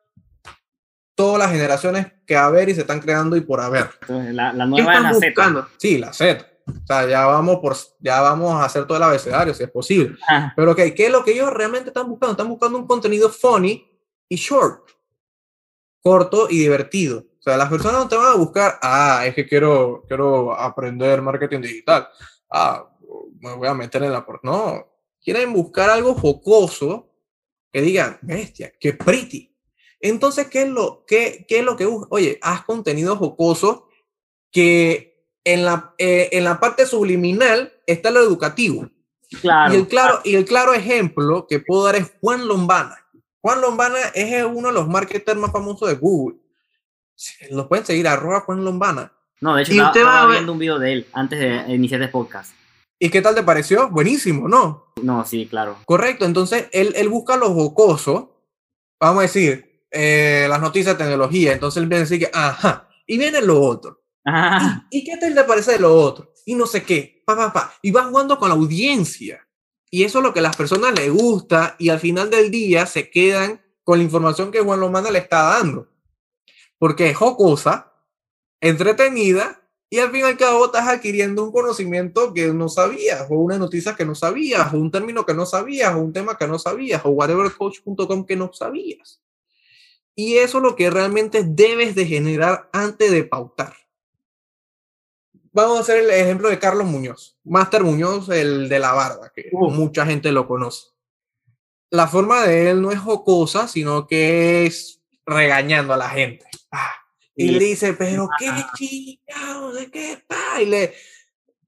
todas 1.14 1.38
las 1.38 1.52
generaciones 1.52 2.08
que 2.26 2.36
haber 2.36 2.70
y 2.70 2.74
se 2.74 2.82
están 2.82 3.02
creando 3.02 3.36
y 3.36 3.42
por 3.42 3.62
haber? 3.62 3.86
la, 4.08 4.52
la 4.52 4.66
nueva 4.66 4.96
es 4.96 5.04
la 5.04 5.14
Z. 5.14 5.68
Sí, 5.78 6.00
la 6.00 6.12
Z. 6.12 6.57
O 6.68 6.86
sea, 6.86 7.08
ya 7.08 7.26
vamos, 7.26 7.60
por, 7.60 7.76
ya 8.00 8.22
vamos 8.22 8.54
a 8.54 8.66
hacer 8.66 8.86
todo 8.86 8.98
el 8.98 9.04
abecedario, 9.04 9.54
si 9.54 9.64
es 9.64 9.72
posible. 9.72 10.18
Pero, 10.56 10.72
ok, 10.72 10.82
¿qué 10.96 11.06
es 11.06 11.12
lo 11.12 11.24
que 11.24 11.32
ellos 11.32 11.52
realmente 11.52 11.90
están 11.90 12.10
buscando? 12.10 12.34
Están 12.34 12.50
buscando 12.50 12.78
un 12.78 12.88
contenido 12.88 13.30
funny 13.30 13.86
y 14.28 14.36
short, 14.36 14.90
corto 16.02 16.48
y 16.50 16.60
divertido. 16.60 17.20
O 17.40 17.42
sea, 17.42 17.56
las 17.56 17.70
personas 17.70 18.02
no 18.02 18.08
te 18.10 18.18
van 18.18 18.34
a 18.34 18.36
buscar, 18.36 18.78
ah, 18.82 19.24
es 19.26 19.34
que 19.34 19.48
quiero, 19.48 20.04
quiero 20.08 20.54
aprender 20.54 21.22
marketing 21.22 21.62
digital. 21.62 22.08
Ah, 22.50 22.90
me 23.40 23.56
voy 23.56 23.68
a 23.68 23.74
meter 23.74 24.04
en 24.04 24.12
la... 24.12 24.26
No, 24.44 24.86
quieren 25.24 25.54
buscar 25.54 25.90
algo 25.90 26.14
jocoso 26.14 27.14
que 27.72 27.82
digan, 27.82 28.20
bestia, 28.22 28.74
qué 28.80 28.94
pretty. 28.94 29.56
Entonces, 30.00 30.48
¿qué 30.48 30.64
es 30.64 30.70
lo, 30.70 31.06
qué, 31.06 31.46
qué 31.48 31.60
es 31.60 31.66
lo 31.66 31.76
que 31.76 31.86
busca? 31.86 32.08
Oye, 32.12 32.38
haz 32.42 32.64
contenido 32.66 33.16
jocoso 33.16 33.88
que 34.52 35.17
en 35.48 35.64
la, 35.64 35.94
eh, 35.98 36.30
en 36.34 36.44
la 36.44 36.60
parte 36.60 36.86
subliminal 36.86 37.72
está 37.86 38.12
lo 38.12 38.20
educativo. 38.20 38.90
Claro. 39.42 39.74
Y 39.74 39.78
el 39.78 39.88
claro, 39.88 40.20
y 40.26 40.36
el 40.36 40.46
claro 40.46 40.74
ejemplo 40.74 41.48
que 41.48 41.60
puedo 41.60 41.86
dar 41.86 41.96
es 41.96 42.12
Juan 42.20 42.48
Lombana. 42.48 42.98
Juan 43.42 43.62
Lombana 43.62 43.98
es 44.14 44.44
uno 44.44 44.68
de 44.68 44.74
los 44.74 44.90
marketers 44.90 45.40
más 45.40 45.54
famosos 45.54 45.88
de 45.88 45.96
Google. 45.96 46.38
Los 47.50 47.68
pueden 47.68 47.86
seguir, 47.86 48.08
arroba 48.08 48.42
Juan 48.42 48.66
Lombana. 48.66 49.14
No, 49.40 49.56
de 49.56 49.64
hecho, 49.64 49.74
y 49.74 49.80
estaba, 49.80 50.28
viendo 50.28 50.52
un 50.52 50.60
video 50.60 50.80
de 50.80 50.94
él 50.94 51.08
antes 51.14 51.40
de 51.40 51.74
iniciar 51.74 52.02
este 52.02 52.12
podcast. 52.12 52.54
¿Y 53.00 53.10
qué 53.10 53.22
tal 53.22 53.36
te 53.36 53.44
pareció? 53.44 53.90
Buenísimo, 53.90 54.50
¿no? 54.50 54.92
No, 55.02 55.24
sí, 55.26 55.48
claro. 55.48 55.78
Correcto, 55.86 56.26
entonces 56.26 56.68
él, 56.74 56.94
él 56.98 57.08
busca 57.08 57.38
los 57.38 57.50
jocosos, 57.50 58.26
vamos 59.00 59.20
a 59.20 59.22
decir, 59.22 59.86
eh, 59.92 60.48
las 60.50 60.60
noticias 60.60 60.98
de 60.98 61.04
tecnología, 61.04 61.54
entonces 61.54 61.82
él 61.82 61.88
viene 61.88 62.02
a 62.02 62.06
decir 62.06 62.20
que, 62.20 62.32
ajá, 62.34 62.90
y 63.06 63.18
viene 63.18 63.42
lo 63.42 63.62
otro. 63.62 64.02
¿Y, 64.90 65.04
qué 65.04 65.18
te 65.18 65.44
parece 65.44 65.74
de 65.74 65.80
lo 65.80 65.96
otro? 65.96 66.34
Y 66.46 66.56
no 66.56 66.68
sé 66.68 66.84
qué, 66.84 67.22
pa, 67.26 67.36
pa, 67.36 67.54
pa. 67.54 67.74
Y 67.82 67.92
vas 67.92 68.08
jugando 68.08 68.38
con 68.38 68.50
la 68.50 68.56
audiencia. 68.56 69.48
Y 69.90 70.04
eso 70.04 70.20
es 70.20 70.24
lo 70.24 70.34
que 70.34 70.40
a 70.40 70.44
las 70.44 70.56
personas 70.56 70.94
les 70.94 71.12
gusta 71.12 71.76
y 71.80 71.90
al 71.90 72.00
final 72.00 72.30
del 72.30 72.52
día 72.52 72.86
se 72.86 73.10
quedan 73.10 73.62
con 73.84 74.00
la 74.00 74.04
información 74.04 74.52
que 74.52 74.60
Juan 74.60 74.82
Lomana 74.82 75.12
le 75.12 75.20
está 75.20 75.44
dando. 75.44 75.88
Porque 76.78 77.10
es 77.10 77.18
jocosa, 77.18 77.94
entretenida 78.60 79.62
y 79.90 80.00
al 80.00 80.12
fin 80.12 80.20
y 80.20 80.24
al 80.24 80.38
cabo 80.38 80.66
estás 80.66 80.90
adquiriendo 80.90 81.46
un 81.46 81.54
conocimiento 81.54 82.34
que 82.34 82.48
no 82.48 82.68
sabías, 82.68 83.26
o 83.30 83.36
una 83.36 83.58
noticia 83.58 83.96
que 83.96 84.04
no 84.04 84.14
sabías, 84.14 84.74
o 84.74 84.78
un 84.78 84.92
término 84.92 85.26
que 85.26 85.34
no 85.34 85.46
sabías, 85.46 85.96
o 85.96 86.00
un 86.00 86.12
tema 86.12 86.38
que 86.38 86.48
no 86.48 86.60
sabías, 86.60 87.02
o 87.06 87.10
whatevercoach.com 87.12 88.26
que 88.26 88.36
no 88.36 88.52
sabías. 88.52 89.22
Y 90.14 90.36
eso 90.36 90.58
es 90.58 90.64
lo 90.64 90.76
que 90.76 90.90
realmente 90.90 91.44
debes 91.46 91.96
de 91.96 92.06
generar 92.06 92.70
antes 92.74 93.10
de 93.10 93.24
pautar 93.24 93.87
vamos 95.58 95.78
a 95.80 95.82
hacer 95.82 96.04
el 96.04 96.12
ejemplo 96.12 96.50
de 96.50 96.60
Carlos 96.60 96.86
Muñoz, 96.86 97.36
Master 97.44 97.84
Muñoz, 97.84 98.30
el 98.30 98.70
de 98.70 98.78
la 98.78 98.94
barba, 98.94 99.32
que 99.34 99.50
mucha 99.52 100.06
gente 100.06 100.32
lo 100.32 100.48
conoce. 100.48 100.90
La 101.90 102.08
forma 102.08 102.46
de 102.46 102.70
él 102.70 102.82
no 102.82 102.92
es 102.92 103.00
jocosa, 103.00 103.68
sino 103.68 104.06
que 104.06 104.68
es 104.68 105.02
regañando 105.26 105.96
a 105.96 105.98
la 105.98 106.10
gente. 106.10 106.46
Ah, 106.72 106.94
y 107.36 107.50
le 107.50 107.66
dice, 107.66 107.94
pero 107.94 108.30
qué 108.38 108.52
chingado, 108.78 109.74
de 109.74 109.90
qué 109.90 110.12
está. 110.14 110.62
Y, 110.62 110.66
le, 110.68 110.94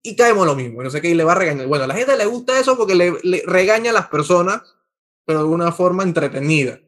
y 0.03 0.15
caemos 0.15 0.45
lo 0.45 0.55
mismo, 0.55 0.83
no 0.83 0.91
sé 0.91 1.01
qué, 1.01 1.09
y 1.09 1.15
le 1.15 1.23
va 1.23 1.31
a 1.31 1.35
regañar. 1.35 1.65
Bueno, 1.65 1.85
a 1.85 1.87
la 1.87 1.95
gente 1.95 2.15
le 2.15 2.25
gusta 2.27 2.59
eso 2.59 2.77
porque 2.77 2.93
le, 2.93 3.43
regaña 3.47 3.89
a 3.89 3.93
las 3.93 4.07
personas, 4.07 4.61
pero 5.25 5.39
de 5.39 5.49
una 5.49 5.71
forma 5.71 6.03
entretenida, 6.03 6.79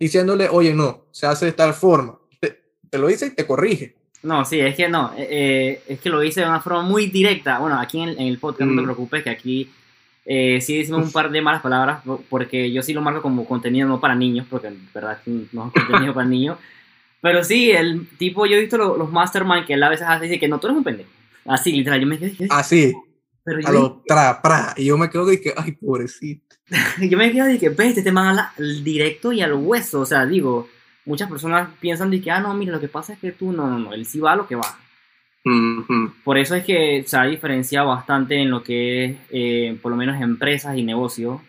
diciéndole, 0.00 0.48
oye, 0.48 0.74
no, 0.74 1.06
se 1.12 1.26
hace 1.26 1.46
de 1.46 1.52
tal 1.52 1.74
forma. 1.74 2.18
te 2.40 2.98
lo 2.98 3.06
dice 3.06 3.26
y 3.26 3.30
te 3.30 3.46
corrige 3.46 4.03
no, 4.24 4.44
sí, 4.46 4.58
es 4.58 4.74
que 4.74 4.88
no, 4.88 5.12
eh, 5.16 5.28
eh, 5.30 5.82
es 5.86 6.00
que 6.00 6.08
lo 6.08 6.24
hice 6.24 6.40
de 6.40 6.46
una 6.46 6.60
forma 6.60 6.80
muy 6.80 7.08
directa. 7.08 7.58
Bueno, 7.58 7.78
aquí 7.78 8.00
en, 8.00 8.18
el 8.18 8.38
podcast 8.38 8.68
no 8.70 8.74
te 8.74 8.80
mm. 8.80 8.84
preocupes, 8.84 9.22
que 9.22 9.30
aquí 9.30 9.70
eh, 10.24 10.60
sí 10.62 10.78
decimos 10.78 11.04
un 11.04 11.12
par 11.12 11.30
de 11.30 11.42
malas 11.42 11.60
palabras, 11.60 12.02
porque 12.30 12.72
yo 12.72 12.82
sí 12.82 12.94
lo 12.94 13.02
marco 13.02 13.20
como 13.20 13.44
contenido 13.44 13.86
no 13.86 14.00
para 14.00 14.14
niños, 14.14 14.46
porque 14.48 14.68
en 14.68 14.88
verdad 14.94 15.18
no 15.52 15.66
es 15.66 15.72
contenido 15.72 16.14
para 16.14 16.26
niños. 16.26 16.58
Pero 17.20 17.44
sí, 17.44 17.70
el 17.70 18.08
tipo, 18.16 18.46
yo 18.46 18.56
he 18.56 18.60
visto 18.60 18.78
los, 18.78 19.12
mastermind 19.12 19.66
que 19.66 19.74
él 19.74 19.82
a 19.82 19.90
veces 19.90 20.06
hace, 20.08 20.24
dice 20.24 20.40
que 20.40 20.48
no, 20.48 20.58
tú 20.58 20.68
eres 20.68 20.78
un 20.78 20.84
pendejo. 20.84 21.10
Así, 21.44 21.72
literal, 21.72 22.00
yo 22.00 22.06
me 22.06 22.18
quedo. 22.18 22.32
Así. 22.48 22.94
Pero 23.44 23.60
yo, 23.60 23.68
a 23.68 23.72
lo 23.72 24.02
tra, 24.06 24.40
pra, 24.40 24.74
y 24.78 24.86
yo 24.86 24.96
me 24.96 25.10
quedo 25.10 25.26
de 25.26 25.38
que, 25.38 25.52
ay, 25.54 25.72
pobrecito. 25.72 26.56
yo 27.10 27.18
me 27.18 27.30
quedo 27.30 27.44
de 27.44 27.58
que, 27.58 27.68
ves, 27.68 27.98
este 27.98 28.10
man 28.10 28.38
al 28.38 28.82
directo 28.82 29.32
y 29.32 29.42
al 29.42 29.52
hueso, 29.52 30.00
o 30.00 30.06
sea, 30.06 30.24
digo 30.24 30.66
muchas 31.04 31.28
personas 31.28 31.68
piensan 31.80 32.10
de 32.10 32.20
que, 32.20 32.30
ah, 32.30 32.40
no, 32.40 32.54
mira, 32.54 32.72
lo 32.72 32.80
que 32.80 32.88
pasa 32.88 33.12
es 33.12 33.18
que 33.18 33.32
tú, 33.32 33.52
no, 33.52 33.68
no, 33.68 33.78
no, 33.78 33.92
él 33.92 34.06
sí 34.06 34.20
va 34.20 34.32
a 34.32 34.36
lo 34.36 34.46
que 34.46 34.56
va. 34.56 34.78
Por 36.24 36.38
eso 36.38 36.54
es 36.54 36.64
que 36.64 37.04
se 37.06 37.16
ha 37.18 37.24
diferenciado 37.24 37.88
bastante 37.88 38.40
en 38.40 38.50
lo 38.50 38.62
que 38.62 39.04
es, 39.04 39.16
eh, 39.30 39.78
por 39.82 39.90
lo 39.90 39.96
menos, 39.96 40.20
empresas 40.20 40.76
y 40.76 40.82
negocios 40.82 41.40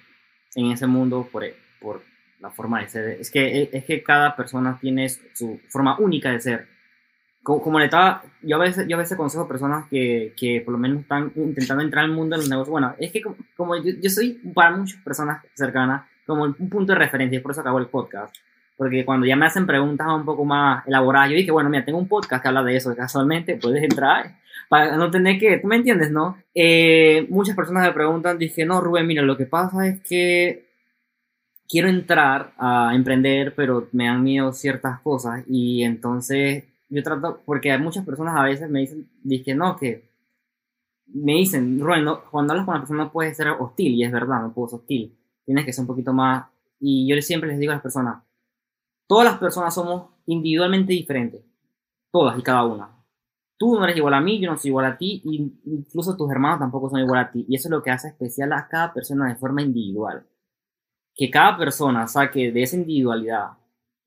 en 0.55 0.71
ese 0.71 0.85
mundo 0.85 1.29
por, 1.31 1.45
por 1.79 2.01
la 2.41 2.49
forma 2.49 2.81
de 2.81 2.89
ser. 2.89 3.05
Es 3.21 3.31
que, 3.31 3.69
es 3.71 3.85
que 3.85 4.03
cada 4.03 4.35
persona 4.35 4.77
tiene 4.81 5.07
su 5.09 5.61
forma 5.69 5.97
única 5.99 6.31
de 6.31 6.41
ser. 6.41 6.67
Como, 7.41 7.79
le 7.79 7.85
estaba, 7.85 8.23
yo 8.41 8.57
a 8.57 8.59
veces, 8.59 8.87
yo 8.87 8.97
a 8.97 8.99
veces 8.99 9.15
consejo 9.15 9.43
a 9.43 9.47
personas 9.47 9.87
que, 9.87 10.33
que 10.35 10.61
por 10.61 10.73
lo 10.73 10.79
menos 10.79 11.01
están 11.01 11.31
intentando 11.35 11.83
entrar 11.83 12.03
al 12.03 12.11
mundo 12.11 12.35
de 12.35 12.41
los 12.41 12.49
negocios. 12.49 12.71
Bueno, 12.71 12.95
es 12.97 13.11
que 13.11 13.21
como, 13.55 13.75
yo, 13.77 13.93
yo, 14.01 14.09
soy 14.09 14.41
para 14.53 14.75
muchas 14.75 14.99
personas 15.03 15.45
cercanas 15.53 16.05
como 16.25 16.43
un 16.43 16.69
punto 16.69 16.91
de 16.91 16.99
referencia, 16.99 17.41
por 17.41 17.51
eso 17.51 17.61
acabo 17.61 17.77
el 17.77 17.85
podcast 17.85 18.35
porque 18.77 19.05
cuando 19.05 19.25
ya 19.25 19.35
me 19.35 19.45
hacen 19.45 19.65
preguntas 19.65 20.07
un 20.07 20.25
poco 20.25 20.45
más 20.45 20.85
elaboradas, 20.87 21.29
yo 21.29 21.35
dije, 21.35 21.51
bueno, 21.51 21.69
mira, 21.69 21.85
tengo 21.85 21.99
un 21.99 22.07
podcast 22.07 22.41
que 22.41 22.47
habla 22.47 22.63
de 22.63 22.75
eso, 22.75 22.95
casualmente 22.95 23.57
puedes 23.57 23.83
entrar 23.83 24.35
para 24.69 24.97
no 24.97 25.11
tener 25.11 25.39
que, 25.39 25.59
tú 25.59 25.67
me 25.67 25.75
entiendes, 25.75 26.11
¿no? 26.11 26.37
Eh, 26.53 27.27
muchas 27.29 27.55
personas 27.55 27.85
me 27.85 27.93
preguntan, 27.93 28.37
dije, 28.37 28.65
no, 28.65 28.81
Rubén, 28.81 29.07
mira, 29.07 29.21
lo 29.21 29.37
que 29.37 29.45
pasa 29.45 29.87
es 29.87 30.01
que 30.01 30.65
quiero 31.67 31.87
entrar 31.89 32.53
a 32.57 32.91
emprender, 32.93 33.53
pero 33.55 33.87
me 33.91 34.05
dan 34.05 34.23
miedo 34.23 34.53
ciertas 34.53 34.99
cosas 35.01 35.43
y 35.47 35.83
entonces 35.83 36.63
yo 36.89 37.03
trato, 37.03 37.41
porque 37.45 37.75
muchas 37.77 38.05
personas 38.05 38.35
a 38.35 38.43
veces 38.43 38.69
me 38.69 38.79
dicen, 38.81 39.07
dije, 39.23 39.55
no, 39.55 39.75
que 39.75 40.09
me 41.07 41.33
dicen, 41.33 41.79
Rubén, 41.79 42.05
cuando 42.31 42.53
hablas 42.53 42.65
con 42.65 42.75
una 42.75 42.81
persona 42.81 43.03
no 43.03 43.11
puedes 43.11 43.37
ser 43.37 43.49
hostil, 43.49 43.93
y 43.93 44.03
es 44.03 44.11
verdad, 44.11 44.41
no 44.41 44.53
puedo 44.53 44.69
ser 44.69 44.79
hostil, 44.79 45.15
tienes 45.45 45.65
que 45.65 45.73
ser 45.73 45.83
un 45.83 45.87
poquito 45.87 46.13
más, 46.13 46.45
y 46.79 47.07
yo 47.07 47.19
siempre 47.21 47.49
les 47.49 47.59
digo 47.59 47.71
a 47.71 47.75
las 47.75 47.83
personas, 47.83 48.23
Todas 49.07 49.25
las 49.25 49.37
personas 49.37 49.73
somos 49.73 50.09
individualmente 50.25 50.93
diferentes, 50.93 51.43
todas 52.11 52.37
y 52.39 52.41
cada 52.41 52.65
una. 52.65 52.91
tú 53.57 53.75
no 53.75 53.85
eres 53.85 53.97
igual 53.97 54.13
a 54.15 54.21
mí, 54.21 54.39
yo 54.39 54.51
no 54.51 54.57
soy 54.57 54.69
igual 54.69 54.85
a 54.85 54.97
ti, 54.97 55.21
incluso 55.65 56.17
tus 56.17 56.29
hermanos 56.31 56.59
tampoco 56.59 56.89
son 56.89 56.99
igual 56.99 57.19
a 57.19 57.31
ti. 57.31 57.45
Y 57.47 57.55
eso 57.55 57.67
es 57.67 57.71
lo 57.71 57.83
que 57.83 57.91
hace 57.91 58.09
especial 58.09 58.51
a 58.53 58.67
cada 58.67 58.93
persona 58.93 59.27
de 59.29 59.35
forma 59.35 59.61
individual. 59.61 60.27
Que 61.15 61.29
cada 61.29 61.57
persona 61.57 62.07
saque 62.07 62.51
de 62.51 62.63
esa 62.63 62.75
individualidad 62.75 63.51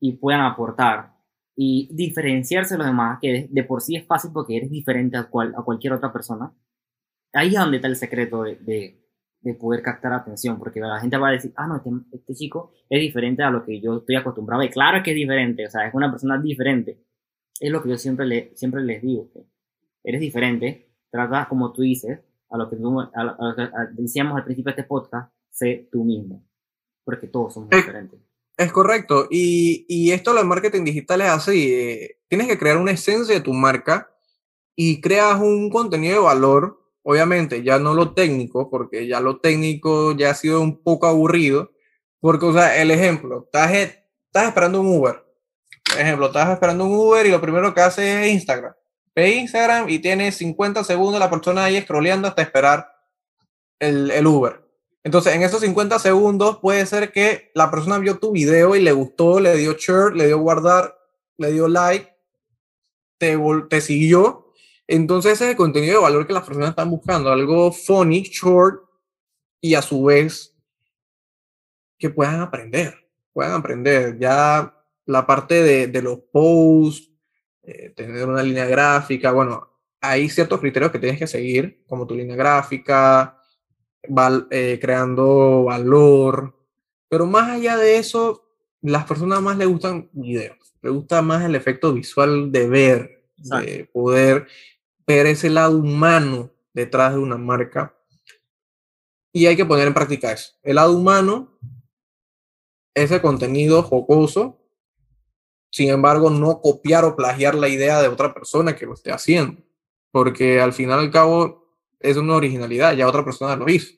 y 0.00 0.12
puedan 0.12 0.42
aportar 0.42 1.14
y 1.56 1.88
diferenciarse 1.92 2.74
de 2.74 2.78
los 2.78 2.86
demás, 2.86 3.18
que 3.20 3.48
de, 3.50 3.64
por 3.64 3.80
sí 3.82 3.96
es 3.96 4.06
fácil 4.06 4.30
porque 4.32 4.56
eres 4.56 4.70
diferente 4.70 5.16
a, 5.16 5.24
cual, 5.24 5.54
a 5.56 5.62
cualquier 5.62 5.92
otra 5.94 6.12
persona. 6.12 6.52
Ahí 7.32 7.48
es 7.48 7.54
donde 7.54 7.78
está 7.78 7.88
el 7.88 7.96
secreto 7.96 8.42
de, 8.42 8.56
de, 8.56 9.07
de 9.40 9.54
poder 9.54 9.82
captar 9.82 10.12
atención, 10.12 10.58
porque 10.58 10.80
la 10.80 11.00
gente 11.00 11.16
va 11.16 11.28
a 11.28 11.32
decir, 11.32 11.52
ah, 11.56 11.66
no, 11.66 11.76
este, 11.76 11.90
este, 12.12 12.34
chico 12.34 12.72
es 12.88 13.00
diferente 13.00 13.42
a 13.42 13.50
lo 13.50 13.64
que 13.64 13.80
yo 13.80 13.98
estoy 13.98 14.16
acostumbrado. 14.16 14.62
Y 14.62 14.70
claro 14.70 15.02
que 15.02 15.12
es 15.12 15.16
diferente, 15.16 15.66
o 15.66 15.70
sea, 15.70 15.86
es 15.86 15.94
una 15.94 16.10
persona 16.10 16.38
diferente. 16.38 16.98
Es 17.60 17.70
lo 17.70 17.82
que 17.82 17.90
yo 17.90 17.98
siempre, 17.98 18.26
le, 18.26 18.52
siempre 18.56 18.82
les 18.82 19.02
digo, 19.02 19.30
que 19.32 19.44
eres 20.04 20.20
diferente, 20.20 20.90
trata 21.10 21.46
como 21.48 21.72
tú 21.72 21.82
dices, 21.82 22.20
a 22.50 22.56
lo 22.56 22.68
que, 22.68 22.76
decíamos 23.92 24.36
al 24.36 24.44
principio 24.44 24.72
de 24.72 24.80
este 24.80 24.88
podcast, 24.88 25.32
sé 25.50 25.88
tú 25.92 26.04
mismo, 26.04 26.44
porque 27.04 27.26
todos 27.28 27.54
somos 27.54 27.70
diferentes. 27.70 28.18
Es 28.56 28.72
correcto, 28.72 29.28
y, 29.30 29.86
y 29.88 30.10
esto 30.10 30.32
lo 30.32 30.40
de 30.40 30.46
marketing 30.46 30.82
digital 30.82 31.20
es 31.20 31.28
así, 31.28 31.72
eh, 31.72 32.18
tienes 32.26 32.48
que 32.48 32.58
crear 32.58 32.76
una 32.76 32.90
esencia 32.90 33.34
de 33.34 33.40
tu 33.40 33.52
marca 33.52 34.10
y 34.74 35.00
creas 35.00 35.40
un 35.40 35.70
contenido 35.70 36.14
de 36.14 36.24
valor 36.24 36.87
obviamente 37.08 37.62
ya 37.62 37.78
no 37.78 37.94
lo 37.94 38.12
técnico, 38.12 38.68
porque 38.68 39.06
ya 39.06 39.20
lo 39.20 39.40
técnico 39.40 40.14
ya 40.14 40.28
ha 40.28 40.34
sido 40.34 40.60
un 40.60 40.82
poco 40.82 41.06
aburrido, 41.06 41.72
porque, 42.20 42.44
o 42.44 42.52
sea, 42.52 42.76
el 42.82 42.90
ejemplo, 42.90 43.44
estás, 43.46 43.72
estás 43.72 44.48
esperando 44.48 44.82
un 44.82 44.88
Uber, 44.88 45.24
por 45.90 46.00
ejemplo, 46.02 46.26
estás 46.26 46.50
esperando 46.50 46.84
un 46.84 46.94
Uber 46.94 47.24
y 47.24 47.30
lo 47.30 47.40
primero 47.40 47.72
que 47.72 47.80
hace 47.80 48.26
es 48.26 48.34
Instagram. 48.34 48.74
Ve 49.14 49.30
Instagram 49.30 49.88
y 49.88 50.00
tiene 50.00 50.30
50 50.30 50.84
segundos 50.84 51.18
la 51.18 51.30
persona 51.30 51.64
ahí 51.64 51.80
scrolleando 51.80 52.28
hasta 52.28 52.42
esperar 52.42 52.92
el, 53.78 54.10
el 54.10 54.26
Uber. 54.26 54.60
Entonces, 55.02 55.34
en 55.34 55.42
esos 55.42 55.62
50 55.62 55.98
segundos 56.00 56.58
puede 56.58 56.84
ser 56.84 57.10
que 57.10 57.50
la 57.54 57.70
persona 57.70 57.96
vio 57.96 58.18
tu 58.18 58.32
video 58.32 58.76
y 58.76 58.82
le 58.82 58.92
gustó, 58.92 59.40
le 59.40 59.56
dio 59.56 59.72
share, 59.72 60.14
le 60.14 60.26
dio 60.26 60.38
guardar, 60.40 60.98
le 61.38 61.52
dio 61.52 61.68
like, 61.68 62.14
te, 63.16 63.38
te 63.70 63.80
siguió 63.80 64.47
entonces 64.88 65.32
ese 65.32 65.44
es 65.44 65.50
el 65.50 65.56
contenido 65.56 65.94
de 65.94 66.02
valor 66.02 66.26
que 66.26 66.32
las 66.32 66.44
personas 66.44 66.70
están 66.70 66.90
buscando, 66.90 67.30
algo 67.30 67.70
funny, 67.70 68.22
short 68.22 68.82
y 69.60 69.74
a 69.74 69.82
su 69.82 70.04
vez 70.04 70.56
que 71.98 72.10
puedan 72.10 72.40
aprender, 72.40 72.94
puedan 73.32 73.52
aprender. 73.52 74.18
Ya 74.18 74.74
la 75.04 75.26
parte 75.26 75.62
de, 75.62 75.88
de 75.88 76.02
los 76.02 76.18
posts, 76.32 77.10
eh, 77.62 77.90
tener 77.90 78.26
una 78.26 78.42
línea 78.42 78.64
gráfica, 78.64 79.30
bueno, 79.30 79.68
hay 80.00 80.28
ciertos 80.30 80.60
criterios 80.60 80.90
que 80.90 80.98
tienes 80.98 81.18
que 81.18 81.26
seguir, 81.26 81.84
como 81.86 82.06
tu 82.06 82.14
línea 82.14 82.36
gráfica, 82.36 83.38
eh, 84.50 84.78
creando 84.80 85.64
valor, 85.64 86.56
pero 87.08 87.26
más 87.26 87.50
allá 87.50 87.76
de 87.76 87.98
eso, 87.98 88.48
las 88.80 89.04
personas 89.04 89.42
más 89.42 89.58
les 89.58 89.68
gustan 89.68 90.08
videos, 90.12 90.74
les 90.80 90.92
gusta 90.92 91.20
más 91.20 91.44
el 91.44 91.54
efecto 91.56 91.92
visual 91.92 92.50
de 92.52 92.68
ver, 92.68 93.24
de 93.36 93.88
poder 93.92 94.46
ver 95.08 95.26
ese 95.26 95.48
lado 95.48 95.78
humano 95.78 96.52
detrás 96.74 97.14
de 97.14 97.18
una 97.18 97.38
marca. 97.38 97.96
Y 99.32 99.46
hay 99.46 99.56
que 99.56 99.64
poner 99.64 99.88
en 99.88 99.94
práctica 99.94 100.32
eso. 100.32 100.52
El 100.62 100.76
lado 100.76 100.96
humano, 100.96 101.58
ese 102.94 103.20
contenido 103.22 103.82
jocoso, 103.82 104.60
sin 105.70 105.88
embargo, 105.88 106.28
no 106.28 106.60
copiar 106.60 107.06
o 107.06 107.16
plagiar 107.16 107.54
la 107.54 107.68
idea 107.68 108.02
de 108.02 108.08
otra 108.08 108.34
persona 108.34 108.76
que 108.76 108.84
lo 108.84 108.94
esté 108.94 109.10
haciendo. 109.10 109.62
Porque 110.10 110.60
al 110.60 110.74
final 110.74 110.98
al 110.98 111.10
cabo 111.10 111.74
es 112.00 112.16
una 112.16 112.36
originalidad, 112.36 112.94
ya 112.94 113.08
otra 113.08 113.24
persona 113.24 113.56
lo 113.56 113.68
hizo. 113.68 113.94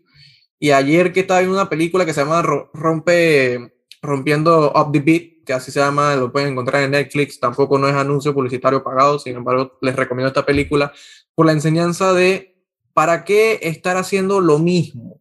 Y 0.61 0.71
ayer 0.71 1.13
que 1.13 1.21
estaba 1.21 1.41
viendo 1.41 1.57
una 1.57 1.69
película 1.69 2.07
que 2.07 2.13
se 2.13 2.21
llama 2.21 2.43
Rompe, 2.43 3.75
Rompiendo 4.01 4.73
Up 4.75 4.93
the 4.93 5.01
Beat, 5.01 5.40
que 5.51 5.55
así 5.55 5.73
se 5.73 5.81
llama, 5.81 6.15
lo 6.15 6.31
pueden 6.31 6.53
encontrar 6.53 6.85
en 6.85 6.93
Netflix, 6.93 7.41
tampoco 7.41 7.77
no 7.77 7.89
es 7.89 7.95
anuncio 7.97 8.33
publicitario 8.33 8.85
pagado, 8.85 9.19
sin 9.19 9.35
embargo, 9.35 9.79
les 9.81 9.97
recomiendo 9.97 10.29
esta 10.29 10.47
película 10.47 10.93
por 11.35 11.47
la 11.47 11.51
enseñanza 11.51 12.13
de 12.13 12.57
para 12.93 13.25
qué 13.25 13.59
estar 13.63 13.97
haciendo 13.97 14.41
lo 14.41 14.61
mismo, 14.61 15.21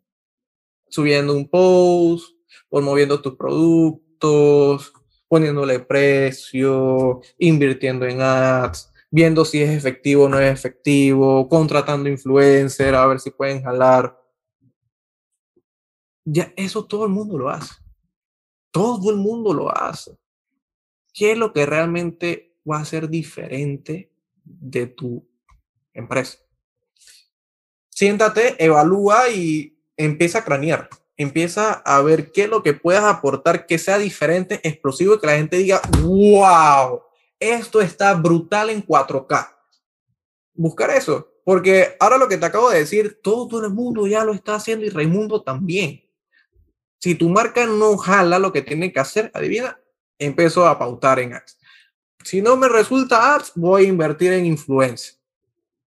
subiendo 0.88 1.34
un 1.34 1.50
post, 1.50 2.36
promoviendo 2.70 3.20
tus 3.24 3.38
productos, 3.38 4.94
poniéndole 5.28 5.80
precio, 5.80 7.22
invirtiendo 7.40 8.06
en 8.06 8.22
ads, 8.22 8.94
viendo 9.10 9.46
si 9.46 9.64
es 9.64 9.72
efectivo 9.72 10.26
o 10.26 10.30
no 10.30 10.40
es 10.40 10.54
efectivo, 10.54 11.50
contratando 11.50 12.08
influencer, 12.08 12.94
a 12.94 13.08
ver 13.08 13.20
si 13.20 13.32
pueden 13.32 13.64
jalar. 13.64 14.16
Ya 16.24 16.54
eso 16.56 16.86
todo 16.86 17.06
el 17.06 17.12
mundo 17.12 17.36
lo 17.36 17.50
hace. 17.50 17.74
Todo 18.72 19.10
el 19.12 19.18
mundo 19.18 19.54
lo 19.54 19.76
hace. 19.76 20.18
¿Qué 21.14 21.32
es 21.32 21.38
lo 21.38 21.52
que 21.54 21.66
realmente 21.66 22.56
va 22.70 22.80
a 22.80 22.86
ser 22.86 23.10
diferente 23.10 24.12
de 24.44 24.88
tu 24.88 25.28
empresa? 25.94 26.38
Siéntate, 27.90 28.56
evalúa 28.64 29.30
y 29.30 29.78
empieza 29.98 30.40
a 30.40 30.46
cranear. 30.46 30.90
Empieza 31.18 31.74
a 31.74 32.02
ver 32.02 32.32
qué 32.32 32.44
es 32.44 32.50
lo 32.50 32.64
que 32.64 32.74
puedas 32.74 33.04
aportar 33.04 33.66
que 33.66 33.78
sea 33.78 33.98
diferente, 33.98 34.62
explosivo 34.64 35.16
y 35.16 35.20
que 35.20 35.28
la 35.28 35.36
gente 35.36 35.58
diga, 35.58 35.82
wow, 36.02 37.02
esto 37.40 37.82
está 37.82 38.14
brutal 38.14 38.70
en 38.70 38.86
4K. 38.86 39.56
Buscar 40.54 40.92
eso, 40.92 41.30
porque 41.44 41.98
ahora 42.00 42.18
lo 42.18 42.30
que 42.30 42.38
te 42.38 42.46
acabo 42.46 42.70
de 42.70 42.80
decir, 42.80 43.20
todo 43.22 43.66
el 43.66 43.74
mundo 43.74 44.08
ya 44.08 44.24
lo 44.24 44.34
está 44.34 44.56
haciendo 44.56 44.86
y 44.86 44.90
Raimundo 44.90 45.42
también. 45.42 46.09
Si 47.00 47.16
tu 47.16 47.30
marca 47.30 47.66
no 47.66 47.97
jala 47.97 48.39
lo 48.39 48.52
que 48.52 48.62
tiene 48.62 48.91
que 48.91 49.00
hacer, 49.00 49.32
adivina, 49.34 49.80
empiezo 50.18 50.68
a 50.68 50.78
pautar 50.78 51.20
en 51.20 51.34
ads. 51.34 51.58
Si 52.24 52.41
no 52.41 52.58
me 52.58 52.68
resulta 52.68 53.36
ads, 53.36 53.54
voy 53.56 53.86
a 53.86 53.88
invertir 53.88 54.34
en 54.34 54.45
influencia. 54.45 55.14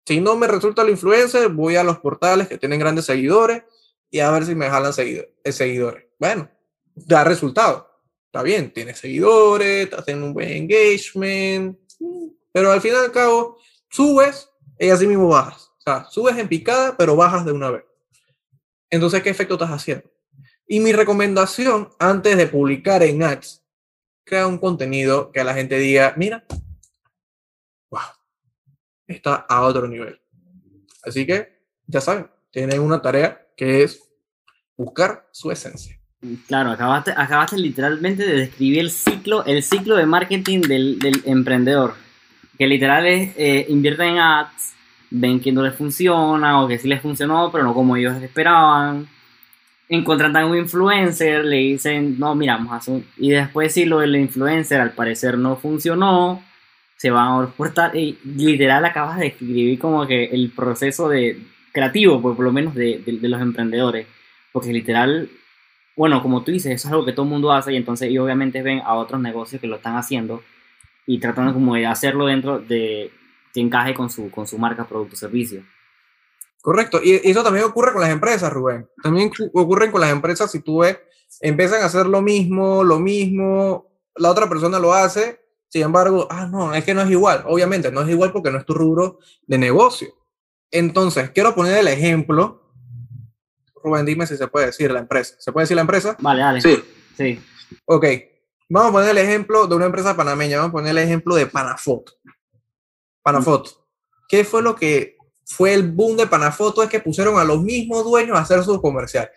Si 0.07 0.21
no 0.21 0.37
me 0.37 0.47
resulta 0.47 0.85
la 0.85 0.91
influencer, 0.91 1.49
voy 1.49 1.77
a 1.77 1.85
los 1.85 1.99
portales 1.99 2.49
que 2.49 2.59
tienen 2.59 2.81
grandes 2.81 3.07
seguidores 3.07 3.63
y 4.11 4.21
a 4.21 4.31
ver 4.31 4.45
si 4.45 4.55
me 4.55 4.69
jalan 4.69 4.93
eh, 4.99 5.53
seguidores. 5.53 6.05
Bueno, 6.19 6.51
da 6.95 7.25
resultado. 7.25 7.89
Está 8.27 8.43
bien, 8.43 8.73
tienes 8.73 8.99
seguidores, 8.99 9.85
estás 9.85 10.07
un 10.15 10.35
buen 10.35 10.51
engagement, 10.51 11.79
pero 12.53 12.71
al 12.71 12.81
fin 12.81 12.93
y 12.93 12.97
al 12.97 13.11
cabo, 13.11 13.59
subes 13.89 14.51
y 14.79 14.91
así 14.91 15.07
mismo 15.07 15.29
bajas. 15.29 15.71
O 15.79 15.83
sea, 15.83 16.07
subes 16.11 16.37
en 16.37 16.49
picada, 16.49 16.97
pero 16.97 17.17
bajas 17.17 17.45
de 17.45 17.53
una 17.53 17.71
vez. 17.71 17.85
Entonces, 18.91 19.23
¿qué 19.23 19.31
efecto 19.31 19.55
estás 19.55 19.71
haciendo? 19.71 20.10
Y 20.73 20.79
mi 20.79 20.93
recomendación 20.93 21.89
antes 21.99 22.37
de 22.37 22.47
publicar 22.47 23.03
en 23.03 23.25
Ads, 23.25 23.61
crea 24.23 24.47
un 24.47 24.57
contenido 24.57 25.33
que 25.33 25.43
la 25.43 25.53
gente 25.53 25.77
diga, 25.77 26.15
mira, 26.17 26.45
wow, 27.91 28.03
está 29.09 29.35
a 29.35 29.63
otro 29.63 29.89
nivel. 29.89 30.21
Así 31.03 31.27
que, 31.27 31.61
ya 31.89 32.01
saben, 32.01 32.31
tienen 32.53 32.79
una 32.79 33.03
tarea 33.03 33.49
que 33.57 33.83
es 33.83 34.01
buscar 34.77 35.29
su 35.33 35.51
esencia. 35.51 35.99
Claro, 36.47 36.71
acabaste, 36.71 37.15
acabaste 37.17 37.59
literalmente 37.59 38.25
de 38.25 38.35
describir 38.35 38.79
el 38.79 38.93
ciclo, 38.93 39.45
el 39.47 39.65
ciclo 39.65 39.97
de 39.97 40.07
marketing 40.07 40.61
del, 40.61 41.23
emprendedor. 41.25 41.95
Que 42.57 42.69
literal 42.69 43.09
es 43.09 43.33
eh, 43.37 43.67
invierten 43.69 44.11
en 44.11 44.19
ads, 44.21 44.75
ven 45.11 45.41
que 45.41 45.51
no 45.51 45.63
les 45.63 45.75
funciona 45.75 46.63
o 46.63 46.69
que 46.69 46.79
sí 46.79 46.87
les 46.87 47.03
funcionó, 47.03 47.51
pero 47.51 47.65
no 47.65 47.75
como 47.75 47.97
ellos 47.97 48.23
esperaban 48.23 49.09
encuentran 49.91 50.45
un 50.45 50.57
influencer, 50.57 51.45
le 51.45 51.57
dicen, 51.57 52.19
no, 52.19 52.35
mira, 52.35 52.55
a 52.55 52.81
Y 53.19 53.31
después 53.31 53.75
si 53.75 53.85
lo 53.85 53.99
del 53.99 54.17
influencer 54.17 54.81
al 54.81 54.93
parecer 54.93 55.37
no 55.37 55.57
funcionó, 55.57 56.43
se 56.97 57.11
van 57.11 57.43
a 57.43 57.47
portal 57.49 57.97
y 57.97 58.19
literal 58.25 58.85
acabas 58.85 59.19
de 59.19 59.29
escribir 59.29 59.79
como 59.79 60.07
que 60.07 60.27
el 60.27 60.51
proceso 60.51 61.09
de 61.09 61.39
creativo, 61.73 62.21
por, 62.23 62.39
lo 62.39 62.53
menos 62.53 62.75
de, 62.75 62.99
de, 62.99 63.29
los 63.29 63.41
emprendedores. 63.41 64.07
Porque 64.53 64.73
literal, 64.73 65.29
bueno, 65.97 66.23
como 66.23 66.43
tú 66.43 66.53
dices, 66.53 66.73
eso 66.73 66.89
es 66.89 66.93
algo 66.93 67.05
que 67.05 67.13
todo 67.13 67.25
el 67.25 67.31
mundo 67.31 67.53
hace 67.53 67.73
y 67.73 67.77
entonces 67.77 68.11
y 68.11 68.19
obviamente 68.19 68.63
ven 68.63 68.81
a 68.85 68.95
otros 68.95 69.21
negocios 69.21 69.61
que 69.61 69.67
lo 69.67 69.77
están 69.77 69.97
haciendo 69.97 70.43
y 71.07 71.19
tratando 71.19 71.53
como 71.53 71.75
de 71.75 71.87
hacerlo 71.87 72.27
dentro 72.27 72.61
de 72.61 73.11
que 73.53 73.61
encaje 73.61 73.95
con 73.95 74.11
su, 74.11 74.31
con 74.31 74.47
su 74.47 74.59
marca, 74.59 74.87
producto, 74.87 75.17
servicio. 75.17 75.63
Correcto, 76.61 77.01
y 77.03 77.21
eso 77.25 77.43
también 77.43 77.65
ocurre 77.65 77.93
con 77.93 78.03
las 78.03 78.11
empresas, 78.11 78.53
Rubén. 78.53 78.89
También 79.03 79.31
ocurre 79.55 79.91
con 79.91 80.01
las 80.01 80.11
empresas 80.11 80.51
si 80.51 80.61
tú 80.61 80.79
ves, 80.79 80.99
empiezan 81.41 81.83
a 81.83 81.87
hacer 81.87 82.07
lo 82.07 82.21
mismo, 82.21 82.85
lo 82.85 82.99
mismo, 82.99 83.91
la 84.17 84.31
otra 84.31 84.49
persona 84.49 84.79
lo 84.79 84.93
hace, 84.93 85.41
sin 85.69 85.83
embargo, 85.83 86.27
ah, 86.31 86.47
no, 86.47 86.75
es 86.75 86.85
que 86.85 86.93
no 86.93 87.03
es 87.03 87.11
igual. 87.11 87.45
Obviamente, 87.47 87.91
no 87.91 88.03
es 88.03 88.09
igual 88.09 88.33
porque 88.33 88.51
no 88.51 88.59
es 88.59 88.67
tu 88.67 88.75
rubro 88.75 89.21
de 89.47 89.57
negocio. 89.57 90.09
Entonces, 90.71 91.31
quiero 91.31 91.55
poner 91.55 91.79
el 91.79 91.89
ejemplo. 91.89 92.73
Rubén, 93.83 94.05
dime 94.05 94.27
si 94.27 94.37
se 94.37 94.49
puede 94.49 94.67
decir 94.67 94.91
la 94.91 94.99
empresa. 94.99 95.37
¿Se 95.39 95.53
puede 95.53 95.65
decir 95.65 95.77
la 95.77 95.83
empresa? 95.83 96.17
Vale, 96.21 96.43
dale. 96.43 96.61
Sí. 96.61 96.83
Sí. 97.17 97.41
Ok. 97.87 98.05
Vamos 98.69 98.91
a 98.91 98.93
poner 98.93 99.11
el 99.11 99.19
ejemplo 99.19 99.67
de 99.67 99.77
una 99.77 99.87
empresa 99.87 100.17
panameña. 100.17 100.59
Vamos 100.59 100.71
a 100.71 100.73
poner 100.73 100.91
el 100.91 100.99
ejemplo 100.99 101.35
de 101.37 101.47
Panafoto. 101.47 102.13
Panafoto 103.23 103.81
¿qué 104.31 104.45
fue 104.45 104.63
lo 104.63 104.77
que 104.77 105.17
fue 105.51 105.75
el 105.75 105.91
boom 105.91 106.17
de 106.17 106.29
Panafoto? 106.29 106.81
Es 106.83 106.89
que 106.89 107.01
pusieron 107.01 107.37
a 107.37 107.45
los 107.45 107.61
mismos 107.61 108.05
dueños 108.05 108.39
a 108.39 108.43
hacer 108.43 108.63
sus 108.63 108.81
comerciales. 108.81 109.31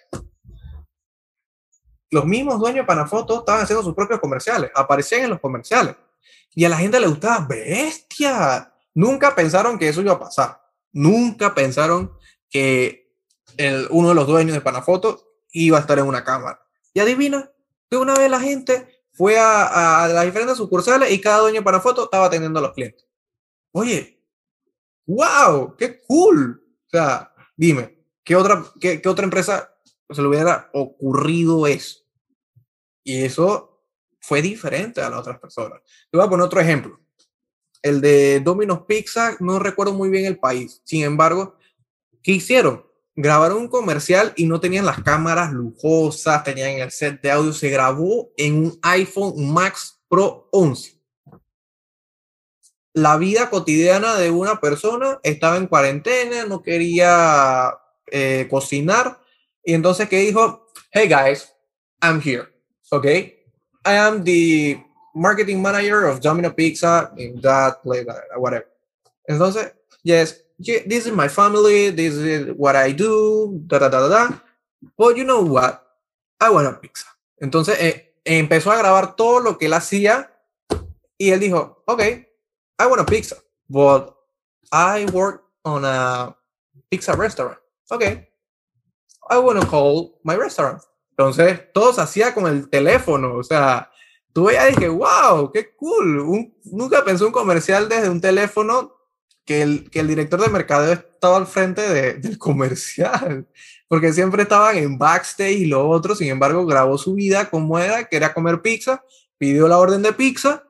Los 2.12 2.26
mismos 2.26 2.60
dueños 2.60 2.84
de 2.84 2.88
Panafoto 2.88 3.40
estaban 3.40 3.64
haciendo 3.64 3.84
sus 3.84 3.96
propios 3.96 4.20
comerciales, 4.20 4.70
aparecían 4.76 5.24
en 5.24 5.32
los 5.32 5.40
comerciales. 5.40 5.96
Y 6.54 6.66
a 6.66 6.70
la 6.70 6.78
gente 6.78 7.00
le 7.00 7.08
gustaba, 7.08 7.48
bestia. 7.48 8.72
Nunca 8.94 9.34
pensaron 9.34 9.80
que 9.80 9.90
eso 9.90 10.02
iba 10.02 10.14
a 10.14 10.20
pasar. 10.20 10.62
Nunca 10.92 11.56
pensaron 11.56 12.16
que 12.48 13.12
uno 13.90 14.10
de 14.10 14.16
los 14.16 14.28
dueños 14.28 14.54
de 14.54 14.62
Panafoto 14.62 15.20
iba 15.52 15.80
a 15.80 15.82
estar 15.82 15.98
en 15.98 16.06
una 16.06 16.24
cámara. 16.24 16.64
Y 16.94 17.00
adivina, 17.00 17.52
que 17.90 17.98
una 17.98 18.14
vez 18.14 18.30
la 18.30 18.40
gente 18.40 19.02
fue 19.14 19.40
a, 19.40 20.04
a 20.04 20.08
las 20.08 20.26
diferentes 20.26 20.58
sucursales 20.58 21.12
y 21.12 21.20
cada 21.20 21.40
dueño 21.40 21.62
de 21.62 21.66
Panafoto 21.66 22.04
estaba 22.04 22.28
atendiendo 22.28 22.60
a 22.60 22.62
los 22.62 22.74
clientes. 22.74 23.04
Oye, 23.72 24.23
wow, 25.06 25.76
qué 25.78 26.02
cool. 26.02 26.64
O 26.86 26.90
sea, 26.90 27.34
dime, 27.56 28.06
¿qué 28.24 28.36
otra, 28.36 28.64
qué, 28.80 29.02
qué 29.02 29.10
otra 29.10 29.26
empresa 29.26 29.76
se 30.10 30.22
le 30.22 30.28
hubiera 30.28 30.70
ocurrido 30.74 31.68
eso? 31.68 32.00
Y 33.04 33.24
eso 33.24 33.74
fue 34.20 34.42
diferente 34.42 35.02
a 35.02 35.10
las 35.10 35.20
otras 35.20 35.40
personas. 35.40 35.82
Te 36.10 36.18
voy 36.18 36.26
a 36.26 36.30
poner 36.30 36.46
otro 36.46 36.62
ejemplo. 36.62 37.00
El 37.82 38.00
de 38.00 38.40
Domino's 38.40 38.84
Pizza, 38.88 39.36
no 39.42 39.60
recuerdo 39.60 39.94
muy 39.94 40.10
bien 40.10 40.26
el 40.26 40.40
país. 40.40 40.82
Sin 40.86 41.04
embargo, 41.04 41.58
¿qué 42.22 42.32
hicieron? 42.32 42.86
Grabaron 43.16 43.58
un 43.58 43.68
comercial 43.68 44.34
y 44.38 44.46
no 44.46 44.62
tenían 44.62 44.86
las 44.86 45.04
cámaras 45.04 45.52
lujosas, 45.52 46.44
tenían 46.44 46.80
el 46.80 46.90
set 46.92 47.22
de 47.22 47.32
audio. 47.32 47.52
Se 47.52 47.70
grabó 47.70 48.32
en 48.38 48.56
un 48.56 48.80
iPhone 48.82 49.52
Max 49.52 50.02
Pro 50.08 50.48
11. 50.52 51.03
La 52.94 53.18
vida 53.18 53.50
cotidiana 53.50 54.16
de 54.16 54.30
una 54.30 54.60
persona 54.60 55.20
estaba 55.24 55.58
en 55.58 55.68
cuarentena, 55.68 56.46
no 56.46 56.62
quería 56.62 57.78
eh, 58.12 58.48
cocinar. 58.50 59.20
Y 59.64 59.74
entonces, 59.74 60.08
¿qué 60.08 60.20
dijo? 60.20 60.68
Hey 60.92 61.08
guys, 61.08 61.54
I'm 62.02 62.22
here. 62.22 62.48
¿Ok? 62.92 63.06
I 63.06 63.98
am 63.98 64.24
the 64.24 64.84
marketing 65.14 65.62
manager 65.62 66.06
of 66.06 66.22
Domino 66.22 66.54
Pizza 66.54 67.12
in 67.18 67.42
that 67.42 67.82
place, 67.82 68.06
whatever. 68.38 68.68
Entonces, 69.28 69.74
yes, 70.04 70.44
this 70.60 71.06
is 71.06 71.12
my 71.12 71.28
family, 71.28 71.92
this 71.92 72.14
is 72.14 72.54
what 72.56 72.76
I 72.76 72.94
do, 72.94 73.60
da 73.68 73.80
da 73.80 73.90
da 73.90 74.08
da. 74.08 74.42
But 74.98 75.18
you 75.18 75.24
know 75.24 75.42
what? 75.42 75.82
I 76.40 76.50
want 76.50 76.68
a 76.68 76.80
pizza. 76.80 77.08
Entonces 77.38 77.78
eh, 77.80 78.16
empezó 78.26 78.72
a 78.72 78.78
grabar 78.78 79.16
todo 79.16 79.40
lo 79.40 79.58
que 79.58 79.68
él 79.68 79.74
hacía 79.74 80.32
y 81.18 81.32
él 81.32 81.40
dijo, 81.40 81.84
ok, 81.86 82.02
I 82.80 82.88
want 82.88 83.02
a 83.02 83.06
pizza, 83.06 83.38
but 83.70 84.16
I 84.72 85.06
work 85.14 85.44
on 85.64 85.86
a 85.86 86.36
pizza 86.90 87.16
restaurant. 87.16 87.58
Okay, 87.92 88.28
I 89.30 89.38
want 89.38 89.62
to 89.62 89.68
call 89.68 90.20
my 90.24 90.36
restaurant. 90.36 90.82
Entonces, 91.12 91.72
todo 91.74 91.94
se 91.94 92.02
hacía 92.02 92.34
con 92.34 92.48
el 92.48 92.70
teléfono, 92.70 93.36
o 93.36 93.44
sea, 93.44 93.92
tú 94.34 94.46
veías 94.46 94.72
y 94.72 94.76
dije, 94.76 94.90
wow, 94.90 95.52
qué 95.52 95.76
cool. 95.76 96.52
nunca 96.66 97.04
pensé 97.06 97.24
un 97.24 97.32
comercial 97.32 97.88
desde 97.88 98.10
un 98.10 98.20
teléfono 98.20 98.96
que 99.46 99.62
el, 99.62 99.90
que 99.92 100.00
el 100.00 100.08
director 100.08 100.42
de 100.42 100.50
mercadeo 100.50 100.94
estaba 100.94 101.38
al 101.38 101.46
frente 101.46 101.82
de, 101.82 102.14
del 102.16 102.38
comercial, 102.40 103.48
porque 103.88 104.12
siempre 104.12 104.44
estaban 104.44 104.78
en 104.78 104.98
backstage 104.98 105.52
y 105.52 105.66
lo 105.66 105.88
otro, 105.88 106.16
sin 106.16 106.30
embargo, 106.30 106.66
grabó 106.66 106.98
su 106.98 107.14
vida 107.14 107.50
como 107.50 107.78
era, 107.78 108.06
quería 108.06 108.34
comer 108.34 108.62
pizza, 108.62 109.04
pidió 109.38 109.68
la 109.68 109.78
orden 109.78 110.02
de 110.02 110.14
pizza 110.14 110.64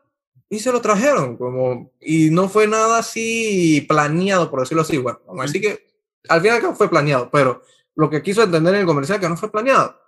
y 0.53 0.59
se 0.59 0.71
lo 0.71 0.81
trajeron, 0.81 1.35
como, 1.35 1.91
y 1.99 2.29
no 2.29 2.47
fue 2.47 2.67
nada 2.67 2.99
así 2.99 3.83
planeado, 3.89 4.51
por 4.51 4.59
decirlo 4.59 4.83
así, 4.83 4.97
bueno, 4.97 5.19
así 5.39 5.59
que 5.59 5.87
al 6.29 6.41
final 6.41 6.75
fue 6.75 6.91
planeado, 6.91 7.31
pero 7.31 7.63
lo 7.95 8.07
que 8.07 8.21
quiso 8.21 8.43
entender 8.43 8.75
en 8.75 8.81
el 8.81 8.85
comercial 8.85 9.19
que 9.19 9.27
no 9.27 9.35
fue 9.35 9.51
planeado. 9.51 9.99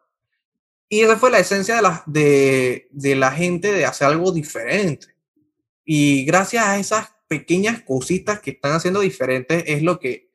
Y 0.87 1.01
esa 1.01 1.17
fue 1.17 1.31
la 1.31 1.39
esencia 1.39 1.77
de 1.77 1.81
la, 1.81 2.03
de, 2.05 2.87
de 2.91 3.15
la 3.15 3.31
gente 3.31 3.71
de 3.71 3.85
hacer 3.85 4.07
algo 4.07 4.31
diferente. 4.31 5.07
Y 5.83 6.25
gracias 6.25 6.63
a 6.63 6.77
esas 6.77 7.15
pequeñas 7.27 7.81
cositas 7.81 8.39
que 8.39 8.51
están 8.51 8.73
haciendo 8.73 8.99
diferentes 8.99 9.63
es 9.65 9.81
lo 9.81 9.99
que 9.99 10.29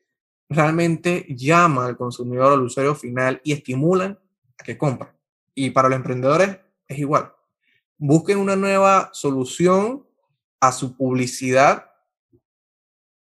realmente 0.49 1.25
llama 1.29 1.87
al 1.87 1.97
consumidor, 1.97 2.53
al 2.53 2.63
usuario 2.63 2.97
final 2.97 3.41
y 3.45 3.53
estimulan 3.53 4.19
a 4.59 4.65
que 4.65 4.77
compren. 4.77 5.13
Y 5.55 5.71
para 5.71 5.89
los 5.89 5.97
emprendedores 5.97 6.59
es 6.89 6.99
igual. 6.99 7.33
Busquen 8.03 8.39
una 8.39 8.57
nueva 8.57 9.11
solución 9.13 10.07
a 10.59 10.73
su 10.73 10.97
publicidad 10.97 11.91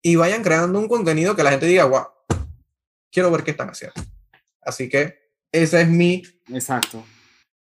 y 0.04 0.18
vayan 0.18 0.44
creando 0.44 0.78
un 0.78 0.88
contenido 0.88 1.36
que 1.36 1.42
la 1.42 1.50
gente 1.50 1.66
diga, 1.66 1.86
wow, 1.86 2.06
quiero 3.12 3.32
ver 3.32 3.44
qué 3.44 3.52
están 3.52 3.70
haciendo. 3.70 4.00
Así 4.62 4.88
que 4.88 5.18
esa 5.52 5.82
es 5.82 5.88
mi 5.88 6.22
Exacto. 6.50 7.04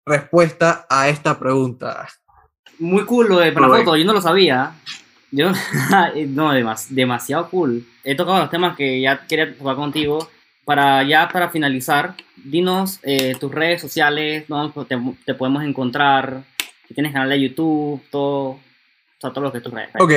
respuesta 0.05 0.87
a 0.91 1.09
esta 1.09 1.39
pregunta. 1.39 2.07
Muy 2.79 3.07
cool 3.07 3.31
lo 3.31 3.39
de 3.39 3.53
Panafoto, 3.53 3.97
yo 3.97 4.05
no 4.05 4.13
lo 4.13 4.21
sabía. 4.21 4.75
Yo, 5.31 5.53
no, 6.29 6.53
demasiado 6.91 7.49
cool. 7.49 7.87
He 8.05 8.15
tocado 8.15 8.41
los 8.41 8.51
temas 8.51 8.77
que 8.77 9.01
ya 9.01 9.27
quería 9.27 9.57
tocar 9.57 9.77
contigo. 9.77 10.29
Para 10.67 11.03
ya 11.03 11.29
para 11.31 11.51
finalizar, 11.51 12.15
dinos 12.37 12.99
eh, 13.03 13.37
tus 13.39 13.53
redes 13.53 13.81
sociales, 13.83 14.49
¿no? 14.49 14.71
te, 14.87 14.99
te, 15.27 15.35
podemos 15.35 15.63
encontrar, 15.63 16.43
si 16.87 16.95
tienes 16.95 17.13
canal 17.13 17.31
de 17.31 17.41
YouTube, 17.41 18.03
todo, 18.11 18.59
todo, 19.19 19.41
lo 19.41 19.53
que 19.53 19.61
tú 19.61 19.71
redes. 19.71 19.91
Ok, 19.99 20.13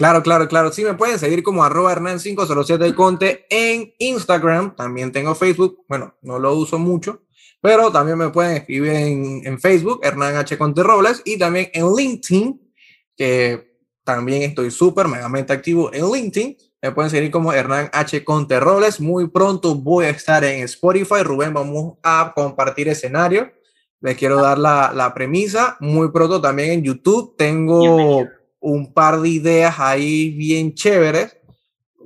Claro, 0.00 0.22
claro, 0.22 0.48
claro. 0.48 0.72
Sí, 0.72 0.82
me 0.82 0.94
pueden 0.94 1.18
seguir 1.18 1.42
como 1.42 1.62
arroba 1.62 1.94
Hernán507 1.94 2.94
Conte 2.94 3.44
en 3.50 3.92
Instagram. 3.98 4.74
También 4.74 5.12
tengo 5.12 5.34
Facebook. 5.34 5.84
Bueno, 5.88 6.16
no 6.22 6.38
lo 6.38 6.54
uso 6.54 6.78
mucho, 6.78 7.22
pero 7.60 7.92
también 7.92 8.16
me 8.16 8.30
pueden 8.30 8.56
escribir 8.56 8.92
en, 8.92 9.42
en 9.44 9.60
Facebook, 9.60 10.00
Hernán 10.02 10.36
H. 10.36 10.56
Conte 10.56 10.82
Robles, 10.82 11.20
y 11.26 11.38
también 11.38 11.68
en 11.74 11.94
LinkedIn, 11.94 12.72
que 13.14 13.76
también 14.02 14.40
estoy 14.42 14.70
súper 14.70 15.06
megamente 15.06 15.52
activo 15.52 15.92
en 15.92 16.10
LinkedIn. 16.10 16.56
Me 16.80 16.92
pueden 16.92 17.10
seguir 17.10 17.30
como 17.30 17.52
Hernán 17.52 17.90
H. 17.92 18.24
Conte 18.24 18.58
Robles. 18.58 19.00
Muy 19.00 19.28
pronto 19.28 19.74
voy 19.74 20.06
a 20.06 20.10
estar 20.10 20.42
en 20.44 20.62
Spotify. 20.62 21.22
Rubén, 21.22 21.52
vamos 21.52 21.98
a 22.02 22.32
compartir 22.34 22.88
escenario. 22.88 23.52
Les 24.00 24.16
quiero 24.16 24.40
dar 24.40 24.58
la, 24.58 24.92
la 24.94 25.12
premisa. 25.12 25.76
Muy 25.80 26.10
pronto 26.10 26.40
también 26.40 26.70
en 26.70 26.82
YouTube 26.82 27.34
tengo 27.36 28.26
un 28.60 28.92
par 28.92 29.20
de 29.20 29.28
ideas 29.28 29.76
ahí 29.78 30.30
bien 30.30 30.74
chéveres. 30.74 31.36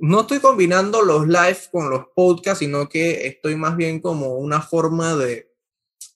No 0.01 0.21
estoy 0.21 0.39
combinando 0.39 1.01
los 1.01 1.27
live 1.27 1.57
con 1.71 1.89
los 1.89 2.07
podcasts, 2.15 2.59
sino 2.59 2.89
que 2.89 3.27
estoy 3.27 3.55
más 3.55 3.77
bien 3.77 4.01
como 4.01 4.35
una 4.35 4.61
forma 4.61 5.15
de, 5.15 5.51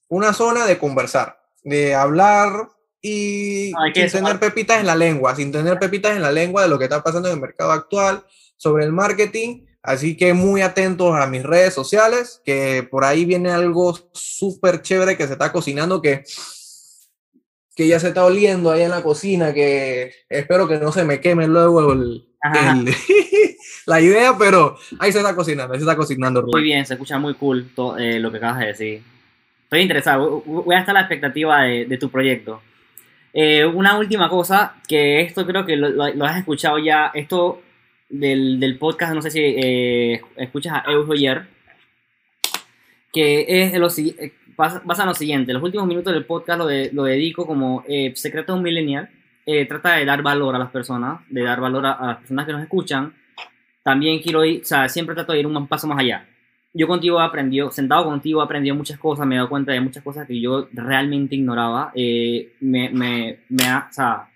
una 0.09 0.33
zona 0.33 0.65
de 0.65 0.77
conversar, 0.77 1.39
de 1.63 1.95
hablar 1.95 2.69
y 3.01 3.71
sin 3.93 4.11
tener 4.11 4.39
pepitas 4.39 4.79
en 4.79 4.87
la 4.87 4.95
lengua, 4.95 5.35
sin 5.35 5.51
tener 5.51 5.79
pepitas 5.79 6.15
en 6.15 6.21
la 6.21 6.31
lengua 6.31 6.63
de 6.63 6.67
lo 6.67 6.77
que 6.77 6.85
está 6.85 7.01
pasando 7.01 7.29
en 7.29 7.35
el 7.35 7.41
mercado 7.41 7.71
actual, 7.71 8.25
sobre 8.57 8.83
el 8.83 8.91
marketing. 8.91 9.65
Así 9.81 10.17
que 10.17 10.33
muy 10.33 10.61
atentos 10.61 11.15
a 11.15 11.27
mis 11.27 11.43
redes 11.43 11.73
sociales, 11.73 12.41
que 12.43 12.87
por 12.89 13.05
ahí 13.05 13.25
viene 13.25 13.49
algo 13.51 13.97
súper 14.13 14.81
chévere 14.81 15.15
que 15.15 15.25
se 15.25 15.33
está 15.33 15.51
cocinando, 15.51 16.01
que 16.01 16.23
que 17.79 17.87
ya 17.87 17.97
se 17.97 18.09
está 18.09 18.25
oliendo 18.25 18.71
ahí 18.71 18.81
en 18.81 18.89
la 18.89 19.01
cocina, 19.01 19.53
que 19.53 20.11
espero 20.27 20.67
que 20.67 20.79
no 20.79 20.91
se 20.91 21.05
me 21.05 21.21
queme 21.21 21.47
luego 21.47 21.93
el, 21.93 22.27
la 23.85 24.01
idea, 24.01 24.35
pero 24.37 24.77
ahí 24.99 25.13
se 25.13 25.19
está 25.19 25.33
cocinando, 25.33 25.73
ahí 25.73 25.79
se 25.79 25.85
está 25.85 25.95
cocinando. 25.95 26.43
Muy 26.43 26.61
bien, 26.61 26.85
se 26.85 26.95
escucha 26.95 27.17
muy 27.17 27.35
cool 27.35 27.69
todo, 27.73 27.97
eh, 27.97 28.19
lo 28.19 28.31
que 28.31 28.37
acabas 28.37 28.59
de 28.59 28.65
decir. 28.65 29.01
Estoy 29.63 29.79
interesado, 29.79 30.41
voy 30.45 30.75
a 30.75 30.79
estar 30.79 30.93
a 30.93 30.99
la 30.99 31.05
expectativa 31.05 31.61
de, 31.61 31.85
de 31.85 31.97
tu 31.97 32.11
proyecto. 32.11 32.61
Eh, 33.31 33.65
una 33.65 33.97
última 33.97 34.27
cosa, 34.27 34.75
que 34.85 35.21
esto 35.21 35.45
creo 35.45 35.65
que 35.65 35.77
lo, 35.77 35.87
lo, 35.89 36.25
has 36.25 36.37
escuchado 36.37 36.79
ya, 36.79 37.11
esto 37.13 37.61
del, 38.09 38.59
del, 38.59 38.77
podcast, 38.77 39.13
no 39.13 39.21
sé 39.21 39.31
si 39.31 39.39
eh, 39.39 40.21
escuchas 40.35 40.73
a 40.73 40.91
Eugenio 40.91 41.45
que 43.11 43.45
es 43.47 43.73
lo, 43.79 43.89
pasa, 44.55 45.05
lo 45.05 45.13
siguiente, 45.13 45.53
los 45.53 45.63
últimos 45.63 45.87
minutos 45.87 46.13
del 46.13 46.25
podcast 46.25 46.59
lo, 46.59 46.67
lo 46.91 47.03
dedico 47.03 47.45
como 47.45 47.83
eh, 47.87 48.13
Secreto 48.15 48.53
de 48.53 48.57
un 48.57 48.63
Millennial. 48.63 49.09
Eh, 49.45 49.65
trata 49.65 49.95
de 49.95 50.05
dar 50.05 50.21
valor 50.21 50.55
a 50.55 50.59
las 50.59 50.69
personas, 50.69 51.21
de 51.27 51.41
dar 51.41 51.59
valor 51.59 51.83
a, 51.85 51.97
las 52.05 52.17
personas 52.17 52.45
que 52.45 52.51
nos 52.51 52.61
escuchan. 52.61 53.15
También 53.81 54.19
quiero 54.21 54.45
ir, 54.45 54.61
o 54.61 54.65
sea, 54.65 54.87
siempre 54.89 55.15
trato 55.15 55.33
de 55.33 55.39
ir 55.39 55.47
un 55.47 55.67
paso 55.67 55.87
más 55.87 55.97
allá. 55.97 56.27
Yo 56.71 56.87
contigo 56.87 57.19
he 57.19 57.23
aprendido, 57.23 57.71
sentado 57.71 58.05
contigo 58.05 58.41
he 58.41 58.43
aprendido 58.43 58.75
muchas 58.75 58.99
cosas, 58.99 59.25
me 59.25 59.33
he 59.33 59.37
dado 59.37 59.49
cuenta 59.49 59.71
de 59.71 59.81
muchas 59.81 60.03
cosas 60.03 60.27
que 60.27 60.39
yo 60.39 60.67
realmente 60.71 61.35
ignoraba. 61.35 61.91
Eh, 61.95 62.53
me, 62.59 62.89
me, 62.89 63.39
me, 63.49 63.63
ha, 63.63 63.87
o 63.89 63.93
sea, 63.93 64.28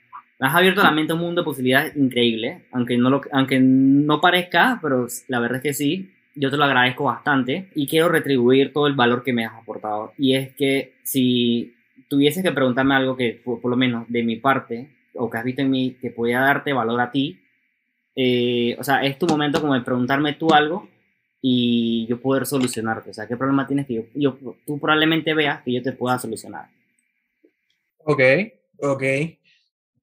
me 0.43 0.49
has 0.49 0.55
abierto 0.55 0.83
la 0.83 0.91
mente 0.91 1.13
a 1.13 1.15
un 1.15 1.21
mundo 1.21 1.39
de 1.39 1.45
posibilidades 1.45 1.95
increíble, 1.95 2.65
aunque 2.73 2.97
no, 2.97 3.09
lo, 3.09 3.21
aunque 3.31 3.61
no 3.61 4.19
parezca, 4.19 4.77
pero 4.81 5.07
la 5.29 5.39
verdad 5.39 5.59
es 5.59 5.63
que 5.63 5.73
sí 5.73 6.11
yo 6.35 6.51
te 6.51 6.57
lo 6.57 6.65
agradezco 6.65 7.05
bastante 7.05 7.69
y 7.75 7.87
quiero 7.87 8.09
retribuir 8.09 8.73
todo 8.73 8.87
el 8.87 8.93
valor 8.93 9.23
que 9.23 9.31
me 9.31 9.45
has 9.45 9.53
aportado. 9.53 10.11
Y 10.17 10.35
es 10.35 10.53
que 10.53 10.95
si 11.03 11.73
tuvieses 12.09 12.43
que 12.43 12.51
preguntarme 12.51 12.93
algo 12.93 13.15
que, 13.15 13.41
por, 13.41 13.63
lo 13.63 13.77
menos 13.77 14.03
de 14.09 14.21
mi 14.23 14.35
parte, 14.35 14.89
o 15.15 15.29
que 15.29 15.37
has 15.37 15.45
visto 15.45 15.61
en 15.61 15.69
mí, 15.69 15.95
que 16.01 16.11
podía 16.11 16.41
darte 16.41 16.73
valor 16.73 16.99
a 16.99 17.09
ti, 17.09 17.39
eh, 18.13 18.75
o 18.77 18.83
sea, 18.83 19.01
es 19.05 19.17
tu 19.17 19.27
momento 19.27 19.61
como 19.61 19.75
de 19.75 19.81
preguntarme 19.81 20.33
tú 20.33 20.53
algo 20.53 20.89
y 21.41 22.05
yo 22.09 22.19
poder 22.19 22.45
solucionarte. 22.45 23.11
O 23.11 23.13
sea, 23.13 23.29
¿qué 23.29 23.37
problema 23.37 23.65
tienes 23.65 23.87
que 23.87 23.93
yo, 23.93 24.03
yo 24.13 24.57
tú 24.65 24.77
probablemente 24.77 25.33
veas 25.33 25.61
que 25.61 25.71
yo 25.71 25.81
te 25.81 25.93
pueda 25.93 26.19
solucionar? 26.19 26.65
Ok, 27.99 28.21
ok. 28.79 29.03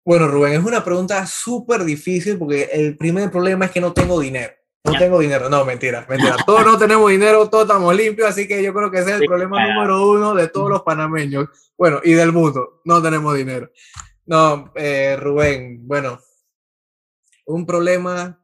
Bueno, 0.05 0.29
Rubén, 0.29 0.55
es 0.55 0.65
una 0.65 0.83
pregunta 0.83 1.27
súper 1.27 1.85
difícil 1.85 2.39
porque 2.39 2.71
el 2.73 2.97
primer 2.97 3.31
problema 3.31 3.67
es 3.67 3.71
que 3.71 3.81
no 3.81 3.93
tengo 3.93 4.19
dinero. 4.19 4.53
No 4.83 4.95
Ya. 4.95 4.99
tengo 4.99 5.19
dinero. 5.19 5.51
No, 5.51 5.65
mentira, 5.65 6.07
mentira. 6.09 6.37
Todos 6.47 6.65
no 6.65 6.79
tenemos 6.79 7.11
dinero, 7.11 7.49
todos 7.51 7.65
estamos 7.65 7.95
limpios, 7.95 8.29
así 8.31 8.49
que 8.49 8.63
yo 8.63 8.73
creo 8.73 8.91
que 8.91 8.99
ese 9.01 9.11
es 9.11 9.15
el 9.17 9.21
Sí, 9.23 9.27
problema 9.27 9.57
claro. 9.59 9.75
número 9.75 10.11
uno 10.11 10.35
de 10.35 10.49
todos 10.49 10.71
los 10.71 10.83
panameños. 10.83 11.49
Bueno, 11.77 12.01
y 12.03 12.13
del 12.15 12.33
mundo. 12.33 12.81
No 12.85 13.03
tenemos 13.03 13.37
dinero. 13.37 13.71
No, 14.25 14.73
eh, 14.75 15.17
Rubén, 15.21 15.87
bueno, 15.87 16.19
un 17.45 17.67
problema, 17.67 18.43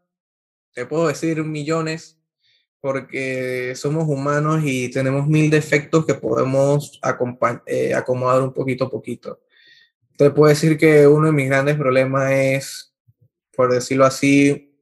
te 0.75 0.85
puedo 0.85 1.07
decir 1.09 1.43
millones, 1.43 2.19
porque 2.81 3.73
somos 3.75 4.05
humanos 4.07 4.61
y 4.65 4.91
tenemos 4.91 5.27
mil 5.27 5.49
defectos 5.51 6.05
que 6.05 6.15
podemos 6.15 7.01
eh, 7.67 7.95
acomodar 7.95 8.43
un 8.43 8.53
poquito 8.53 8.85
a 8.85 8.91
poquito. 8.91 9.41
Te 10.17 10.31
puedo 10.31 10.49
decir 10.49 10.79
que 10.79 11.07
uno 11.07 11.27
de 11.27 11.33
mis 11.33 11.49
grandes 11.49 11.77
problemas 11.77 12.33
es, 12.33 12.95
por 13.55 13.71
decirlo 13.71 14.07
así, 14.07 14.75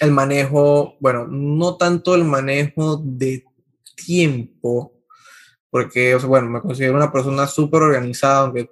el 0.00 0.12
manejo, 0.12 0.96
bueno, 1.00 1.26
no 1.26 1.76
tanto 1.76 2.14
el 2.14 2.24
manejo 2.24 2.96
de 3.02 3.44
tiempo, 3.96 4.92
porque, 5.70 6.14
bueno, 6.16 6.48
me 6.48 6.60
considero 6.60 6.94
una 6.94 7.12
persona 7.12 7.46
súper 7.46 7.82
organizada, 7.82 8.40
aunque 8.40 8.70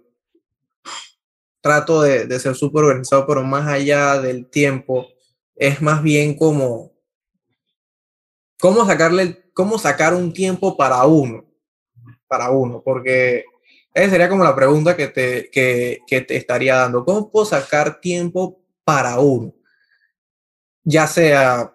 trato 1.60 2.02
de, 2.02 2.26
de 2.26 2.38
ser 2.38 2.54
súper 2.54 2.84
organizado, 2.84 3.26
pero 3.26 3.42
más 3.42 3.66
allá 3.66 4.20
del 4.20 4.48
tiempo, 4.48 5.06
es 5.56 5.82
más 5.82 6.02
bien 6.02 6.36
como, 6.36 6.92
cómo 8.60 8.86
sacarle, 8.86 9.50
cómo 9.52 9.78
sacar 9.78 10.14
un 10.14 10.32
tiempo 10.32 10.76
para 10.76 11.04
uno, 11.04 11.44
para 12.28 12.50
uno, 12.50 12.82
porque 12.84 13.44
esa 13.98 14.10
sería 14.10 14.28
como 14.28 14.44
la 14.44 14.54
pregunta 14.54 14.96
que 14.96 15.08
te, 15.08 15.50
que, 15.50 16.00
que 16.06 16.20
te 16.20 16.36
estaría 16.36 16.76
dando, 16.76 17.04
¿cómo 17.04 17.30
puedo 17.30 17.46
sacar 17.46 18.00
tiempo 18.00 18.60
para 18.84 19.18
uno? 19.18 19.54
Ya 20.84 21.06
sea 21.06 21.72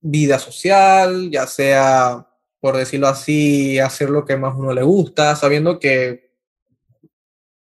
vida 0.00 0.38
social, 0.38 1.30
ya 1.30 1.46
sea, 1.46 2.26
por 2.60 2.76
decirlo 2.76 3.08
así, 3.08 3.78
hacer 3.78 4.10
lo 4.10 4.24
que 4.24 4.36
más 4.36 4.54
uno 4.56 4.72
le 4.72 4.82
gusta, 4.82 5.36
sabiendo 5.36 5.78
que 5.78 6.30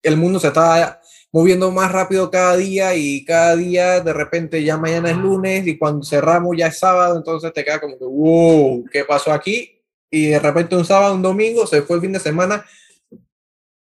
el 0.03 0.17
mundo 0.17 0.39
se 0.39 0.49
está 0.49 1.01
moviendo 1.33 1.71
más 1.71 1.93
rápido 1.93 2.31
cada 2.31 2.57
día 2.57 2.95
y 2.95 3.25
cada 3.25 3.57
día 3.57 4.01
de 4.01 4.13
repente 4.13 4.63
ya 4.63 4.77
mañana 4.79 5.11
es 5.11 5.17
lunes 5.17 5.67
y 5.67 5.77
cuando 5.77 6.05
cerramos 6.05 6.57
ya 6.57 6.69
es 6.69 6.79
sábado, 6.79 7.17
entonces 7.17 7.53
te 7.53 7.65
queda 7.65 7.81
como 7.81 7.99
que, 7.99 8.05
wow, 8.05 8.85
¿qué 8.91 9.05
pasó 9.05 9.33
aquí? 9.33 9.83
Y 10.11 10.29
de 10.29 10.39
repente 10.39 10.77
un 10.77 10.85
sábado, 10.85 11.15
un 11.15 11.23
domingo, 11.23 11.67
se 11.67 11.83
fue 11.83 11.97
el 11.97 12.03
fin 12.03 12.13
de 12.13 12.21
semana. 12.21 12.65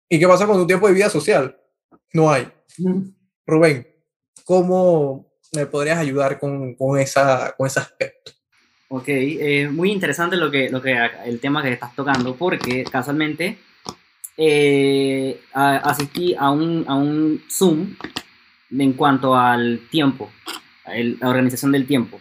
¿Y 0.10 0.18
qué 0.18 0.28
pasa 0.28 0.48
con 0.48 0.58
tu 0.58 0.66
tiempo 0.66 0.88
de 0.88 0.94
vida 0.96 1.10
social? 1.10 1.56
No 2.14 2.32
hay. 2.32 2.48
Rubén, 3.46 3.88
¿cómo 4.44 5.32
me 5.54 5.68
podrías 5.68 6.00
ayudar 6.00 6.40
con, 6.40 6.74
con, 6.74 7.00
esa, 7.00 7.54
con 7.56 7.68
ese 7.68 7.80
aspecto? 7.80 8.32
Ok, 8.88 9.06
eh, 9.08 9.70
muy 9.72 9.92
interesante 9.92 10.36
lo 10.36 10.50
que, 10.50 10.72
lo 10.72 10.82
que, 10.82 10.98
el 11.26 11.40
tema 11.40 11.62
que 11.62 11.72
estás 11.72 11.96
tocando, 11.96 12.36
porque 12.36 12.84
casualmente 12.86 13.60
eh, 14.36 15.40
asistí 15.54 16.36
a 16.36 16.50
un, 16.50 16.86
a 16.88 16.96
un 16.96 17.44
Zoom 17.48 17.96
en 18.72 18.94
cuanto 18.94 19.36
al 19.36 19.82
tiempo, 19.92 20.32
la 20.88 21.30
organización 21.30 21.72
del 21.72 21.86
tiempo. 21.86 22.20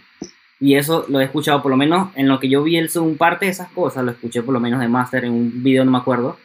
Y 0.61 0.75
eso 0.75 1.07
lo 1.09 1.21
he 1.21 1.25
escuchado, 1.25 1.63
por 1.63 1.71
lo 1.71 1.79
menos 1.79 2.11
en 2.17 2.29
lo 2.29 2.39
que 2.39 2.51
yo 2.51 2.63
vi 2.63 2.77
el 2.77 2.91
Zoom, 2.91 3.17
parte 3.17 3.47
de 3.47 3.53
esas 3.53 3.71
cosas 3.71 4.05
lo 4.05 4.11
escuché 4.11 4.43
por 4.43 4.53
lo 4.53 4.61
menos 4.61 4.81
de 4.81 4.89
Master 4.89 5.25
en 5.25 5.33
un 5.33 5.63
video, 5.63 5.87
no 5.87 5.93
me 5.93 5.99
acuerdo, 5.99 6.37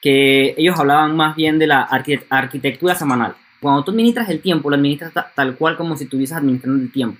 que 0.00 0.54
ellos 0.56 0.78
hablaban 0.78 1.16
más 1.16 1.36
bien 1.36 1.58
de 1.58 1.66
la 1.66 1.86
arquite- 1.88 2.24
arquitectura 2.30 2.94
semanal. 2.94 3.34
Cuando 3.60 3.84
tú 3.84 3.90
administras 3.90 4.28
el 4.30 4.40
tiempo, 4.40 4.70
lo 4.70 4.76
administras 4.76 5.12
ta- 5.12 5.30
tal 5.34 5.56
cual 5.56 5.76
como 5.76 5.96
si 5.96 6.04
estuvieses 6.04 6.36
administrando 6.36 6.82
el 6.82 6.90
tiempo. 6.90 7.18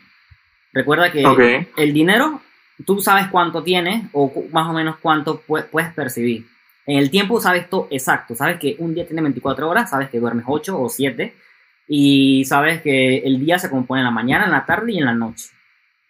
Recuerda 0.72 1.11
que 1.12 1.22
el 1.76 1.93
dinero, 1.93 2.41
tú 2.87 3.01
sabes 3.01 3.26
cuánto 3.28 3.62
tienes 3.62 4.05
o 4.12 4.33
más 4.53 4.68
o 4.68 4.72
menos 4.72 4.97
cuánto 5.03 5.43
pue- 5.47 5.66
puedes 5.66 5.93
percibir. 5.93 6.47
En 6.87 6.99
el 6.99 7.11
tiempo 7.11 7.41
sabes 7.41 7.68
todo 7.68 7.89
exacto. 7.91 8.35
Sabes 8.35 8.59
que 8.59 8.76
un 8.78 8.95
día 8.95 9.07
tiene 9.07 9.20
24 9.22 9.68
horas, 9.68 9.91
sabes 9.91 10.09
que 10.09 10.18
duermes 10.18 10.45
8 10.49 10.81
o 10.81 10.89
7 10.89 11.35
y 11.87 12.45
sabes 12.47 12.81
que 12.83 13.18
el 13.18 13.39
día 13.45 13.59
se 13.59 13.68
compone 13.68 14.01
en 14.01 14.07
la 14.07 14.11
mañana, 14.11 14.45
en 14.47 14.53
la 14.53 14.64
tarde 14.64 14.93
y 14.93 14.99
en 14.99 15.05
la 15.05 15.12
noche. 15.14 15.47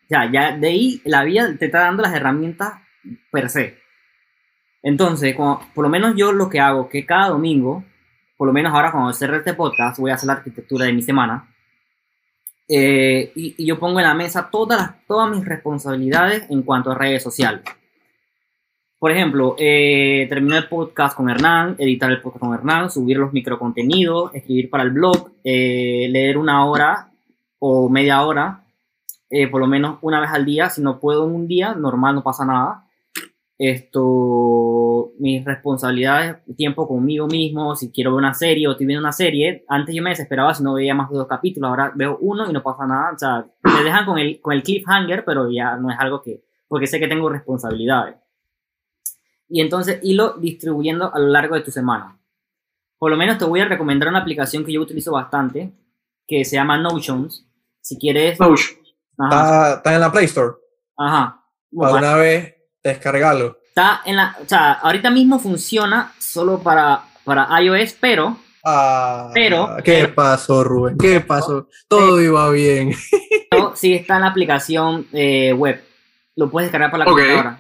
O 0.05 0.09
sea, 0.09 0.31
ya 0.31 0.57
de 0.57 0.69
ahí 0.69 1.01
la 1.05 1.25
vida 1.25 1.53
te 1.59 1.67
está 1.67 1.81
dando 1.81 2.03
las 2.03 2.15
herramientas 2.15 2.75
per 3.31 3.49
se. 3.51 3.79
Entonces, 4.83 5.37
por 5.37 5.83
lo 5.85 5.89
menos 5.89 6.15
yo 6.17 6.33
lo 6.33 6.49
que 6.49 6.61
hago, 6.61 6.89
que 6.89 7.05
cada 7.05 7.29
domingo, 7.29 7.85
por 8.37 8.47
lo 8.47 8.53
menos 8.53 8.73
ahora 8.73 8.91
cuando 8.91 9.13
cerré 9.13 9.39
este 9.39 9.55
podcast, 9.55 9.99
voy 9.99 10.11
a 10.11 10.15
hacer 10.15 10.27
la 10.27 10.35
arquitectura 10.35 10.87
de 10.87 10.93
mi 10.93 11.03
semana. 11.03 11.47
Eh, 12.73 13.33
y, 13.35 13.67
yo 13.67 13.79
pongo 13.79 13.99
en 13.99 14.07
la 14.07 14.15
mesa 14.15 14.49
todas, 14.51 14.81
las, 14.81 15.07
todas 15.07 15.31
mis 15.31 15.45
responsabilidades 15.45 16.49
en 16.49 16.63
cuanto 16.63 16.91
a 16.91 16.95
redes 16.95 17.23
sociales. 17.23 17.63
Por 18.99 19.11
ejemplo, 19.11 19.57
eh, 19.59 20.27
terminar 20.29 20.63
el 20.63 20.69
podcast 20.69 21.17
con 21.17 21.29
Hernán, 21.29 21.75
editar 21.79 22.11
el 22.11 22.21
podcast 22.21 22.41
con 22.41 22.55
Hernán, 22.55 22.91
subir 22.91 23.17
los 23.17 23.33
microcontenidos, 23.33 24.35
escribir 24.35 24.71
para 24.71 24.85
el 24.85 24.91
blog, 24.91 25.33
eh, 25.43 26.07
leer 26.11 26.39
una 26.39 26.65
hora 26.65 27.11
o 27.59 27.89
media 27.89 28.23
hora, 28.23 28.65
por 29.51 29.61
lo 29.61 29.67
menos 29.67 29.99
una 30.03 30.21
vez 30.21 30.31
al 30.31 30.45
día. 30.45 30.71
Si 30.71 30.81
no 30.81 31.01
puedo 31.01 31.25
un 31.25 31.47
día, 31.47 31.75
normal, 31.75 32.15
no 32.15 32.23
pasa 32.23 32.45
nada. 32.45 32.90
Esto, 33.63 35.13
mis 35.19 35.45
responsabilidades, 35.45 36.37
tiempo 36.57 36.89
conmigo 36.89 37.27
mismo, 37.27 37.77
si 37.77 37.93
quiero 37.93 38.13
ver 38.13 38.21
una 38.21 38.33
serie 38.33 38.67
o 38.67 38.71
estoy 38.71 38.87
viendo 38.87 39.03
una 39.03 39.13
serie, 39.13 39.67
antes 39.69 39.95
yo 39.95 40.03
me 40.03 40.09
desesperaba 40.09 40.55
si 40.55 40.63
no 40.63 40.73
veía 40.73 40.95
más 40.95 41.11
de 41.11 41.19
dos 41.19 41.27
capítulos, 41.27 41.69
ahora 41.69 41.93
veo 41.95 42.17
uno 42.23 42.49
y 42.49 42.55
no 42.55 42.63
pasa 42.63 42.87
nada, 42.87 43.13
o 43.13 43.19
sea, 43.19 43.45
me 43.63 43.85
dejan 43.85 44.07
con 44.07 44.19
el, 44.19 44.41
con 44.41 44.55
el 44.55 44.63
cliffhanger, 44.63 45.27
pero 45.27 45.51
ya 45.51 45.77
no 45.77 45.91
es 45.91 45.99
algo 45.99 46.23
que, 46.23 46.43
porque 46.69 46.87
sé 46.87 46.99
que 46.99 47.07
tengo 47.07 47.29
responsabilidades. 47.29 48.17
Y 49.47 49.61
entonces, 49.61 49.99
irlo 50.05 50.39
distribuyendo 50.39 51.15
a 51.15 51.19
lo 51.19 51.27
largo 51.27 51.55
de 51.55 51.61
tu 51.61 51.71
semana. 51.71 52.19
Por 52.97 53.11
lo 53.11 53.19
menos 53.19 53.37
te 53.37 53.45
voy 53.45 53.61
a 53.61 53.67
recomendar 53.67 54.09
una 54.09 54.21
aplicación 54.21 54.65
que 54.65 54.73
yo 54.73 54.81
utilizo 54.81 55.13
bastante, 55.13 55.71
que 56.27 56.47
se 56.47 56.57
llama 56.57 56.79
Notions. 56.79 57.47
Si 57.83 57.99
quieres... 57.99 58.39
Ajá, 59.19 59.37
Está, 59.37 59.75
está 59.75 59.95
en 59.97 60.01
la 60.01 60.11
Play 60.11 60.25
Store. 60.25 60.55
ajá. 60.97 61.45
Para 61.77 61.95
una 61.97 62.15
vez 62.15 62.60
descargarlo. 62.83 63.59
Está 63.69 64.03
en 64.05 64.17
la, 64.17 64.37
o 64.43 64.47
sea, 64.49 64.73
ahorita 64.73 65.11
mismo 65.11 65.39
funciona 65.39 66.13
solo 66.19 66.59
para, 66.61 67.03
para 67.25 67.49
iOS, 67.63 67.95
pero 68.01 68.37
Ah, 68.63 69.31
Pero- 69.33 69.71
¿Qué 69.83 70.03
pero- 70.03 70.15
pasó, 70.15 70.63
Rubén? 70.63 70.99
¿Qué 70.99 71.21
pasó? 71.21 71.67
Todo 71.89 72.21
iba 72.21 72.51
bien. 72.51 72.93
pero 73.51 73.75
sí 73.75 73.95
está 73.95 74.17
en 74.17 74.21
la 74.21 74.27
aplicación 74.27 75.07
eh, 75.15 75.55
web. 75.55 75.83
Lo 76.37 76.51
puedes 76.51 76.67
descargar 76.67 76.91
para 76.91 77.05
la 77.07 77.11
Ok. 77.11 77.17
computadora. 77.17 77.59